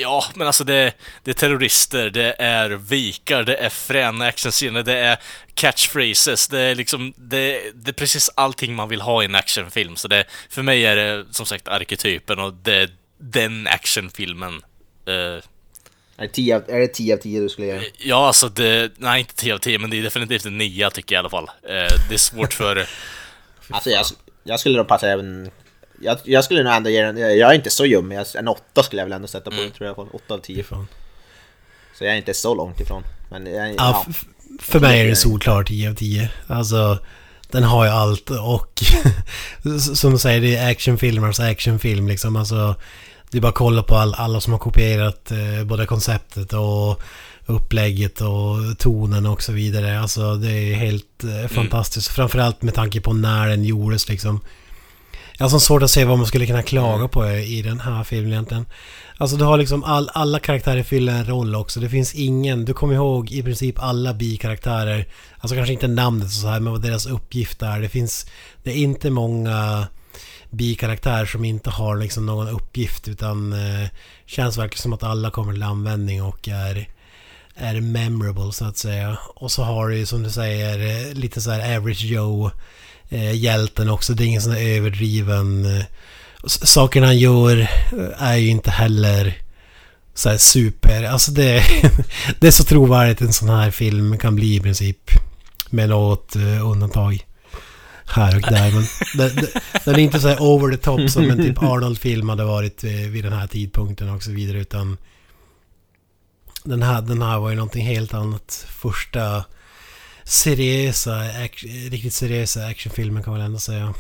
Ja, 0.00 0.24
men 0.34 0.46
alltså 0.46 0.64
det, 0.64 0.92
det 1.22 1.30
är 1.30 1.34
terrorister, 1.34 2.10
det 2.10 2.34
är 2.38 2.70
vikar, 2.70 3.42
det 3.42 3.56
är 3.56 3.68
fräna 3.68 4.26
actionscener, 4.26 4.82
det 4.82 4.98
är 4.98 5.18
catchphrases, 5.54 6.48
det 6.48 6.60
är 6.60 6.74
liksom, 6.74 7.14
det, 7.16 7.62
det 7.74 7.90
är 7.90 7.92
precis 7.92 8.30
allting 8.34 8.74
man 8.74 8.88
vill 8.88 9.00
ha 9.00 9.22
i 9.22 9.24
en 9.24 9.34
actionfilm. 9.34 9.96
Så 9.96 10.08
det, 10.08 10.24
för 10.50 10.62
mig 10.62 10.86
är 10.86 10.96
det 10.96 11.24
som 11.30 11.46
sagt 11.46 11.68
arketypen 11.68 12.38
och 12.38 12.54
det 12.54 12.74
är 12.74 12.90
den 13.18 13.66
actionfilmen. 13.66 14.62
Eh, 15.06 15.14
Är 15.14 15.42
det 16.16 16.28
10 16.28 16.56
av, 16.56 16.62
är 16.68 16.78
det 16.78 16.88
10 16.88 17.14
av 17.14 17.18
10 17.18 17.40
du 17.40 17.48
skulle 17.48 17.66
göra? 17.66 17.82
ja, 17.98 18.26
alltså 18.26 18.48
det, 18.48 18.92
nej 18.96 19.20
inte 19.20 19.34
10 19.34 19.54
av 19.54 19.58
10, 19.58 19.78
men 19.78 19.90
det 19.90 19.98
är 19.98 20.02
definitivt 20.02 20.46
en 20.46 20.58
9 20.58 20.90
tycker 20.90 21.14
jag 21.14 21.18
i 21.18 21.22
alla 21.22 21.30
fall. 21.30 21.48
Eh, 21.48 21.92
det 22.08 22.14
är 22.14 22.18
svårt 22.18 22.54
för... 22.54 22.86
Alltså 23.70 23.90
jag, 23.90 24.06
jag 24.44 24.60
skulle 24.60 24.76
nog 24.76 24.88
passa 24.88 25.08
även... 25.08 25.50
Jag, 26.00 26.18
jag 26.24 26.44
skulle 26.44 26.62
nog 26.62 26.72
ändå 26.72 26.90
ge 26.90 27.02
den... 27.02 27.18
Jag 27.18 27.50
är 27.50 27.54
inte 27.54 27.70
så 27.70 27.86
ljum, 27.86 28.12
en 28.12 28.48
8 28.48 28.82
skulle 28.82 29.00
jag 29.02 29.06
väl 29.06 29.12
ändå 29.12 29.28
sätta 29.28 29.50
på 29.50 29.56
den 29.56 29.70
tror 29.70 29.86
jag. 29.86 30.14
8 30.14 30.34
av 30.34 30.38
10. 30.38 30.62
Fan. 30.62 30.86
Så 31.98 32.04
jag 32.04 32.12
är 32.12 32.16
inte 32.16 32.34
så 32.34 32.54
långt 32.54 32.80
ifrån. 32.80 33.02
Men 33.30 33.46
jag, 33.46 33.68
Ja, 33.68 33.74
ja. 33.78 34.06
för 34.60 34.80
mig 34.80 35.00
är 35.00 35.06
det 35.06 35.16
solklart 35.16 35.68
10 35.68 35.90
av 35.90 35.94
10. 35.94 36.30
Alltså, 36.46 36.98
den 37.50 37.62
har 37.62 37.84
ju 37.84 37.90
allt 37.90 38.30
och 38.30 38.82
som 39.94 40.12
du 40.12 40.18
säger, 40.18 40.40
det 40.40 40.56
är 40.56 40.70
actionfilmers 40.70 41.40
actionfilm 41.40 42.08
liksom. 42.08 42.36
Alltså, 42.36 42.74
det 43.30 43.38
är 43.38 43.42
bara 43.42 43.48
att 43.48 43.54
kolla 43.54 43.82
på 43.82 43.94
all, 43.96 44.14
alla 44.14 44.40
som 44.40 44.52
har 44.52 44.60
kopierat 44.60 45.30
eh, 45.30 45.64
både 45.64 45.86
konceptet 45.86 46.52
och 46.52 47.02
upplägget 47.46 48.20
och 48.20 48.78
tonen 48.78 49.26
och 49.26 49.42
så 49.42 49.52
vidare. 49.52 50.00
Alltså 50.00 50.34
det 50.34 50.52
är 50.52 50.74
helt 50.74 51.24
eh, 51.24 51.48
fantastiskt. 51.48 52.08
Framförallt 52.08 52.62
med 52.62 52.74
tanke 52.74 53.00
på 53.00 53.12
när 53.12 53.48
den 53.48 53.64
gjordes 53.64 54.08
liksom. 54.08 54.40
Jag 55.40 55.44
har 55.44 55.50
så 55.50 55.60
svårt 55.60 55.82
att 55.82 55.90
se 55.90 56.04
vad 56.04 56.18
man 56.18 56.26
skulle 56.26 56.46
kunna 56.46 56.62
klaga 56.62 57.08
på 57.08 57.30
i 57.30 57.62
den 57.62 57.80
här 57.80 58.04
filmen 58.04 58.32
egentligen. 58.32 58.66
Alltså 59.16 59.36
du 59.36 59.44
har 59.44 59.58
liksom 59.58 59.84
all, 59.84 60.10
alla 60.14 60.38
karaktärer 60.38 60.82
fyller 60.82 61.12
en 61.12 61.24
roll 61.24 61.54
också. 61.54 61.80
Det 61.80 61.88
finns 61.88 62.14
ingen, 62.14 62.64
du 62.64 62.74
kommer 62.74 62.94
ihåg 62.94 63.30
i 63.30 63.42
princip 63.42 63.78
alla 63.78 64.14
bikaraktärer. 64.14 65.06
Alltså 65.38 65.56
kanske 65.56 65.72
inte 65.72 65.88
namnet 65.88 66.26
och 66.26 66.32
så 66.32 66.48
här, 66.48 66.60
men 66.60 66.72
vad 66.72 66.82
deras 66.82 67.06
uppgift 67.06 67.62
är. 67.62 67.80
Det 67.80 67.88
finns, 67.88 68.26
det 68.62 68.70
är 68.70 68.76
inte 68.76 69.10
många 69.10 69.86
bikaraktärer 70.50 71.26
som 71.26 71.44
inte 71.44 71.70
har 71.70 71.96
liksom 71.96 72.26
någon 72.26 72.48
uppgift 72.48 73.08
utan 73.08 73.52
eh, 73.52 73.88
känns 74.26 74.58
verkligen 74.58 74.82
som 74.82 74.92
att 74.92 75.02
alla 75.02 75.30
kommer 75.30 75.52
till 75.52 75.62
användning 75.62 76.22
och 76.22 76.48
är 76.48 76.88
är 77.54 77.80
memorable 77.80 78.52
så 78.52 78.64
att 78.64 78.76
säga. 78.76 79.18
Och 79.34 79.50
så 79.50 79.62
har 79.62 79.88
du 79.88 79.96
ju 79.98 80.06
som 80.06 80.22
du 80.22 80.30
säger 80.30 80.78
eh, 80.78 81.14
lite 81.14 81.40
så 81.40 81.50
här 81.50 81.76
average 81.76 82.04
Joe 82.04 82.50
eh, 83.08 83.32
hjälten 83.34 83.90
också. 83.90 84.14
Det 84.14 84.24
är 84.24 84.26
ingen 84.26 84.42
sån 84.42 84.52
här 84.52 84.60
överdriven... 84.62 85.76
Eh, 85.76 85.84
sakerna 86.46 87.06
han 87.06 87.18
gör 87.18 87.56
eh, 87.60 88.22
är 88.22 88.36
ju 88.36 88.48
inte 88.48 88.70
heller 88.70 89.38
så 90.14 90.28
här 90.28 90.36
super... 90.36 91.02
Alltså 91.04 91.30
det, 91.30 91.62
det 92.40 92.46
är 92.46 92.50
så 92.50 92.64
trovärdigt 92.64 93.20
en 93.20 93.32
sån 93.32 93.48
här 93.48 93.70
film 93.70 94.18
kan 94.18 94.36
bli 94.36 94.54
i 94.56 94.60
princip. 94.60 95.10
Med 95.70 95.88
något 95.88 96.36
eh, 96.36 96.66
undantag. 96.66 97.24
Här 98.10 98.36
och 98.36 98.42
där. 98.42 98.72
Men 98.72 98.84
den, 99.14 99.36
den- 99.36 99.60
den 99.84 99.94
är 99.94 99.98
inte 99.98 100.20
så 100.20 100.28
här 100.28 100.42
over 100.42 100.70
the 100.76 100.82
top 100.82 101.10
som 101.10 101.30
en 101.30 101.36
typ 101.36 101.62
Arnold-film 101.62 102.28
hade 102.28 102.44
varit 102.44 102.84
eh, 102.84 102.90
vid 102.90 103.24
den 103.24 103.32
här 103.32 103.46
tidpunkten 103.46 104.08
och 104.10 104.22
så 104.22 104.30
vidare. 104.30 104.58
Utan 104.58 104.96
den 106.64 106.82
här, 106.82 107.02
den 107.02 107.22
här 107.22 107.38
var 107.38 107.50
ju 107.50 107.56
någonting 107.56 107.86
helt 107.86 108.14
annat. 108.14 108.66
Första 108.68 109.44
seriösa, 110.28 111.10
act- 111.10 111.90
riktigt 111.90 112.14
seriösa 112.14 112.66
actionfilmen 112.66 113.22
kan 113.22 113.30
man 113.30 113.40
väl 113.40 113.46
ändå 113.46 113.58
säga. 113.58 113.94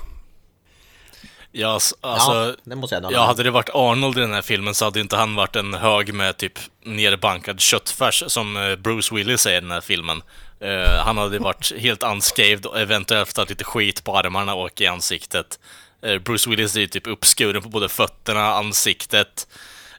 Ja, 1.52 1.72
alltså... 2.00 2.32
ja, 2.32 2.54
det 2.64 2.76
måste 2.76 2.94
jag 2.94 3.12
Ja, 3.12 3.26
hade 3.26 3.42
det 3.42 3.50
varit 3.50 3.68
Arnold 3.74 4.18
i 4.18 4.20
den 4.20 4.32
här 4.32 4.42
filmen 4.42 4.74
så 4.74 4.84
hade 4.84 5.00
inte 5.00 5.16
han 5.16 5.34
varit 5.34 5.56
en 5.56 5.74
hög 5.74 6.14
med 6.14 6.36
typ 6.36 6.58
nerbankad 6.84 7.60
köttfärs 7.60 8.24
som 8.26 8.56
eh, 8.56 8.76
Bruce 8.76 9.14
Willis 9.14 9.40
säger 9.40 9.58
i 9.58 9.60
den 9.60 9.70
här 9.70 9.80
filmen. 9.80 10.22
Eh, 10.60 11.04
han 11.04 11.18
hade 11.18 11.38
varit 11.38 11.72
helt 11.78 12.02
unscathed 12.02 12.66
och 12.66 12.80
eventuellt 12.80 13.36
haft 13.36 13.50
lite 13.50 13.64
skit 13.64 14.04
på 14.04 14.16
armarna 14.18 14.54
och 14.54 14.80
i 14.80 14.86
ansiktet. 14.86 15.58
Eh, 16.02 16.18
Bruce 16.18 16.50
Willis 16.50 16.76
är 16.76 16.80
ju 16.80 16.86
typ 16.86 17.06
uppskuren 17.06 17.62
på 17.62 17.68
både 17.68 17.88
fötterna, 17.88 18.54
ansiktet. 18.54 19.46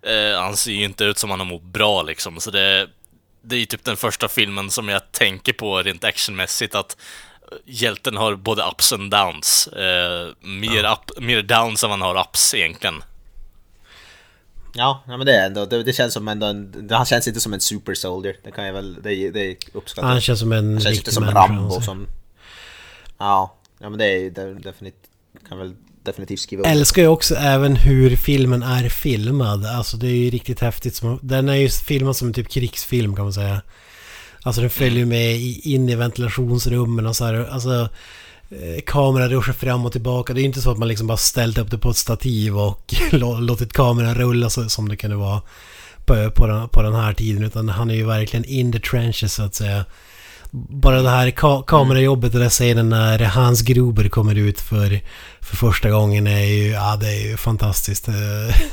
Eh, 0.04 0.42
han 0.42 0.58
ser 0.58 0.72
ju 0.72 0.84
inte 0.84 1.04
ut 1.04 1.18
som 1.18 1.30
han 1.30 1.40
har 1.40 1.48
mått 1.48 1.64
bra 1.64 2.04
liksom, 2.04 2.40
så 2.40 2.52
det... 2.52 2.88
Det 3.42 3.56
är 3.56 3.60
ju 3.60 3.66
typ 3.66 3.84
den 3.84 3.98
första 3.98 4.28
filmen 4.28 4.70
som 4.70 4.90
jag 4.90 5.12
tänker 5.12 5.54
på 5.54 5.78
rent 5.82 6.04
actionmässigt 6.04 6.76
att 6.76 6.98
hjälten 7.66 8.18
har 8.18 8.36
både 8.36 8.64
ups 8.64 8.94
and 8.94 9.12
downs. 9.12 9.68
Eh, 9.68 10.30
mer, 10.42 10.84
up, 10.92 11.22
mer 11.22 11.42
downs 11.42 11.84
än 11.84 11.90
man 11.90 12.02
har 12.02 12.22
ups 12.22 12.54
egentligen. 12.54 13.04
Ja, 14.74 15.04
ja 15.08 15.18
men 15.18 15.26
det 15.26 15.36
är 15.36 15.46
ändå, 15.46 15.66
det, 15.66 15.84
det 15.84 15.94
känns 15.94 16.14
som 16.14 16.28
ändå 16.28 16.48
en, 16.48 16.88
det- 16.88 16.96
han 16.96 17.06
känns 17.06 17.28
inte 17.28 17.40
som 17.40 17.54
en 17.54 17.60
super 17.62 17.94
soldier. 17.94 18.36
Det 18.44 18.52
kan 18.52 18.66
jag 18.66 18.74
väl, 18.74 18.98
det, 19.02 19.32
det 19.32 19.58
uppskattar 19.74 20.08
Han 20.08 20.22
känns 20.22 20.40
som 20.40 20.52
en 20.52 20.72
Han 20.74 20.82
känns 20.82 20.98
inte 20.98 21.12
som. 21.12 21.24
Rambo 21.26 21.64
alltså. 21.66 21.82
som... 21.82 22.08
Ja, 23.18 23.56
ja 23.80 23.90
men 23.90 24.00
det 24.00 24.06
är 24.06 24.30
det, 24.32 24.54
definitivt, 24.54 25.10
kan 25.50 25.58
väl 25.58 25.76
definitivt 26.10 26.40
skriva 26.40 26.62
upp. 26.62 26.68
älskar 26.68 27.02
ju 27.02 27.08
också 27.08 27.36
även 27.36 27.76
hur 27.76 28.16
filmen 28.16 28.64
är 28.64 28.90
filmad. 28.90 29.66
Alltså 29.66 29.98
det 29.98 30.08
är 30.08 30.16
ju 30.16 30.30
riktigt 30.30 30.60
häftigt. 30.60 31.02
Den 31.22 31.50
är 31.50 31.56
ju 31.56 31.70
filmad 31.70 32.16
som 32.16 32.28
en 32.28 32.34
typ 32.34 32.50
krigsfilm 32.50 33.16
kan 33.16 33.26
man 33.26 33.34
säga. 33.34 33.62
Alltså 34.42 34.62
den 34.62 34.70
följer 34.70 35.06
med 35.06 35.42
in 35.42 35.90
i 35.90 35.96
ventilationsrummen 35.96 37.06
och 37.06 37.16
så 37.16 37.26
här. 37.26 37.50
Alltså 37.52 37.90
eh, 38.50 38.60
kameran 38.60 38.84
kameran 38.86 39.30
ruschar 39.30 39.54
fram 39.54 39.86
och 39.86 39.92
tillbaka. 39.92 40.34
Det 40.34 40.40
är 40.40 40.42
ju 40.42 40.48
inte 40.48 40.62
så 40.62 40.72
att 40.72 40.78
man 40.78 40.88
liksom 40.88 41.08
bara 41.08 41.18
ställt 41.18 41.58
upp 41.58 41.72
det 41.72 41.78
på 41.78 41.90
ett 41.90 41.98
stativ 41.98 42.58
och 42.58 42.94
låtit 43.40 43.74
kameran 43.74 44.16
rulla 44.16 44.50
så, 44.50 44.70
som 44.70 44.90
det 44.90 44.98
kunde 44.98 45.16
vara 45.16 45.42
på, 46.06 46.32
på, 46.32 46.48
den, 46.48 46.70
på 46.70 46.82
den 46.82 46.96
här 46.96 47.14
tiden. 47.14 47.44
Utan 47.44 47.70
han 47.70 47.90
är 47.90 47.96
ju 47.96 48.06
verkligen 48.06 48.46
in 48.46 48.72
the 48.72 48.80
trenches 48.80 49.34
så 49.34 49.44
att 49.44 49.56
säga. 49.56 49.86
Bara 50.52 51.02
det 51.02 51.10
här 51.10 51.32
ka 51.32 51.62
kamerajobbet 51.62 52.34
och 52.34 52.40
den 52.40 52.50
scenen 52.50 52.90
när 52.90 53.20
Hans 53.20 53.62
Gruber 53.62 54.10
kommer 54.10 54.36
ut 54.36 54.62
för, 54.62 55.00
för 55.42 55.56
första 55.56 55.90
gången 55.90 56.28
är 56.28 56.40
ju, 56.46 56.68
ja 56.68 56.96
det 56.96 57.08
är 57.08 57.30
ju 57.30 57.38
fantastiskt 57.38 58.10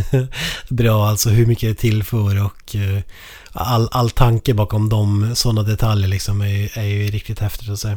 bra 0.68 1.08
alltså 1.08 1.30
hur 1.30 1.46
mycket 1.46 1.68
det 1.68 1.74
tillför 1.74 2.44
och 2.44 2.76
eh, 2.76 3.00
all, 3.52 3.88
all 3.92 4.10
tanke 4.10 4.54
bakom 4.54 4.88
de 4.88 5.30
sådana 5.36 5.62
detaljer 5.62 6.08
liksom 6.08 6.40
är, 6.40 6.46
ju- 6.48 6.68
är 6.74 6.82
ju 6.84 7.06
riktigt 7.10 7.38
häftigt 7.38 7.68
att 7.68 7.78
se. 7.80 7.96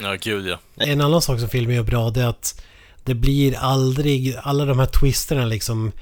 Ja, 0.00 0.16
gud 0.20 0.46
ja. 0.46 0.58
En 0.76 1.00
annan 1.00 1.22
sak 1.22 1.40
som 1.40 1.48
filmen 1.48 1.76
gör 1.76 1.82
bra 1.82 2.10
det 2.10 2.22
är 2.22 2.26
att 2.26 2.62
det 3.04 3.14
blir 3.14 3.56
aldrig, 3.58 4.36
alla 4.42 4.64
de 4.64 4.78
här 4.78 4.86
twisterna 4.86 5.44
liksom 5.44 5.92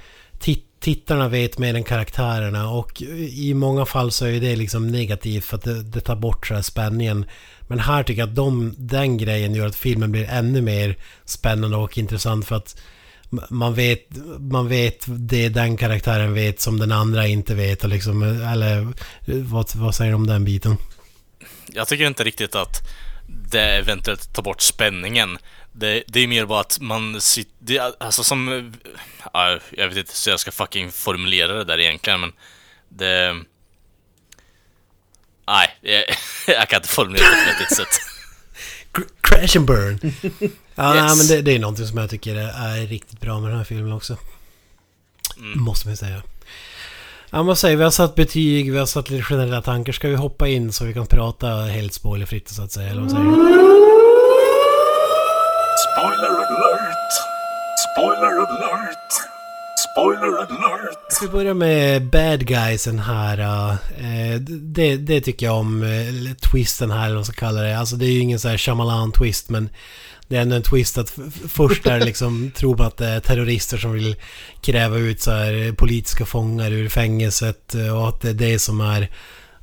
Tittarna 0.87 1.29
vet 1.29 1.59
mer 1.59 1.75
än 1.75 1.85
karaktärerna 1.85 2.71
och 2.71 3.03
i 3.31 3.55
många 3.55 3.87
fall 3.87 4.11
så 4.11 4.27
är 4.27 4.41
det 4.41 4.57
liksom 4.57 4.87
negativt 4.87 5.45
för 5.45 5.57
att 5.57 5.63
det, 5.63 5.83
det 5.83 6.01
tar 6.01 6.17
bort 6.17 6.47
så 6.47 6.55
här 6.55 6.63
spänningen. 6.63 7.27
Men 7.61 7.79
här 7.79 8.03
tycker 8.03 8.23
jag 8.23 8.29
att 8.29 8.35
de, 8.35 8.75
den 8.79 9.19
grejen 9.19 9.55
gör 9.55 9.67
att 9.67 9.77
filmen 9.77 10.13
blir 10.13 10.25
ännu 10.31 10.63
mer 10.63 10.97
spännande 11.25 11.77
och 11.77 11.99
intressant 11.99 12.47
för 12.47 12.57
att 12.57 12.81
man 13.51 13.75
vet, 13.75 14.09
man 14.39 14.69
vet 14.69 15.05
det 15.09 15.49
den 15.49 15.77
karaktären 15.77 16.35
vet 16.35 16.61
som 16.61 16.79
den 16.79 16.93
andra 16.93 17.27
inte 17.27 17.55
vet. 17.55 17.85
Och 17.85 17.91
liksom, 17.91 18.23
eller 18.23 18.93
vad, 19.27 19.77
vad 19.77 19.95
säger 19.95 20.11
du 20.11 20.17
om 20.17 20.27
den 20.27 20.45
biten? 20.45 20.77
Jag 21.67 21.89
tycker 21.89 22.07
inte 22.07 22.25
riktigt 22.25 22.55
att 22.55 22.89
det 23.27 23.79
eventuellt 23.79 24.35
tar 24.35 24.43
bort 24.43 24.63
spänningen. 24.63 25.39
Det, 25.79 26.03
det 26.07 26.21
är 26.21 26.27
mer 26.27 26.47
bara 26.47 26.61
att 26.61 26.81
man 26.81 27.21
sitter... 27.21 27.93
Alltså 28.03 28.25
som... 28.25 28.73
Ja, 29.33 29.59
jag 29.71 29.89
vet 29.89 29.97
inte 29.97 30.17
så 30.17 30.31
jag 30.31 30.41
ska 30.41 30.51
fucking 30.53 30.93
formulera 30.93 31.53
det 31.53 31.65
där 31.65 31.81
egentligen, 31.81 32.21
men 32.21 32.33
det... 32.89 33.35
Nej, 35.49 35.69
jag, 35.81 36.05
jag 36.57 36.69
kan 36.69 36.77
inte 36.77 36.89
formulera 36.89 37.23
det 37.25 37.31
på 37.45 37.51
ett 37.51 37.55
vettigt 37.61 37.77
sätt. 37.77 38.01
Cr- 38.93 39.09
Crash 39.21 39.57
and 39.59 39.67
burn. 39.67 39.99
Ja, 40.79 40.95
Yes. 40.95 41.05
nej, 41.05 41.17
men 41.17 41.27
det, 41.27 41.43
det 41.43 41.55
är 41.55 41.59
någonting 41.59 41.87
som 41.87 41.99
jag 41.99 42.11
tycker 42.11 42.35
är, 42.37 42.87
riktigt 42.87 43.21
bra 43.21 43.41
med 43.41 43.51
den 43.51 43.59
här 43.59 43.65
filmen 43.65 43.93
också. 43.93 44.17
Måste 45.37 45.89
man 45.89 45.97
säga. 45.97 46.23
Ja, 47.31 47.43
vad 47.43 47.59
säger 47.59 47.77
vi? 47.77 47.79
Vi 47.79 47.85
har 47.85 47.91
satt 47.91 48.15
betyg, 48.15 48.73
vi 48.73 48.79
har 48.79 48.87
satt 48.87 49.11
lite 49.11 49.23
generella 49.25 49.63
tankar. 49.63 49.93
Ska 49.93 50.09
vi 50.09 50.15
hoppa 50.15 50.49
in 50.49 50.73
så 50.73 50.85
vi 50.85 50.95
kan 50.95 51.07
prata 51.07 51.49
helt 51.49 51.93
spoilerfritt 51.95 52.49
så 52.49 52.63
att 52.63 52.73
säga? 52.73 52.89
Eller 52.91 53.01
vad 53.03 53.11
säger 53.11 53.25
du? 53.25 53.76
Spoiler 55.97 56.29
alert! 56.29 57.13
Spoiler 57.93 58.41
alert! 58.41 59.13
Spoiler 59.93 60.39
alert! 60.39 60.99
Ska 61.13 61.27
vi 61.27 61.33
börja 61.33 61.55
med 61.55 62.11
bad 62.11 62.47
guysen 62.47 62.99
här. 62.99 63.39
eh, 63.99 64.41
det, 64.49 64.97
det 64.97 65.21
tycker 65.21 65.47
jag 65.47 65.57
om. 65.57 65.83
eh, 65.83 66.35
twisten 66.51 66.91
här, 66.91 66.99
eller 66.99 67.09
vad 67.09 67.17
man 67.17 67.25
ska 67.25 67.35
kalla 67.47 67.61
det. 67.61 67.79
Alltså 67.79 67.97
det 67.97 68.07
är 68.07 68.11
ju 68.11 68.19
ingen 68.21 68.39
så 68.39 68.49
här 68.49 68.57
Shyamalan-twist, 68.57 69.45
men 69.49 69.69
det 70.29 70.37
är 70.37 70.41
ändå 70.43 70.57
en 70.57 70.63
twist 70.63 70.99
att 70.99 71.13
först 71.49 71.87
är 71.87 72.01
liksom, 72.01 72.51
tror 72.57 72.77
man 72.77 72.87
att 72.87 72.97
det 72.97 73.07
är 73.07 73.21
terrorister 73.21 73.77
som 73.79 73.93
vill 73.93 74.17
kräva 74.63 74.97
ut 74.97 75.21
så 75.21 75.31
här 75.31 75.73
politiska 75.73 76.27
fångar 76.27 76.71
ur 76.71 76.89
fängelset 76.89 77.75
eh, 77.75 77.99
och 77.99 78.09
att 78.09 78.21
det 78.21 78.29
är 78.31 78.35
det 78.35 78.59
som 78.59 78.81
är 78.81 79.11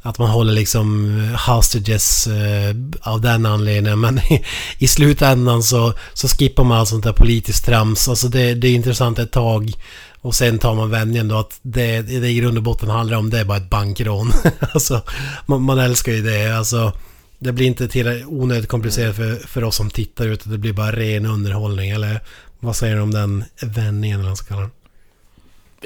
att 0.05 0.17
man 0.17 0.29
håller 0.29 0.53
liksom 0.53 1.19
eh, 1.19 1.53
hostages 1.53 2.27
eh, 2.27 2.75
av 3.01 3.21
den 3.21 3.45
anledningen. 3.45 3.99
Men 3.99 4.19
i, 4.19 4.45
i 4.77 4.87
slutändan 4.87 5.63
så, 5.63 5.93
så 6.13 6.27
skippar 6.27 6.63
man 6.63 6.77
allt 6.77 6.89
sånt 6.89 7.03
där 7.03 7.13
politiskt 7.13 7.65
trams. 7.65 8.09
Alltså 8.09 8.27
det, 8.27 8.53
det 8.53 8.67
är 8.67 8.75
intressant 8.75 9.19
ett 9.19 9.31
tag. 9.31 9.73
Och 10.21 10.35
sen 10.35 10.59
tar 10.59 10.75
man 10.75 10.89
vändningen 10.89 11.27
då 11.27 11.37
att 11.37 11.59
det, 11.61 12.01
det 12.01 12.29
i 12.29 12.35
grund 12.35 12.57
och 12.57 12.63
botten 12.63 12.89
handlar 12.89 13.17
om 13.17 13.29
det 13.29 13.39
är 13.39 13.45
bara 13.45 13.57
ett 13.57 13.69
bankrån. 13.69 14.31
alltså 14.73 15.01
man, 15.45 15.61
man 15.61 15.79
älskar 15.79 16.11
ju 16.11 16.21
det. 16.21 16.57
Alltså 16.57 16.93
det 17.39 17.51
blir 17.51 17.65
inte 17.65 17.87
till 17.87 18.23
onödigt 18.27 18.69
komplicerat 18.69 19.15
för, 19.15 19.47
för 19.47 19.63
oss 19.63 19.75
som 19.75 19.89
tittar 19.89 20.27
utan 20.27 20.51
det 20.51 20.57
blir 20.57 20.73
bara 20.73 20.91
ren 20.91 21.25
underhållning. 21.25 21.89
Eller 21.89 22.21
vad 22.59 22.75
säger 22.75 22.95
du 22.95 23.01
om 23.01 23.11
den 23.11 23.43
vändningen 23.61 24.19
eller 24.19 24.23
vad 24.23 24.29
man 24.29 24.37
ska 24.37 24.47
kalla 24.47 24.61
den? 24.61 24.71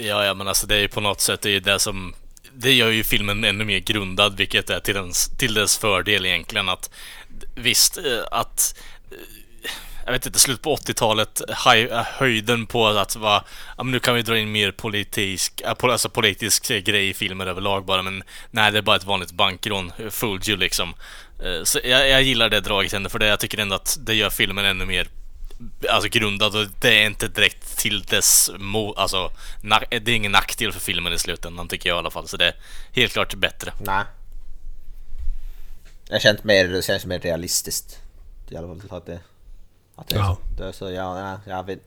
Ja, 0.06 0.26
ja, 0.26 0.34
men 0.34 0.48
alltså 0.48 0.68
det 0.68 0.76
är 0.76 0.80
ju 0.80 0.88
på 0.88 1.02
något 1.02 1.22
sätt 1.22 1.42
det 1.42 1.50
är 1.50 1.54
ju 1.54 1.60
det 1.60 1.80
som... 1.80 2.14
Det 2.60 2.74
gör 2.74 2.90
ju 2.90 3.04
filmen 3.04 3.44
ännu 3.44 3.66
mer 3.66 3.80
grundad, 3.80 4.38
vilket 4.38 4.70
är 4.70 4.80
till 4.80 4.94
dess, 4.94 5.30
till 5.38 5.54
dess 5.54 5.78
fördel 5.78 6.26
egentligen. 6.26 6.70
Att 6.70 6.90
visst, 7.56 7.98
eh, 7.98 8.04
att... 8.32 8.76
Eh, 9.12 9.18
jag 10.06 10.12
vet 10.12 10.26
inte, 10.26 10.40
slut 10.40 10.62
på 10.62 10.76
80-talet, 10.76 11.42
eh, 11.50 12.06
höjden 12.06 12.66
på 12.66 12.88
att 12.88 13.16
vara... 13.16 13.44
Ja, 13.78 13.84
men 13.84 13.92
nu 13.92 14.00
kan 14.00 14.16
vi 14.16 14.22
dra 14.22 14.38
in 14.38 14.52
mer 14.52 14.72
politisk, 14.72 15.62
alltså 15.66 16.10
politisk 16.10 16.68
grej 16.68 17.10
i 17.10 17.14
filmer 17.14 17.46
överlag 17.46 17.86
bara, 17.86 18.02
men 18.02 18.24
nej, 18.52 18.72
det 18.72 18.78
är 18.78 18.82
bara 18.82 18.96
ett 18.96 19.04
vanligt 19.04 19.32
bankrån. 19.32 19.92
Fooled 20.10 20.48
you 20.50 20.58
liksom. 20.58 20.94
Så 21.64 21.80
jag, 21.84 22.10
jag 22.10 22.24
gillar 22.24 22.50
det 22.50 22.60
draget 22.60 22.94
ändå, 22.94 23.10
för 23.10 23.20
det, 23.20 23.28
jag 23.28 23.40
tycker 23.40 23.58
ändå 23.58 23.76
att 23.76 23.98
det 24.02 24.14
gör 24.14 24.30
filmen 24.30 24.66
ännu 24.66 24.86
mer 24.86 25.08
alltså 25.90 26.10
grundad 26.10 26.56
och 26.56 26.66
det 26.82 27.02
är 27.02 27.06
inte 27.06 27.28
direkt 27.28 27.78
till 27.78 28.02
dess 28.04 28.50
mo- 28.58 28.94
alltså 28.98 29.32
det 29.90 30.12
är 30.12 30.16
ingen 30.16 30.32
nackdel 30.32 30.72
för 30.74 30.80
filmen 30.80 31.14
i 31.14 31.20
slutändan 31.20 31.68
tycker 31.68 31.90
jag 31.90 31.96
i 31.96 32.00
alla 32.00 32.12
fall 32.12 32.28
så 32.28 32.38
det 32.38 32.46
är 32.48 32.56
helt 32.92 33.14
klart 33.14 33.34
bättre. 33.36 33.74
Nej. 33.86 34.04
Jag 36.10 36.22
känt 36.22 36.44
mer, 36.44 36.68
det 36.68 36.82
känns 36.86 37.06
mer 37.06 37.20
realistiskt. 37.20 37.98
I 38.50 38.58
alla 38.58 38.68
fall 38.68 38.98
att 38.98 39.06
det... 39.06 39.20
Att 39.96 40.08
det, 40.08 40.16
är 40.16 40.20
Ja. 40.20 40.38
så. 40.56 40.62
det 40.62 40.68
är 40.68 40.72
så 40.72 40.92
ja, 40.92 41.20
ja, 41.20 41.40
jag 41.56 41.64
vet 41.66 41.80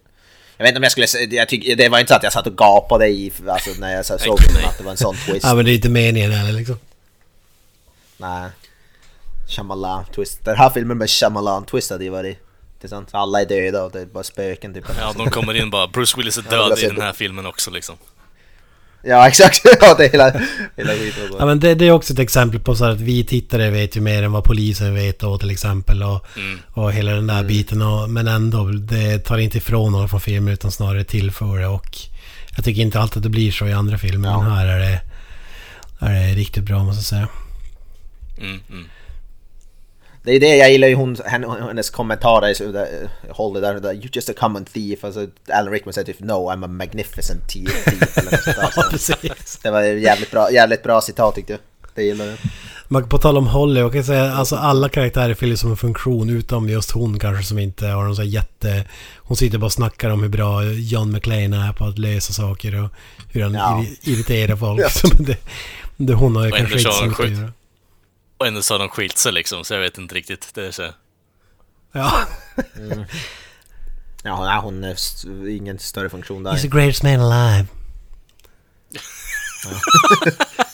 jag 0.57 0.64
vet 0.64 0.68
inte 0.71 0.79
om 0.79 0.83
jag 0.83 0.93
skulle 0.93 1.07
säga, 1.07 1.29
jag 1.33 1.49
tycker, 1.49 1.77
det 1.77 1.89
var 1.89 1.99
inte 1.99 2.09
så 2.09 2.16
att 2.16 2.23
jag 2.23 2.33
satt 2.33 2.47
och 2.47 2.57
gapade 2.57 3.09
i, 3.09 3.33
alltså 3.49 3.71
när 3.79 3.93
jag 3.97 4.07
så 4.07 4.18
såg 4.18 4.39
nej. 4.55 4.64
att 4.64 4.79
det 4.79 4.85
var 4.85 4.91
en 4.91 4.97
sån 4.97 5.16
twist. 5.27 5.47
Ja 5.47 5.55
men 5.55 5.64
det 5.64 5.71
är 5.73 5.75
inte 5.75 5.89
meningen 5.89 6.33
heller 6.33 6.53
liksom. 6.53 6.79
Nej. 8.16 8.51
Shyamalan 9.49 10.05
twist. 10.05 10.45
Den 10.45 10.57
här 10.57 10.71
filmen 10.71 10.99
med 10.99 11.11
Shyamalan 11.11 11.64
twist 11.66 11.91
hade 11.91 12.05
ju 12.05 12.11
varit... 12.11 12.39
Det 12.81 12.87
är 12.87 12.89
sant, 12.89 13.09
alla 13.12 13.41
är 13.41 13.47
döda 13.47 13.83
och 13.85 13.93
det 13.93 14.01
är 14.01 14.07
bara 14.07 14.24
spöken 14.24 14.74
typ. 14.74 14.85
Ja, 15.01 15.12
de 15.16 15.31
kommer 15.31 15.55
in 15.55 15.70
bara 15.70 15.87
Bruce 15.87 16.16
Willis 16.16 16.39
är 16.39 16.43
död 16.43 16.78
i 16.78 16.87
den 16.87 16.95
det. 16.95 17.03
här 17.03 17.12
filmen 17.12 17.47
också 17.47 17.70
liksom. 17.70 17.97
Ja 19.03 19.28
exakt, 19.28 19.61
ja 19.81 19.95
det 19.95 20.05
är 20.05 20.11
hela, 20.11 20.31
hela 20.76 20.93
skiten. 20.93 21.37
Ja 21.39 21.47
men 21.47 21.61
det, 21.61 21.74
det 21.74 21.85
är 21.85 21.93
också 21.93 22.12
ett 22.12 22.18
exempel 22.18 22.61
på 22.61 22.76
så 22.76 22.85
att 22.85 23.01
vi 23.01 23.24
tittare 23.24 23.70
vet 23.70 23.97
ju 23.97 24.01
mer 24.01 24.22
än 24.22 24.33
vad 24.33 24.45
polisen 24.45 24.95
vet 24.95 25.18
då 25.18 25.39
till 25.39 25.51
exempel. 25.51 26.03
Och, 26.03 26.26
och 26.72 26.93
hela 26.93 27.12
den 27.12 27.26
där 27.26 27.45
biten. 27.45 27.83
Och, 27.83 28.11
men 28.11 28.28
ändå, 28.28 28.64
det 28.64 29.18
tar 29.18 29.39
inte 29.39 29.59
ifrån 29.59 29.93
någon 29.93 30.09
från 30.09 30.20
filmen 30.20 30.55
utan 30.55 30.72
snarare 30.72 31.05
tillför 31.05 31.59
det. 31.59 31.66
Och 31.66 31.97
jag 32.57 32.64
tycker 32.64 32.83
inte 32.83 33.01
alltid 33.01 33.16
att 33.16 33.22
det 33.22 33.28
blir 33.28 33.53
så 33.53 33.66
i 33.66 33.72
andra 33.72 33.99
filmer. 33.99 34.28
Ja. 34.28 34.43
Men 34.43 34.53
här 34.53 34.66
är 34.66 34.78
det, 34.78 35.01
är 35.99 36.12
det 36.12 36.35
riktigt 36.35 36.64
bra 36.64 36.85
måste 36.85 36.99
jag 36.99 37.05
säga. 37.05 37.28
Mm, 38.39 38.61
mm. 38.70 38.85
Det 40.23 40.33
är 40.33 40.41
det 40.41 40.57
jag 40.57 40.73
gillar 40.73 40.89
ju 40.89 40.95
hon, 40.95 41.16
hennes 41.25 41.91
kommentarer, 41.91 42.55
så 42.55 42.73
där, 42.73 42.89
håller 43.31 43.61
där, 43.61 43.93
you're 43.93 44.11
just 44.12 44.29
a 44.29 44.33
common 44.39 44.64
thief. 44.64 45.05
Alltså, 45.05 45.27
Alan 45.53 45.73
Rickman 45.73 45.93
säger 45.93 46.07
typ 46.07 46.21
no, 46.21 46.33
I'm 46.33 46.64
a 46.64 46.68
magnificent 46.68 47.49
thief. 47.49 47.87
Eller 47.89 48.31
något 48.91 49.01
sånt. 49.01 49.18
Ja, 49.23 49.35
det 49.62 49.71
var 49.71 49.83
ett 49.83 50.03
jävligt 50.03 50.31
bra, 50.31 50.51
jävligt 50.53 50.83
bra 50.83 51.01
citat 51.01 51.35
tyckte 51.35 51.53
jag. 51.53 51.61
Det 51.95 52.03
gillar 52.03 52.25
jag. 52.27 52.37
Man, 52.89 53.09
på 53.09 53.18
tal 53.18 53.37
om 53.39 53.47
Holly, 53.47 53.81
jag 53.81 53.93
kan 53.93 54.05
säga 54.05 54.33
alltså 54.33 54.57
alla 54.57 54.89
karaktärer 54.89 55.35
fyller 55.35 55.57
som 55.57 55.71
en 55.71 55.77
funktion 55.77 56.31
utom 56.31 56.68
just 56.68 56.91
hon 56.91 57.18
kanske 57.18 57.45
som 57.45 57.59
inte 57.59 57.87
har 57.87 58.05
någon 58.05 58.16
så 58.16 58.23
här 58.23 58.29
jätte... 58.29 58.85
Hon 59.16 59.37
sitter 59.37 59.59
bara 59.59 59.66
och 59.66 59.73
snackar 59.73 60.11
om 60.11 60.23
hur 60.23 60.29
bra 60.29 60.64
John 60.64 61.12
McClane 61.12 61.57
är 61.68 61.73
på 61.73 61.85
att 61.85 61.99
lösa 61.99 62.33
saker 62.33 62.83
och 62.85 62.91
hur 63.33 63.43
han 63.43 63.55
Ja. 63.55 63.85
irri- 63.87 64.11
irriterar 64.11 64.57
folk. 64.57 64.81
Ja. 64.83 64.89
Så 64.91 65.07
det, 65.09 65.37
det, 65.97 66.14
hon 66.14 66.37
har 66.37 66.45
ju 66.45 66.51
Och 66.53 66.57
kanske 66.59 66.79
inte 66.79 66.91
så 66.93 67.05
mycket 67.05 67.25
att 67.25 67.31
göra. 67.31 67.53
Och 68.41 68.47
ändå 68.47 68.62
så 68.62 68.74
har 68.74 68.78
de 68.78 68.88
skilt 68.88 69.18
sig 69.18 69.32
liksom, 69.32 69.64
så 69.64 69.74
jag 69.74 69.80
vet 69.80 69.99
inte 69.99 70.14
riktigt. 70.14 70.51
Det 70.55 70.66
är 70.66 70.70
så. 70.70 70.88
Ja. 71.93 72.26
Ja, 74.22 74.61
hon, 74.62 74.80
nej, 74.80 74.95
hon 74.95 75.47
är 75.47 75.49
ingen 75.49 75.78
större 75.78 76.11
funktion 76.11 76.43
där. 76.43 76.53
He's 76.53 76.61
the 76.62 76.68
greatest 76.68 77.03
man 77.03 77.20
alive. 77.20 77.66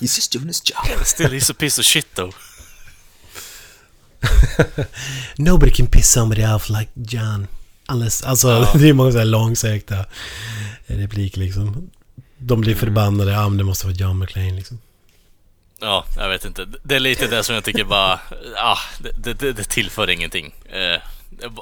He's 0.01 0.17
just 0.17 0.33
doing 0.33 0.47
his 0.47 0.63
job. 0.71 0.99
Still 1.07 1.31
he's 1.31 1.51
a 1.51 1.55
piece 1.59 1.81
of 1.81 1.87
shit 1.87 2.15
though. 2.15 2.35
Nobody 5.37 5.73
can 5.73 5.87
piss 5.87 6.09
somebody 6.11 6.45
off 6.45 6.69
like 6.69 6.91
John. 6.95 7.47
Unless, 7.89 8.23
alltså 8.23 8.49
Ja. 8.49 8.73
det 8.79 8.89
är 8.89 8.93
många 8.93 9.13
så 9.13 9.19
här 9.19 9.25
långsökta 9.25 10.05
repliker 10.87 11.39
liksom. 11.41 11.91
De 12.39 12.61
blir 12.61 12.75
förbannade, 12.75 13.33
ja 13.33 13.49
men 13.49 13.59
det 13.59 13.65
måste 13.65 13.87
vara 13.87 13.97
John 13.97 14.19
McClane 14.19 14.53
liksom. 14.55 14.79
Ja, 15.81 16.05
jag 16.17 16.29
vet 16.29 16.45
inte. 16.45 16.67
Det 16.83 16.95
är 16.97 17.01
lite 17.01 17.27
det 17.27 17.43
som 17.43 17.55
jag 17.55 17.65
tycker 17.65 17.85
bara... 17.85 18.21
Ah, 18.57 18.79
det, 18.99 19.33
det, 19.33 19.53
det 19.53 19.65
tillför 19.65 20.11
ingenting. 20.11 20.55
Eh, 20.69 21.01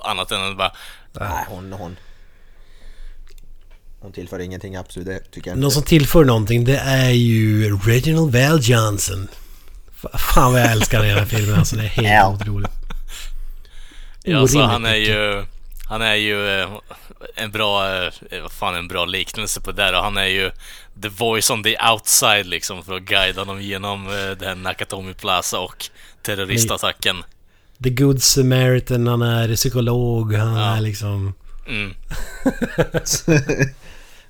annat 0.03 0.31
än 0.33 0.51
att 0.51 0.57
bara... 0.57 0.73
Nej, 1.13 1.45
hon, 1.49 1.73
hon... 1.73 1.97
Hon 4.01 4.13
tillför 4.13 4.39
ingenting, 4.39 4.77
absolut. 4.77 5.07
Det 5.07 5.31
tycker 5.31 5.51
jag 5.51 5.59
Någon 5.59 5.65
inte. 5.65 5.75
som 5.75 5.83
tillför 5.83 6.25
någonting 6.25 6.65
det 6.65 6.79
är 6.79 7.11
ju 7.11 7.77
Reginald 7.77 8.37
Val 8.37 8.59
Johnson. 8.63 9.29
Fan 10.15 10.53
vad 10.53 10.61
jag 10.61 10.73
älskar 10.73 11.03
den 11.03 11.19
här 11.19 11.25
filmen 11.25 11.59
alltså. 11.59 11.77
Det 11.77 11.83
är 11.83 11.89
helt 11.89 12.41
otroligt. 12.41 12.71
Ja, 14.23 14.39
alltså, 14.39 14.59
Orimligt 14.59 14.73
han 14.73 14.85
är 14.85 14.95
ju... 14.95 15.45
Han 15.89 16.03
är 16.03 16.15
ju 16.15 16.61
eh, 16.63 16.69
en 17.35 17.51
bra... 17.51 17.87
eh, 18.05 18.13
Vad 18.43 18.53
fan, 18.53 18.75
en 18.75 18.89
bra 18.89 19.05
liknelse 19.05 19.61
på 19.61 19.73
det 19.73 19.83
där. 19.83 19.93
Och 19.99 20.05
han 20.05 20.17
är 20.17 20.27
ju 20.27 20.51
the 21.03 21.09
voice 21.09 21.51
on 21.51 21.63
the 21.63 21.77
outside 21.93 22.47
liksom 22.47 22.85
för 22.85 22.95
att 22.97 23.03
guida 23.03 23.45
dem 23.45 23.63
genom 23.63 24.07
eh, 24.09 24.13
den 24.15 24.49
här 24.49 24.55
Nakatomi 24.55 25.15
Plaza 25.15 25.59
och 25.59 25.85
terroristattacken. 26.23 27.17
The 27.83 27.91
Good 27.91 28.23
Samaritan, 28.23 29.07
han 29.07 29.23
är 29.23 29.57
psykolog, 29.57 30.35
han 30.35 30.57
Ja. 30.57 30.77
är 30.77 30.81
liksom... 30.81 31.35
Mm. 31.69 31.95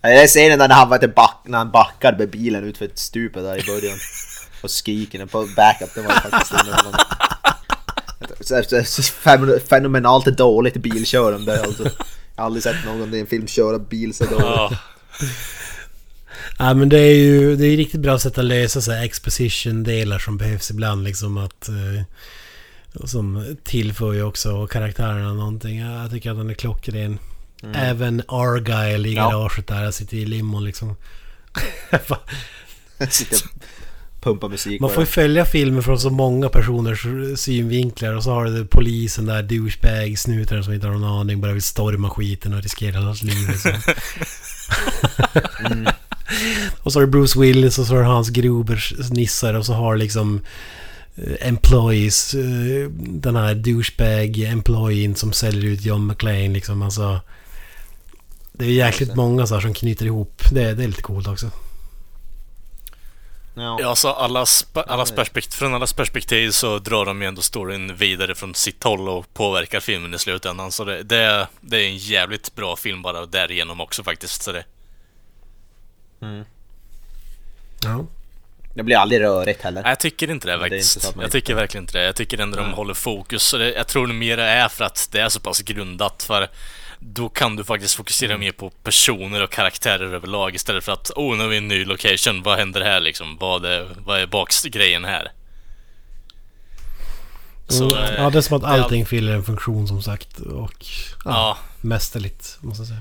Ja, 0.00 0.10
Jag 0.10 0.30
ser 0.30 0.50
den 0.50 0.58
där 0.58 0.68
när 0.68 0.74
han, 0.74 0.88
var 0.88 1.06
back, 1.08 1.40
när 1.44 1.58
han 1.58 1.70
backar 1.70 2.16
med 2.18 2.30
bilen 2.30 2.64
ut 2.64 2.78
för 2.78 2.84
ett 2.84 2.98
stup 2.98 3.34
där 3.34 3.58
i 3.58 3.66
början. 3.66 3.98
Och 4.62 4.70
skriker 4.70 5.26
på 5.26 5.48
backup, 5.56 5.94
det 5.94 6.02
var 6.02 6.10
faktiskt 6.12 6.52
Fenomenalt 9.68 10.24
dåligt 10.26 10.76
bilkörande 10.76 11.62
alltså. 11.62 11.82
Jag 11.84 12.42
har 12.42 12.46
aldrig 12.46 12.62
sett 12.62 12.84
någon 12.86 13.14
i 13.14 13.18
en 13.20 13.26
film 13.26 13.46
köra 13.46 13.78
bil 13.78 14.14
så 14.14 14.24
dåligt. 14.24 14.44
Ja, 14.46 14.78
Ja 16.58 16.74
men 16.74 16.88
det 16.88 16.98
är 16.98 17.14
ju 17.16 17.56
det 17.56 17.66
är 17.66 17.76
riktigt 17.76 18.00
bra 18.00 18.18
sätt 18.18 18.38
att 18.38 18.44
lösa 18.44 18.80
så 18.80 18.92
här 18.92 19.04
exposition-delar 19.04 20.18
som 20.18 20.36
behövs 20.38 20.70
ibland 20.70 21.04
liksom 21.04 21.38
att... 21.38 21.68
eh, 21.68 22.02
som 23.04 23.56
tillför 23.64 24.12
ju 24.12 24.22
också 24.22 24.66
karaktärerna 24.66 25.32
någonting. 25.34 25.78
Ja, 25.78 26.02
Jag 26.02 26.10
tycker 26.10 26.30
att 26.30 26.36
den 26.36 26.50
är 26.50 26.54
klockren. 26.54 27.18
Även 27.74 28.22
Argyle 28.28 29.06
i 29.06 29.14
Ja. 29.14 29.30
garaget 29.30 29.66
där, 29.66 29.84
jag 29.84 29.94
sitter 29.94 30.16
i 30.16 30.26
limon 30.26 30.64
liksom. 30.64 30.96
Sitter 33.10 33.38
och 34.24 34.30
pumpar 34.30 34.48
musik 34.48 34.80
Man 34.80 34.90
får 34.90 35.02
ju 35.02 35.06
följa 35.06 35.44
filmen 35.44 35.82
från 35.82 36.00
så 36.00 36.10
många 36.10 36.48
personers 36.48 37.06
synvinklar 37.40 38.14
och 38.14 38.22
så 38.22 38.30
har 38.30 38.44
du 38.44 38.66
polisen 38.66 39.26
där, 39.26 39.42
douchebag, 39.42 40.18
snutaren 40.18 40.64
som 40.64 40.72
inte 40.72 40.86
har 40.86 40.94
någon 40.94 41.20
aning, 41.20 41.40
bara 41.40 41.52
vill 41.52 41.62
storma 41.62 42.10
skiten 42.10 42.54
och 42.54 42.62
riskera 42.62 42.98
allas 42.98 43.22
liv 43.22 43.48
liksom. 43.48 43.72
Och 46.82 46.92
så 46.92 46.98
har 46.98 47.06
du 47.06 47.12
Bruce 47.12 47.40
Willis 47.40 47.78
och 47.78 47.86
så 47.86 47.94
har 47.94 48.00
du 48.00 48.06
Hans 48.06 48.28
Grubers 48.28 48.94
nissar 49.10 49.54
och 49.54 49.66
så 49.66 49.72
har 49.72 49.96
liksom 49.96 50.40
eh, 51.16 51.48
employees, 51.48 52.34
eh, 52.34 52.90
den 52.98 53.36
här 53.36 53.54
douchebag 53.54 54.38
employeen 54.38 55.14
som 55.14 55.32
säljer 55.32 55.70
ut 55.70 55.84
John 55.84 56.06
McClane 56.06 56.48
liksom 56.48 56.82
alltså. 56.82 57.20
Det 58.52 58.64
är 58.64 58.70
jäkligt 58.70 59.14
många 59.14 59.46
så 59.46 59.54
här 59.54 59.60
som 59.60 59.74
knyter 59.74 60.06
ihop. 60.06 60.42
Det, 60.50 60.74
det 60.74 60.84
är 60.84 60.88
lite 60.88 61.02
coolt 61.02 61.28
också. 61.28 61.50
Ja. 63.56 63.88
Alltså 63.88 64.08
allas, 64.08 64.66
allas 64.74 65.10
perspektiv, 65.12 65.56
från 65.58 65.74
allas 65.74 65.92
perspektiv 65.92 66.50
så 66.50 66.78
drar 66.78 67.04
de 67.04 67.22
ju 67.22 67.28
ändå 67.28 67.42
storyn 67.42 67.96
vidare 67.96 68.34
från 68.34 68.54
sitt 68.54 68.84
håll 68.84 69.08
och 69.08 69.34
påverkar 69.34 69.80
filmen 69.80 70.14
i 70.14 70.18
slutändan. 70.18 70.72
Så 70.72 70.84
det, 70.84 71.02
det, 71.02 71.48
det 71.60 71.76
är 71.76 71.86
en 71.88 71.96
jävligt 71.96 72.54
bra 72.54 72.76
film 72.76 73.02
bara 73.02 73.26
därigenom 73.26 73.80
också 73.80 74.04
faktiskt. 74.04 74.42
Så 74.42 74.52
det, 74.52 74.64
Ja. 77.84 78.04
Det 78.74 78.82
blir 78.82 78.96
aldrig 78.96 79.20
rörigt 79.20 79.62
heller. 79.62 79.82
nej, 79.82 79.90
jag 79.90 80.00
tycker 80.00 80.30
inte 80.30 80.46
det 80.46 80.56
Men 80.58 80.70
det 80.70 80.76
är 80.76 80.78
inte 80.78 80.86
faktiskt. 80.88 81.04
jag 81.16 81.24
inte- 81.24 81.30
tycker 81.30 81.54
verkligen 81.54 81.82
inte 81.84 81.98
det. 81.98 82.04
Jag 82.04 82.16
tycker 82.16 82.38
ändå 82.40 82.56
de 82.56 82.72
håller 82.72 82.94
fokus. 82.94 83.42
Så 83.42 83.56
det, 83.58 83.72
jag 83.72 83.86
tror 83.88 84.06
det 84.06 84.12
mer 84.14 84.38
är 84.38 84.68
för 84.68 84.84
att 84.84 85.08
det 85.12 85.20
är 85.20 85.28
så 85.28 85.40
pass 85.40 85.60
grundat. 85.60 86.22
För 86.22 86.48
då 86.98 87.28
kan 87.28 87.56
du 87.56 87.64
faktiskt 87.64 87.94
fokusera 87.94 88.38
mer 88.38 88.52
på 88.52 88.70
personer 88.70 89.42
och 89.42 89.50
karaktärer 89.50 90.14
överlag 90.14 90.54
istället 90.54 90.84
för 90.84 90.92
att 90.92 91.10
oh, 91.16 91.36
nu 91.36 91.44
är 91.44 91.48
vi 91.48 91.54
i 91.54 91.58
en 91.58 91.68
ny 91.68 91.84
location. 91.84 92.42
Vad 92.42 92.58
händer 92.58 92.80
här 92.80 93.00
liksom? 93.00 93.36
Vad 93.40 93.64
är, 93.64 93.88
vad 93.98 94.20
är 94.20 94.26
baksgrejen 94.26 95.04
här? 95.04 95.32
Så, 97.68 97.96
Mm. 97.96 98.04
eh, 98.04 98.22
ja, 98.22 98.30
det 98.30 98.38
är 98.38 98.42
som 98.42 98.56
att 98.56 98.64
allting 98.64 99.06
fyller 99.06 99.32
en 99.32 99.44
funktion 99.44 99.88
som 99.88 100.02
sagt. 100.02 100.38
Och 100.40 100.86
ja, 101.24 101.30
Ja, 101.30 101.58
mästerligt 101.80 102.58
måste 102.60 102.80
jag 102.80 102.88
säga. 102.88 103.00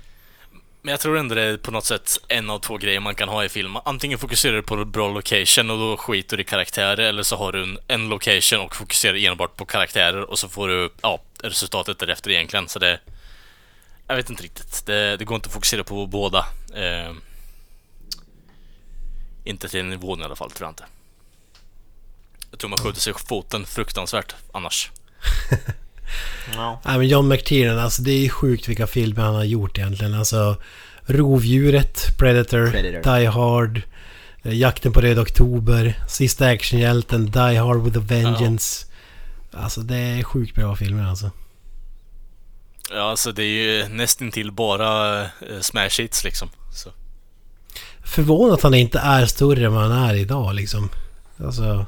Men 0.81 0.91
jag 0.91 0.99
tror 0.99 1.17
ändå 1.17 1.35
det 1.35 1.41
är 1.41 1.57
på 1.57 1.71
något 1.71 1.85
sätt 1.85 2.17
en 2.27 2.49
av 2.49 2.59
två 2.59 2.77
grejer 2.77 2.99
man 2.99 3.15
kan 3.15 3.29
ha 3.29 3.45
i 3.45 3.49
film. 3.49 3.77
Antingen 3.85 4.19
fokuserar 4.19 4.55
du 4.55 4.61
på 4.61 4.85
bra 4.85 5.09
location 5.09 5.69
och 5.69 5.77
då 5.77 5.97
skiter 5.97 6.37
du 6.37 6.43
i 6.43 6.45
karaktärer, 6.45 6.97
eller 6.97 7.23
så 7.23 7.35
har 7.35 7.51
du 7.51 7.63
en, 7.63 7.77
en 7.87 8.09
location 8.09 8.59
och 8.59 8.75
fokuserar 8.75 9.25
enbart 9.25 9.55
på 9.55 9.65
karaktärer 9.65 10.21
och 10.29 10.39
så 10.39 10.49
får 10.49 10.67
du, 10.67 10.89
ja, 11.01 11.19
resultatet 11.43 11.99
därefter 11.99 12.31
egentligen. 12.31 12.67
Så 12.67 12.79
det... 12.79 12.99
Jag 14.13 14.17
vet 14.17 14.29
inte 14.29 14.43
riktigt. 14.43 14.85
Det, 14.85 15.17
det 15.17 15.25
går 15.25 15.35
inte 15.35 15.47
att 15.47 15.53
fokusera 15.53 15.83
på 15.83 16.07
båda. 16.07 16.45
Eh, 16.75 17.13
inte 19.43 19.67
till 19.67 19.77
den 19.77 19.89
nivån 19.89 20.21
i 20.21 20.23
alla 20.23 20.35
fall, 20.35 20.51
tror 20.51 20.65
jag 20.65 20.71
inte. 20.71 20.83
Jag 22.51 22.59
tror 22.59 22.69
man 22.69 22.79
skjuter 22.79 23.01
sig 23.01 23.13
i 23.13 23.15
foten 23.27 23.65
fruktansvärt 23.65 24.35
annars. 24.51 24.91
Ja. 26.55 26.81
Nej 26.85 26.97
men 26.97 27.07
John 27.07 27.27
McTiernan, 27.27 27.79
alltså 27.79 28.01
det 28.01 28.11
är 28.11 28.29
sjukt 28.29 28.67
vilka 28.67 28.87
filmer 28.87 29.21
han 29.21 29.35
har 29.35 29.43
gjort 29.43 29.77
egentligen. 29.77 30.13
Alltså 30.13 30.57
Rovdjuret, 31.05 32.17
Predator, 32.17 32.71
Predator. 32.71 33.17
Die 33.17 33.25
Hard, 33.25 33.81
eh, 34.43 34.53
Jakten 34.53 34.93
på 34.93 35.01
Röd 35.01 35.19
Oktober, 35.19 35.99
Sista 36.07 36.47
Actionhjälten, 36.47 37.31
Die 37.31 37.57
Hard 37.57 37.83
with 37.83 37.97
a 37.97 38.01
Vengeance. 38.07 38.85
Alltså 39.51 39.81
det 39.81 39.97
är 39.97 40.23
sjukt 40.23 40.55
bra 40.55 40.75
filmer 40.75 41.09
alltså. 41.09 41.31
Ja, 42.91 43.01
alltså 43.09 43.31
det 43.31 43.43
är 43.43 43.47
ju 43.47 43.87
nästintill 43.87 44.51
bara 44.51 45.21
eh, 45.21 45.27
smash 45.61 45.89
hits 46.01 46.23
liksom. 46.23 46.49
Så. 46.73 46.89
Förvånat 48.05 48.57
att 48.57 48.63
han 48.63 48.73
inte 48.73 48.99
är 48.99 49.25
större 49.25 49.65
än 49.65 49.73
vad 49.73 49.83
han 49.91 50.09
är 50.09 50.13
idag 50.15 50.55
liksom. 50.55 50.89
Alltså, 51.43 51.85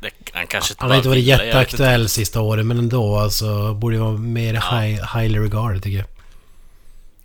Det, 0.00 0.10
han 0.32 0.46
kanske 0.46 0.74
han 0.78 0.90
har 0.90 0.96
inte 0.96 1.08
varit 1.08 1.24
jätteaktuell 1.24 2.08
sista 2.08 2.40
åren 2.40 2.66
men 2.68 2.78
ändå 2.78 3.18
alltså 3.18 3.74
borde 3.74 3.98
vara 3.98 4.12
mer 4.16 4.54
Ja. 4.54 4.78
high, 4.80 5.18
highly 5.18 5.38
regarded 5.38 5.82
tycker 5.82 5.98
jag. 5.98 6.06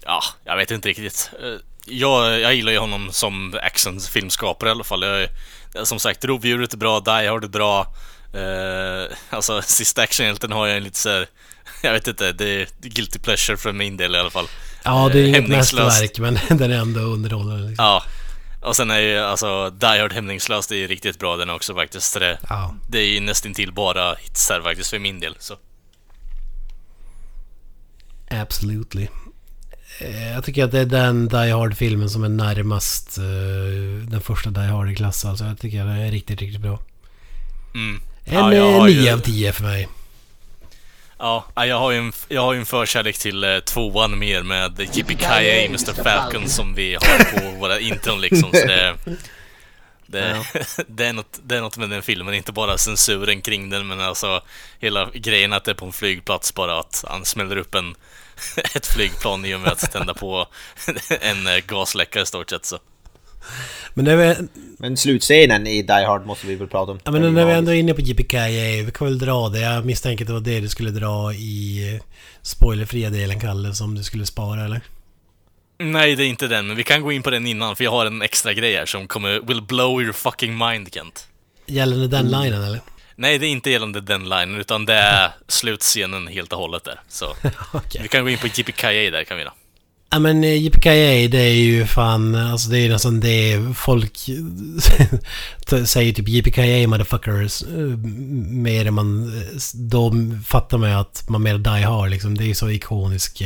Ja, 0.05 0.21
jag 0.45 0.57
vet 0.57 0.71
inte 0.71 0.89
riktigt. 0.89 1.31
Eh, 1.43 1.59
Jag, 1.89 2.39
jag 2.39 2.55
gillar 2.55 2.71
ju 2.71 2.77
honom 2.77 3.09
som 3.11 3.59
actionfilmskapare 3.63 4.69
i 4.69 4.71
alla 4.71 4.83
fall. 4.83 5.03
Jag, 5.03 5.21
är- 5.21 5.29
som 5.83 5.99
sagt, 5.99 6.25
Rovdjuret 6.25 6.73
är 6.73 6.77
bra, 6.77 6.99
Die 6.99 7.27
Hard 7.27 7.43
är 7.43 7.47
bra. 7.47 7.93
Eh, 8.33 9.17
alltså, 9.29 9.61
sista 9.61 10.01
actionhjälten 10.01 10.51
har 10.51 10.67
jag 10.67 10.77
en 10.77 10.83
lite 10.83 10.99
så 10.99 11.09
här, 11.09 11.27
Jag 11.83 11.93
vet 11.93 12.07
inte, 12.07 12.31
det 12.31 12.61
är 12.61 12.67
guilty 12.81 13.19
pleasure 13.19 13.57
för 13.57 13.71
min 13.73 13.97
del 13.97 14.15
i 14.15 14.17
alla 14.17 14.29
fall. 14.29 14.47
Ja, 14.83 15.09
det 15.13 15.19
är 15.19 15.23
Eh, 15.23 15.29
inget 15.29 15.47
mästerverk 15.47 16.19
men 16.19 16.39
den 16.57 16.71
är 16.71 16.77
ändå 16.77 16.99
underhållande. 16.99 17.67
Liksom. 17.69 17.85
Ja. 17.85 18.03
Och 18.61 18.75
sen 18.75 18.91
är 18.91 18.99
ju 18.99 19.17
alltså 19.17 19.69
Die 19.69 19.85
Hard 19.99 20.13
hämningslöst, 20.13 20.69
det 20.69 20.75
är 20.75 20.79
ju 20.79 20.87
riktigt 20.87 21.19
bra 21.19 21.35
den 21.35 21.49
också 21.49 21.73
faktiskt. 21.73 22.13
Det, 22.19 22.37
Ja. 22.49 22.75
det 22.89 22.97
är 22.99 23.05
ju 23.13 23.19
nästintill 23.19 23.73
bara 23.73 24.15
hits 24.15 24.49
här 24.49 24.61
faktiskt 24.61 24.89
för 24.89 24.99
min 24.99 25.19
del. 25.19 25.35
Så. 25.39 25.55
Absolutely. 28.29 29.07
Eh, 29.99 30.31
Jag 30.33 30.43
tycker 30.43 30.63
att 30.63 30.71
det 30.71 30.79
är 30.79 30.85
den 30.85 31.27
Die 31.27 31.51
Hard-filmen 31.51 32.09
som 32.09 32.23
är 32.23 32.29
närmast 32.29 33.17
eh, 33.17 33.23
den 34.09 34.21
första 34.21 34.49
Die 34.49 34.59
Hard 34.67 34.89
i 34.91 34.95
klass. 34.95 35.25
Alltså 35.25 35.45
jag 35.45 35.59
tycker 35.59 35.81
att 35.81 35.87
den 35.87 35.97
är 35.97 36.11
riktigt, 36.11 36.39
riktigt 36.41 36.61
bra. 36.61 36.79
Mm. 37.73 38.01
En 38.25 38.33
Ja, 38.35 38.53
eh, 38.53 38.79
har 38.79 38.87
ju- 38.87 39.01
9 39.01 39.13
av 39.13 39.19
10 39.19 39.51
för 39.53 39.63
mig. 39.63 39.87
Ja, 41.19 41.45
jag 41.55 41.79
har 41.79 41.91
ju 41.91 41.97
en, 41.97 42.13
jag 42.27 42.41
har 42.41 42.55
en 42.55 42.65
förkärlek 42.65 43.17
till 43.17 43.43
uh, 43.43 43.59
tvåan 43.59 44.19
mer 44.19 44.43
med 44.43 44.79
Yippee 44.97 45.65
Mr 45.65 46.03
Falcon 46.03 46.49
som 46.49 46.73
vi 46.73 46.93
har 46.93 47.39
på 47.39 47.59
våra 47.59 47.79
intron 47.79 48.21
liksom. 48.21 48.51
Så 48.51 48.67
det, 48.67 48.95
det, 50.05 50.45
det, 50.87 51.05
är 51.05 51.13
något, 51.13 51.39
det 51.43 51.57
är 51.57 51.61
något 51.61 51.77
med 51.77 51.89
den 51.89 52.01
filmen, 52.01 52.33
inte 52.33 52.51
bara 52.51 52.77
censuren 52.77 53.41
kring 53.41 53.69
den 53.69 53.87
men 53.87 54.01
alltså 54.01 54.41
hela 54.79 55.09
grejen 55.13 55.53
att 55.53 55.63
det 55.63 55.71
är 55.71 55.75
på 55.75 55.85
en 55.85 55.93
flygplats 55.93 56.53
bara 56.53 56.79
att 56.79 57.03
han 57.07 57.25
smäller 57.25 57.57
upp 57.57 57.75
en, 57.75 57.95
ett 58.75 58.85
flygplan 58.85 59.45
i 59.45 59.55
och 59.55 59.59
med 59.59 59.71
att 59.71 59.91
tända 59.91 60.13
på 60.13 60.47
en 61.21 61.47
eh, 61.47 61.57
gasläcka 61.57 62.21
i 62.21 62.25
stort 62.25 62.49
sett 62.49 62.65
så. 62.65 62.79
Men, 63.93 64.05
när 64.05 64.15
vi, 64.15 64.35
Men 64.77 64.97
slutscenen 64.97 65.67
i 65.67 65.81
Die 65.81 66.05
Hard 66.05 66.25
måste 66.25 66.47
vi 66.47 66.55
väl 66.55 66.67
prata 66.67 66.91
om. 66.91 66.99
ja, 67.03 67.11
men 67.11 67.33
när 67.33 67.45
vi 67.45 67.51
ändå 67.53 67.71
är 67.71 67.75
inne 67.75 67.93
på 67.93 68.01
JPKA, 68.01 68.47
vi 68.85 68.91
kan 68.93 69.07
väl 69.07 69.19
dra 69.19 69.49
det. 69.49 69.59
Jag 69.59 69.85
misstänker 69.85 70.23
att 70.23 70.27
det 70.27 70.33
var 70.33 70.39
det 70.41 70.59
du 70.59 70.69
skulle 70.69 70.91
dra 70.91 71.33
i 71.33 71.93
eh, 71.95 72.01
spoilerfria 72.41 73.09
delen, 73.09 73.39
Kalle, 73.39 73.73
som 73.73 73.95
du 73.95 74.03
skulle 74.03 74.25
spara, 74.25 74.65
eller? 74.65 74.81
Nej, 75.79 76.15
det 76.15 76.23
är 76.23 76.27
inte 76.27 76.47
den, 76.47 76.67
men 76.67 76.75
vi 76.77 76.83
kan 76.83 77.01
gå 77.01 77.11
in 77.11 77.23
på 77.23 77.29
den 77.29 77.47
innan, 77.47 77.75
för 77.75 77.83
jag 77.83 77.91
har 77.91 78.05
en 78.05 78.21
extra 78.21 78.53
grej 78.53 78.75
här 78.75 78.85
som 78.85 79.07
kommer 79.07 79.39
will 79.39 79.61
blow 79.61 80.01
your 80.01 80.13
fucking 80.13 80.57
mind, 80.57 80.93
Kent. 80.93 81.27
Gällande 81.65 82.07
den 82.07 82.27
Mm. 82.27 82.41
linen, 82.43 82.63
eller? 82.63 82.79
Nej, 83.15 83.37
det 83.37 83.45
är 83.47 83.49
inte 83.49 83.69
gällande 83.69 84.01
den 84.01 84.23
linen, 84.29 84.55
utan 84.55 84.85
det 84.85 84.93
är 84.93 85.31
slutscenen 85.47 86.27
helt 86.27 86.53
och 86.53 86.59
hållet 86.59 86.83
där. 86.83 86.99
Så 87.07 87.25
Okej. 87.73 88.01
vi 88.01 88.07
kan 88.07 88.23
gå 88.23 88.29
in 88.29 88.37
på 88.37 88.47
JPKA 88.47 88.87
där 88.91 89.23
kan 89.23 89.37
vi 89.37 89.43
då. 89.43 89.53
Ja 90.09 90.19
men 90.19 90.43
eh, 90.43 90.53
JPKA 90.63 91.27
det 91.31 91.37
är 91.37 91.53
ju 91.53 91.85
fan, 91.85 92.35
alltså 92.35 92.69
det 92.69 92.79
är 92.79 92.89
nästan 92.89 93.19
det 93.19 93.59
folk 93.75 94.17
säger 95.85 96.13
typ 96.13 96.27
JPKA 96.27 96.87
motherfuckers. 96.87 97.61
eh, 97.63 97.97
Mer 98.51 98.85
än 98.85 98.93
man, 98.93 99.37
eh, 99.41 99.57
då 99.73 100.13
fattar 100.45 100.77
man 100.77 100.89
ju 100.89 100.95
att 100.95 101.29
man 101.29 101.43
menar 101.43 101.59
Die 101.59 101.83
Hard 101.85 102.09
liksom. 102.09 102.37
Det 102.37 102.43
är 102.43 102.47
ju 102.47 102.53
så 102.55 102.69
ikonisk 102.69 103.43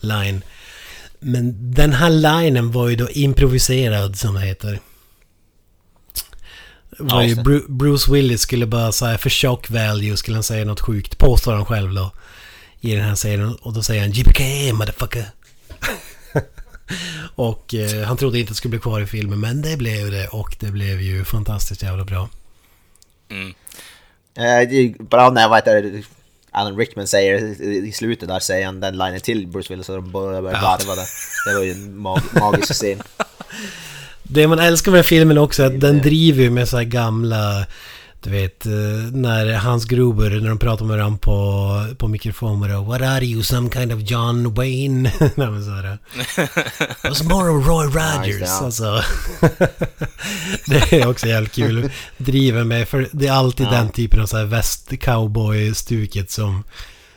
line. 0.00 0.42
Men 1.20 1.74
den 1.74 1.92
här 1.92 2.10
linen 2.10 2.72
var 2.72 2.88
ju 2.88 2.96
då 2.96 3.10
improviserad 3.10 4.18
som 4.18 4.34
det 4.34 4.40
heter. 4.40 4.80
Var 6.98 7.22
ju. 7.22 7.34
Bru- 7.34 7.64
Bruce 7.68 8.12
Willis 8.12 8.40
skulle 8.40 8.66
bara 8.66 8.92
säga 8.92 9.18
för 9.18 9.30
shock 9.30 9.70
value 9.70 10.16
skulle 10.16 10.36
han 10.36 10.42
säga 10.44 10.64
något 10.64 10.80
sjukt. 10.80 11.18
Påstår 11.18 11.52
han 11.52 11.64
själv 11.64 11.94
då. 11.94 12.12
I 12.80 12.94
den 12.94 13.04
här 13.04 13.14
serien. 13.14 13.54
Och 13.54 13.72
då 13.72 13.82
säger 13.82 14.02
han 14.02 14.10
JPKA 14.10 14.74
motherfucker. 14.74 15.24
och 17.34 17.74
eh, 17.74 18.02
han 18.06 18.16
trodde 18.16 18.38
inte 18.38 18.50
det 18.52 18.56
skulle 18.56 18.70
bli 18.70 18.78
kvar 18.80 19.00
i 19.00 19.06
filmen 19.06 19.40
men 19.40 19.62
det 19.62 19.76
blev 19.76 20.10
det 20.10 20.28
och 20.28 20.56
det 20.60 20.66
blev 20.70 21.00
ju 21.02 21.24
fantastiskt 21.24 21.82
jävla 21.82 22.04
bra. 22.04 22.28
Mm. 23.30 23.48
Eh, 24.36 24.68
det 24.70 24.76
är 24.76 25.02
bra 25.02 25.30
när 25.30 25.48
vad 25.48 25.58
heter 25.58 25.82
det, 25.82 26.02
Alan 26.50 26.76
Rickman 26.76 27.06
säger 27.06 27.62
i 27.62 27.92
slutet 27.92 28.28
där 28.28 28.40
säger 28.40 28.66
han 28.66 28.80
den 28.80 28.98
linen 28.98 29.20
till 29.20 29.46
Bruce 29.46 29.72
Willis 29.72 29.88
och 29.88 29.94
de 29.96 30.10
börjar 30.12 30.42
Ja. 30.42 30.50
garva 30.50 30.94
där. 30.94 31.06
Det 31.46 31.58
var 31.58 31.64
ju 31.64 31.72
en 31.72 31.98
mag- 31.98 32.40
magisk 32.40 32.74
scen. 32.74 33.02
Det 34.22 34.46
man 34.46 34.58
älskar 34.58 34.92
med 34.92 35.06
filmen 35.06 35.38
också 35.38 35.62
är 35.62 35.66
att 35.66 35.80
den 35.80 35.98
driver 36.02 36.50
med 36.50 36.68
så 36.68 36.76
här 36.76 36.84
gamla... 36.84 37.66
Du 38.24 38.30
vet, 38.30 38.66
eh, 38.66 38.72
när 39.12 39.54
Hans 39.54 39.84
Gruber, 39.84 40.30
när 40.30 40.48
de 40.48 40.58
pratar 40.58 40.84
med 40.84 40.96
varandra 40.96 41.18
på, 41.18 41.94
på 41.98 42.08
mikrofon 42.08 42.60
med 42.60 42.70
det, 42.70 42.76
What 42.76 43.00
are 43.02 43.24
you, 43.24 43.42
some 43.42 43.70
kind 43.70 43.92
of 43.92 44.10
John 44.10 44.54
Wayne? 44.54 45.12
Nej 45.34 45.50
men 45.50 45.64
sådär. 45.64 45.98
What's 47.02 47.28
more 47.28 47.50
of 47.50 47.66
Roy 47.66 47.86
Rogers? 47.86 48.40
ja. 48.40 48.60
Alltså. 48.64 49.02
det 50.66 50.92
är 50.92 51.06
också 51.08 51.26
jävligt 51.26 51.52
kul. 51.54 51.90
Driver 52.18 52.64
med, 52.64 52.88
för 52.88 53.08
det 53.12 53.26
är 53.26 53.32
alltid 53.32 53.66
Ja. 53.66 53.70
den 53.70 53.88
typen 53.88 54.20
av 54.20 54.26
så 54.26 54.36
här 54.36 54.44
väst 54.44 54.90
cowboy-stuket 54.90 56.30
som, 56.30 56.64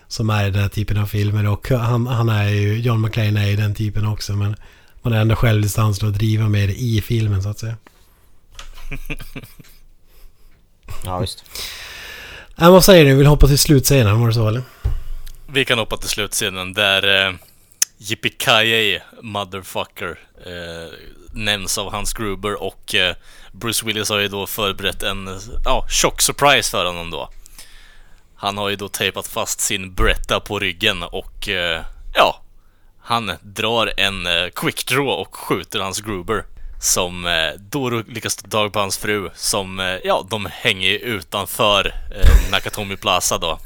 som 0.08 0.30
är 0.30 0.48
i 0.48 0.52
den 0.52 0.62
här 0.62 0.70
typen 0.70 0.98
av 0.98 1.06
filmer. 1.06 1.48
Och 1.48 1.70
han, 1.70 2.08
han 2.08 2.30
är 2.30 2.50
ju, 2.50 2.80
John 2.80 3.02
McClane 3.02 3.44
är 3.44 3.48
ju 3.50 3.56
den 3.56 3.76
typen 3.76 4.06
också. 4.08 4.34
Men 4.34 4.56
man 5.02 5.14
är 5.14 5.22
ändå 5.22 5.36
självdistans 5.36 6.04
att 6.04 6.14
driva 6.14 6.50
med 6.50 6.70
det 6.70 6.76
i 6.82 7.02
filmen 7.02 7.44
så 7.44 7.50
att 7.50 7.60
säga. 7.60 7.76
Ja 11.06 11.20
visst. 11.20 11.44
Äh, 12.60 12.72
vad 12.72 12.84
säger 12.84 13.06
du? 13.06 13.16
Vill 13.16 13.28
hoppa 13.28 13.48
till 13.48 13.60
slutscenen? 13.60 14.20
Var 14.20 14.28
det 14.28 14.34
så 14.34 14.48
eller? 14.48 14.62
Vi 15.48 15.66
kan 15.66 15.80
hoppa 15.80 15.98
till 15.98 16.10
slutscenen 16.10 16.74
där 16.74 17.28
eh, 17.28 17.34
Yippee 17.98 19.02
motherfucker 19.22 20.20
eh, 20.46 20.94
nämns 21.32 21.78
av 21.78 21.92
Hans 21.92 22.14
Gruber 22.14 22.64
och 22.64 22.96
eh, 22.96 23.16
Bruce 23.52 23.86
Willis 23.86 24.10
har 24.10 24.20
ju 24.20 24.28
då 24.28 24.48
förberett 24.48 25.04
en 25.04 25.40
ja, 25.66 25.86
tjock 25.90 26.22
surprise 26.22 26.72
för 26.72 26.86
honom 26.86 27.10
då. 27.10 27.30
Han 28.36 28.58
har 28.58 28.70
ju 28.70 28.76
då 28.76 28.88
tejpat 28.88 29.28
fast 29.28 29.60
sin 29.60 29.94
Bretta 29.94 30.40
på 30.40 30.60
ryggen 30.60 31.04
och 31.04 31.50
eh, 31.50 31.82
ja, 32.14 32.42
han 33.00 33.32
drar 33.42 33.94
en 33.98 34.26
eh, 34.26 34.48
quick 34.56 34.88
draw 34.88 35.22
och 35.22 35.36
skjuter 35.36 35.80
hans 35.80 36.02
Gruber. 36.02 36.46
Som 36.80 37.26
eh, 37.26 37.60
då 37.60 37.90
lyckas 37.90 38.36
ta 38.36 38.48
tag 38.48 38.74
på 38.74 38.80
hans 38.80 38.98
fru 38.98 39.30
som, 39.36 39.80
eh, 39.80 39.86
ja, 40.04 40.28
de 40.30 40.48
hänger 40.52 40.90
ju 40.90 40.98
utanför 40.98 41.94
eh, 42.16 42.52
Nakatomi 42.52 42.98
Plaza 42.98 43.38
då. 43.38 43.60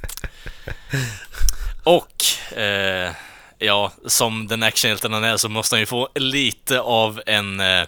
Och, 1.84 2.57
eh, 2.57 3.12
ja, 3.57 3.91
som 4.07 4.47
den 4.47 4.64
actionhjälten 4.64 5.14
han 5.14 5.24
är 5.24 5.38
så 5.38 5.49
måste 5.49 5.76
han 5.76 5.80
ju 5.80 5.86
få 5.86 6.09
lite 6.16 6.82
av 6.82 7.22
en 7.26 7.59
eh, 7.59 7.84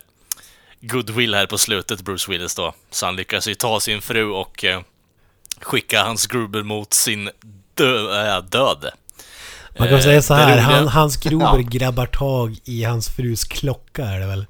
goodwill 0.81 1.35
här 1.35 1.45
på 1.45 1.57
slutet, 1.57 2.01
Bruce 2.01 2.31
Willis 2.31 2.55
då. 2.55 2.73
Så 2.91 3.05
han 3.05 3.15
lyckas 3.15 3.47
ju 3.47 3.55
ta 3.55 3.79
sin 3.79 4.01
fru 4.01 4.25
och 4.25 4.63
eh, 4.63 4.81
skicka 5.61 6.03
hans 6.03 6.27
Gruber 6.27 6.63
mot 6.63 6.93
sin 6.93 7.29
dö 7.73 8.27
äh, 8.37 8.43
död. 8.43 8.89
Man 9.79 9.87
kan 9.87 9.97
Eh, 9.97 10.03
säga 10.03 10.21
så 10.21 10.33
här, 10.33 10.57
han, 10.57 10.87
hans 10.87 11.17
Gruber 11.17 11.59
grabbar 11.59 12.05
tag 12.05 12.57
i 12.65 12.83
hans 12.83 13.09
frus 13.09 13.43
klocka 13.43 14.05
är 14.05 14.19
det 14.19 14.27
väl? 14.27 14.45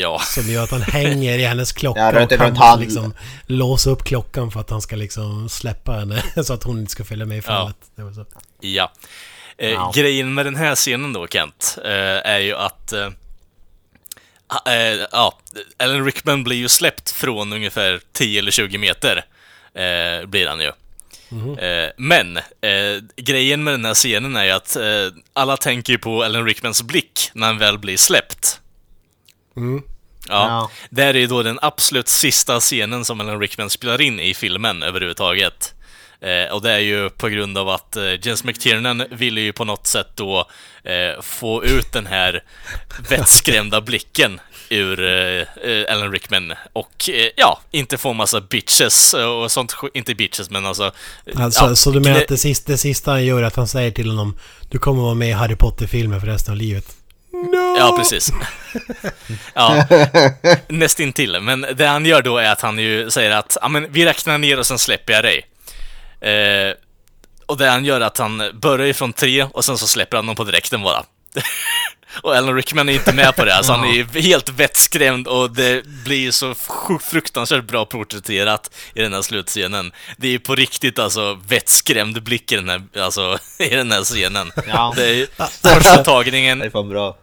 Ja, 0.00 0.18
Som 0.34 0.48
gör 0.50 0.62
att 0.64 0.70
han 0.70 0.82
hänger 0.82 1.38
i 1.38 1.44
hennes 1.44 1.72
klocka 1.72 2.00
Ja, 2.00 2.12
runt- 2.12 2.32
och 2.32 2.56
hand. 2.64 2.80
liksom 2.80 3.14
låsa 3.46 3.90
upp 3.90 4.04
klockan 4.04 4.50
för 4.50 4.60
att 4.60 4.70
han 4.70 4.82
ska 4.82 4.96
liksom 4.96 5.48
släppa 5.48 5.92
henne 5.92 6.22
så 6.44 6.52
att 6.52 6.62
hon 6.62 6.78
inte 6.78 6.92
ska 6.92 7.04
följa 7.04 7.26
med 7.26 7.38
i 7.38 7.42
fallet. 7.42 7.76
Det 7.96 8.02
var 8.02 8.12
så. 8.12 8.26
ja. 8.60 8.92
Eh, 9.58 9.70
Ja. 9.70 9.92
Grejen 9.94 10.34
med 10.34 10.46
den 10.46 10.56
här 10.56 10.74
scenen 10.74 11.12
då, 11.12 11.26
Kent, 11.28 11.78
eh, 11.84 11.90
är 12.30 12.38
ju 12.38 12.54
att 12.56 12.92
eh, 12.92 13.06
eh, 14.66 15.06
ja, 15.12 15.38
Alan 15.78 16.04
Rickman 16.04 16.44
blir 16.44 16.56
ju 16.56 16.68
släppt 16.68 17.10
från 17.10 17.52
ungefär 17.52 18.00
10 18.12 18.38
eller 18.38 18.50
20 18.50 18.78
meter. 18.78 19.24
Eh, 19.74 20.26
blir 20.26 20.46
han 20.48 20.60
ju. 20.60 20.72
Eh, 21.58 21.90
men 21.96 22.36
eh, 22.36 23.02
grejen 23.16 23.64
med 23.64 23.74
den 23.74 23.84
här 23.84 23.94
scenen 23.94 24.36
är 24.36 24.44
ju 24.44 24.50
att 24.50 24.76
eh, 24.76 24.82
alla 25.32 25.56
tänker 25.56 25.92
ju 25.92 25.98
på 25.98 26.24
Alan 26.24 26.44
Rickmans 26.46 26.82
blick 26.82 27.30
när 27.32 27.46
han 27.46 27.58
väl 27.58 27.78
blir 27.78 27.96
släppt. 27.96 28.60
Mm. 29.60 29.82
Ja, 30.28 30.46
Ja. 30.48 30.70
det 30.90 31.02
här 31.02 31.14
är 31.14 31.18
ju 31.18 31.26
då 31.26 31.42
den 31.42 31.58
absolut 31.62 32.08
sista 32.08 32.60
scenen 32.60 33.04
som 33.04 33.20
Alan 33.20 33.40
Rickman 33.40 33.70
spelar 33.70 34.00
in 34.00 34.20
i 34.20 34.34
filmen 34.34 34.82
överhuvudtaget. 34.82 35.74
Eh, 36.20 36.52
och 36.54 36.62
det 36.62 36.72
är 36.72 36.78
ju 36.78 37.10
på 37.10 37.28
grund 37.28 37.58
av 37.58 37.68
att 37.68 37.96
eh, 37.96 38.26
James 38.26 38.44
McTiernan 38.44 39.04
ville 39.10 39.40
ju 39.40 39.52
på 39.52 39.64
något 39.64 39.86
sätt 39.86 40.06
då 40.14 40.48
eh, 40.84 41.22
få 41.22 41.64
ut 41.64 41.92
den 41.92 42.06
här 42.06 42.42
vettskrämda 43.08 43.80
blicken 43.80 44.40
ur 44.68 45.00
eh, 45.02 45.70
eh, 45.70 45.92
Alan 45.94 46.12
Rickman 46.12 46.52
och 46.72 47.08
eh, 47.08 47.28
ja, 47.36 47.60
inte 47.70 47.98
få 47.98 48.12
massa 48.12 48.40
bitches 48.40 49.14
och 49.14 49.52
sånt, 49.52 49.74
inte 49.94 50.14
bitches 50.14 50.50
men 50.50 50.66
alltså... 50.66 50.92
Alltså, 51.36 51.64
ja, 51.64 51.76
så 51.76 51.90
du 51.90 52.00
menar 52.00 52.20
att 52.20 52.28
det 52.28 52.36
sista, 52.36 52.72
det 52.72 52.78
sista 52.78 53.10
han 53.10 53.24
gör 53.24 53.42
är 53.42 53.46
att 53.46 53.56
han 53.56 53.68
säger 53.68 53.90
till 53.90 54.10
honom 54.10 54.36
Du 54.68 54.78
kommer 54.78 55.02
vara 55.02 55.14
med 55.14 55.28
i 55.28 55.32
Harry 55.32 55.56
Potter-filmer 55.56 56.20
för 56.20 56.26
resten 56.26 56.52
av 56.52 56.58
livet. 56.58 56.96
Ja, 57.78 57.94
precis. 57.98 58.32
ja, 59.54 59.86
nästintill. 60.68 61.40
Men 61.40 61.66
det 61.74 61.86
han 61.86 62.06
gör 62.06 62.22
då 62.22 62.38
är 62.38 62.52
att 62.52 62.60
han 62.60 62.78
ju 62.78 63.10
säger 63.10 63.30
att 63.30 63.56
ja, 63.60 63.68
men 63.68 63.92
vi 63.92 64.04
räknar 64.04 64.38
ner 64.38 64.58
och 64.58 64.66
sen 64.66 64.78
släpper 64.78 65.12
jag 65.12 65.24
dig. 65.24 65.46
Eh, 66.20 66.74
och 67.46 67.56
det 67.56 67.68
han 67.68 67.84
gör 67.84 68.00
är 68.00 68.04
att 68.04 68.18
han 68.18 68.42
börjar 68.54 68.86
ifrån 68.86 69.12
tre 69.12 69.42
och 69.42 69.64
sen 69.64 69.78
så 69.78 69.86
släpper 69.86 70.16
han 70.16 70.26
dem 70.26 70.36
på 70.36 70.44
direkten 70.44 70.82
bara. 70.82 71.04
och 72.22 72.36
Alan 72.36 72.56
Rickman 72.56 72.88
är 72.88 72.92
inte 72.92 73.12
med 73.12 73.36
på 73.36 73.44
det, 73.44 73.54
alltså 73.54 73.72
han 73.72 73.88
är 73.88 73.92
ju 73.92 74.20
helt 74.20 74.48
vettskrämd 74.48 75.26
och 75.26 75.50
det 75.50 75.84
blir 75.84 76.18
ju 76.18 76.32
så 76.32 76.54
fruktansvärt 77.00 77.64
bra 77.64 77.84
porträtterat 77.84 78.70
i 78.94 79.00
den 79.00 79.12
här 79.12 79.22
slutscenen. 79.22 79.92
Det 80.16 80.26
är 80.26 80.30
ju 80.30 80.38
på 80.38 80.54
riktigt 80.54 80.98
alltså 80.98 81.40
vettskrämd 81.48 82.22
blick 82.22 82.52
i 82.52 82.56
den 82.56 82.68
här, 82.68 82.82
alltså, 82.98 83.38
i 83.58 83.68
den 83.68 83.92
här 83.92 84.04
scenen. 84.04 84.52
Ja. 84.68 84.92
Det 84.96 85.04
är 85.04 85.14
ju 85.14 85.26
första 85.62 86.04
tagningen, 86.04 86.58
Det 86.58 86.66
är 86.66 86.70
fan 86.70 86.88
bra. 86.88 87.16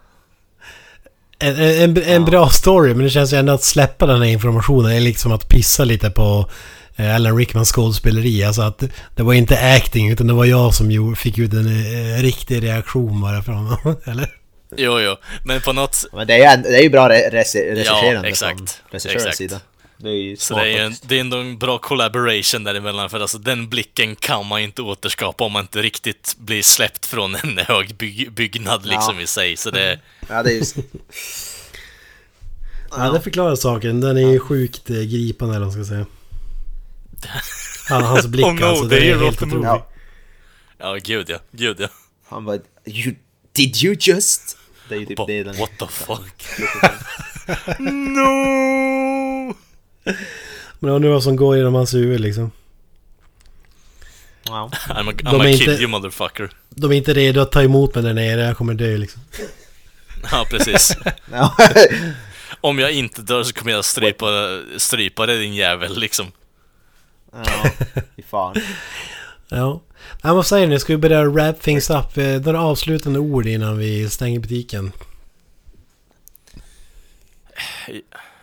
En, 1.39 1.55
en, 1.55 2.03
en 2.03 2.25
bra 2.25 2.49
story, 2.49 2.93
men 2.93 3.03
det 3.03 3.09
känns 3.09 3.33
ju 3.33 3.37
ändå 3.37 3.53
att 3.53 3.63
släppa 3.63 4.05
den 4.05 4.21
här 4.21 4.29
informationen 4.29 4.91
är 4.91 4.99
liksom 4.99 5.31
att 5.31 5.49
pissa 5.49 5.83
lite 5.83 6.09
på 6.09 6.49
eh, 6.95 7.15
Alan 7.15 7.37
Rickmans 7.37 7.71
skådespeleri. 7.71 8.43
Alltså 8.43 8.61
att 8.61 8.83
det 9.15 9.23
var 9.23 9.33
inte 9.33 9.73
acting, 9.75 10.11
utan 10.11 10.27
det 10.27 10.33
var 10.33 10.45
jag 10.45 10.73
som 10.73 10.91
gjorde, 10.91 11.15
fick 11.15 11.37
ut 11.37 11.53
en 11.53 11.67
eh, 11.67 12.21
riktig 12.21 12.63
reaktion 12.63 13.21
bara 13.21 13.41
från 13.43 13.55
honom. 13.55 13.95
Eller? 14.05 14.29
Jo, 14.77 14.99
jo, 14.99 15.15
men 15.45 15.61
på 15.61 15.73
något... 15.73 16.05
Men 16.13 16.27
det 16.27 16.33
är 16.43 16.57
ju, 16.57 16.63
det 16.63 16.77
är 16.79 16.83
ju 16.83 16.89
bra 16.89 17.09
re- 17.09 17.31
regi- 17.31 17.69
regisserande 17.75 18.27
exakt. 18.29 18.57
från 18.57 18.67
regissörens 18.91 19.15
Exakt. 19.15 19.37
sida. 19.37 19.59
Det 19.97 20.09
är 20.09 20.13
ju 20.13 20.37
Så 20.37 20.55
det 20.55 20.69
är, 20.77 20.85
en, 20.85 20.93
det 21.01 21.15
är 21.15 21.19
ändå 21.19 21.37
en 21.37 21.57
bra 21.57 21.77
collaboration 21.77 22.63
däremellan, 22.63 23.09
för 23.09 23.19
alltså 23.19 23.37
den 23.37 23.69
blicken 23.69 24.15
kan 24.15 24.45
man 24.45 24.61
inte 24.61 24.81
återskapa 24.81 25.43
om 25.43 25.51
man 25.51 25.61
inte 25.61 25.81
riktigt 25.81 26.35
blir 26.37 26.63
släppt 26.63 27.05
från 27.05 27.35
en 27.35 27.57
hög 27.67 27.95
byg, 27.95 28.31
byggnad 28.31 28.85
liksom 28.85 29.15
Ja. 29.15 29.21
i 29.21 29.27
sig. 29.27 29.57
Så 29.57 29.71
det... 29.71 29.99
Ja, 30.29 30.43
det 30.43 30.51
är 30.51 30.53
ju... 30.55 30.63
Ja, 32.89 33.11
det 33.11 33.21
förklarar 33.21 33.55
saken. 33.55 34.01
Den 34.01 34.17
är 34.17 34.31
ju 34.31 34.39
sjukt 34.39 34.89
eh, 34.89 34.95
gripande 34.95 35.55
eller 35.55 35.65
vad 35.65 35.75
man 35.75 35.85
ska 35.85 35.93
säga. 35.93 36.05
Han, 37.89 38.03
hans 38.03 38.27
blick 38.27 38.45
Oh 38.45 38.53
no, 38.53 38.65
alltså, 38.65 38.85
den 38.85 39.03
är 39.03 39.17
helt 39.17 39.39
the 39.39 39.45
otrolig. 39.45 39.65
Ja. 39.67 39.87
Ja, 40.77 40.97
gud 41.03 41.29
ja. 41.29 41.37
Gud 41.51 41.77
ja. 41.79 41.87
Han 42.29 42.45
bara... 42.45 42.57
You, 42.85 43.15
did 43.51 43.83
you 43.83 43.95
just... 43.99 44.57
Det 44.89 44.95
är 44.95 44.99
ju 44.99 45.05
typ 45.05 45.19
det 45.27 45.43
den... 45.43 45.57
what 45.57 45.71
the 45.79 45.87
fuck? 45.87 46.43
no! 47.79 49.16
Men 50.79 50.91
undrar 50.91 51.09
vad 51.09 51.23
som 51.23 51.35
går 51.35 51.57
genom 51.57 51.73
hans 51.75 51.93
huvud 51.93 52.19
liksom. 52.19 52.51
Ja. 54.43 54.69
I'm 54.87 55.09
a, 55.09 55.13
I'm 55.15 55.41
a 55.41 55.49
inte- 55.49 55.65
kid 55.65 55.79
you 55.79 55.87
motherfucker. 55.87 56.49
De 56.69 56.91
är 56.91 56.95
inte 56.95 57.13
redo 57.13 57.41
att 57.41 57.51
ta 57.51 57.63
emot 57.63 57.95
mig 57.95 58.03
där 58.03 58.13
nere, 58.13 58.41
jag 58.41 58.57
kommer 58.57 58.73
dö 58.73 58.97
liksom. 58.97 59.21
Ja, 60.31 60.45
precis. 60.49 60.97
Om 62.61 62.79
jag 62.79 62.91
inte 62.91 63.21
dör 63.21 63.43
så 63.43 63.53
kommer 63.53 63.71
jag 63.71 63.85
strypa, 63.85 64.25
strypa 64.77 65.25
dig 65.25 65.37
din 65.39 65.53
jävel 65.55 65.99
liksom. 65.99 66.25
ja. 67.31 67.69
Fy 68.15 68.21
fan. 68.23 68.55
Ja. 69.49 69.81
Ja, 70.21 70.33
vad 70.33 70.45
säger 70.45 70.67
ni? 70.67 70.79
Ska 70.79 70.93
vi 70.93 70.97
börja 70.97 71.23
wrap 71.25 71.61
things 71.61 71.89
up? 71.89 72.17
Eh, 72.17 72.25
Några 72.41 72.61
avslutande 72.61 73.19
ord 73.19 73.45
innan 73.45 73.77
vi 73.77 74.09
stänger 74.09 74.39
butiken. 74.39 74.91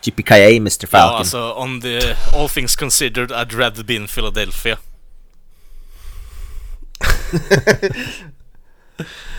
Yippee 0.07 0.57
Mr 0.57 0.87
Falcon. 0.87 1.13
Ja, 1.13 1.19
alltså 1.19 1.53
on 1.57 1.81
the 1.81 2.01
all 2.37 2.49
things 2.49 2.77
considered 2.77 3.31
I'd 3.33 3.53
rather 3.59 3.83
be 3.85 3.95
in 3.95 4.07
Philadelphia. 4.07 4.77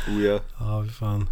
Oh, 0.08 0.24
ja. 0.24 0.40
Ja, 0.60 0.84
fy 0.88 0.92
fan. 0.94 1.30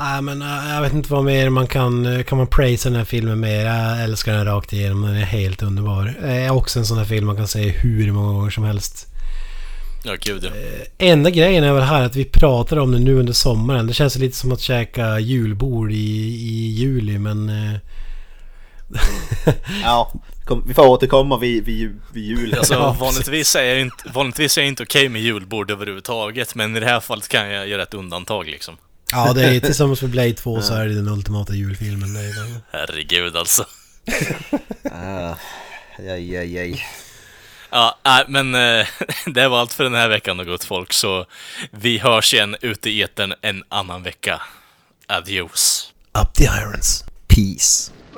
Nej 0.00 0.22
men 0.22 0.42
äh, 0.42 0.74
jag 0.74 0.82
vet 0.82 0.92
inte 0.92 1.12
vad 1.12 1.24
mer 1.24 1.50
man 1.50 1.66
kan... 1.66 2.06
eh, 2.06 2.22
Kan 2.22 2.38
man 2.38 2.46
praisa 2.46 2.88
den 2.88 2.98
här 2.98 3.04
filmen 3.04 3.40
mer? 3.40 3.64
Jag 3.64 4.02
älskar 4.04 4.32
den 4.32 4.44
rakt 4.44 4.72
igenom. 4.72 5.02
Den 5.02 5.16
är 5.16 5.24
helt 5.24 5.62
underbar. 5.62 6.14
Det 6.20 6.28
är 6.32 6.50
också 6.50 6.78
en 6.78 6.86
sån 6.86 6.98
här 6.98 7.04
film 7.04 7.26
man 7.26 7.36
kan 7.36 7.48
se 7.48 7.68
hur 7.68 8.12
många 8.12 8.32
gånger 8.32 8.50
som 8.50 8.64
helst. 8.64 9.06
Ja, 10.02 10.16
gud 10.20 10.44
ja. 10.44 10.50
Enda 10.98 11.30
grejen 11.30 11.64
är 11.64 11.72
väl 11.72 11.82
här 11.82 12.02
att 12.02 12.16
vi 12.16 12.24
pratar 12.24 12.76
om 12.78 12.92
det 12.92 12.98
nu 12.98 13.14
under 13.14 13.32
sommaren. 13.32 13.86
Det 13.86 13.94
känns 13.94 14.16
lite 14.16 14.36
som 14.36 14.52
att 14.52 14.60
käka 14.60 15.18
julbord 15.18 15.92
i, 15.92 15.94
i 15.96 16.68
juli 16.70 17.18
men... 17.18 17.52
ja. 19.82 20.12
Kom, 20.44 20.64
vi 20.66 20.74
får 20.74 20.86
återkomma 20.86 21.38
vid, 21.38 21.64
vid, 21.64 22.00
vid 22.12 22.24
jul. 22.24 22.54
Alltså 22.58 22.96
vanligtvis 23.00 23.56
är 23.56 23.62
jag 23.62 23.80
inte, 23.80 24.04
vanligtvis 24.14 24.58
är 24.58 24.62
jag 24.62 24.68
inte 24.68 24.82
okej 24.82 25.08
med 25.08 25.22
julbord 25.22 25.70
överhuvudtaget, 25.70 26.54
men 26.54 26.76
i 26.76 26.80
det 26.80 26.86
här 26.86 27.00
fallet 27.00 27.28
kan 27.28 27.50
jag 27.50 27.68
göra 27.68 27.82
ett 27.82 27.94
undantag 27.94 28.46
liksom. 28.46 28.76
Ja, 29.12 29.32
det 29.32 29.44
är 29.44 29.60
tillsammans 29.70 30.02
med 30.02 30.10
Blade 30.10 30.32
2 30.32 30.62
så 30.62 30.74
är 30.74 30.86
det 30.86 30.94
den 30.94 31.08
ultimata 31.08 31.54
julfilmen. 31.54 32.14
Det 32.14 32.20
det. 32.20 32.60
Herregud 32.72 33.36
alltså. 33.36 33.64
Ah, 34.92 35.34
aj, 35.98 36.36
aj, 36.36 36.58
aj. 36.58 36.84
Ja, 37.70 37.98
men 38.28 38.54
eh, 38.54 38.86
det 39.26 39.48
var 39.48 39.60
allt 39.60 39.72
för 39.72 39.84
den 39.84 39.94
här 39.94 40.08
veckan 40.08 40.36
då 40.36 40.44
gott 40.44 40.64
folk, 40.64 40.92
så 40.92 41.26
vi 41.70 41.98
hörs 41.98 42.34
igen 42.34 42.56
ute 42.60 42.90
i 42.90 43.02
etern 43.02 43.34
en 43.40 43.64
annan 43.68 44.02
vecka. 44.02 44.42
Adios. 45.06 45.92
Up 46.22 46.34
the 46.34 46.44
irons. 46.44 47.04
Peace. 47.28 47.92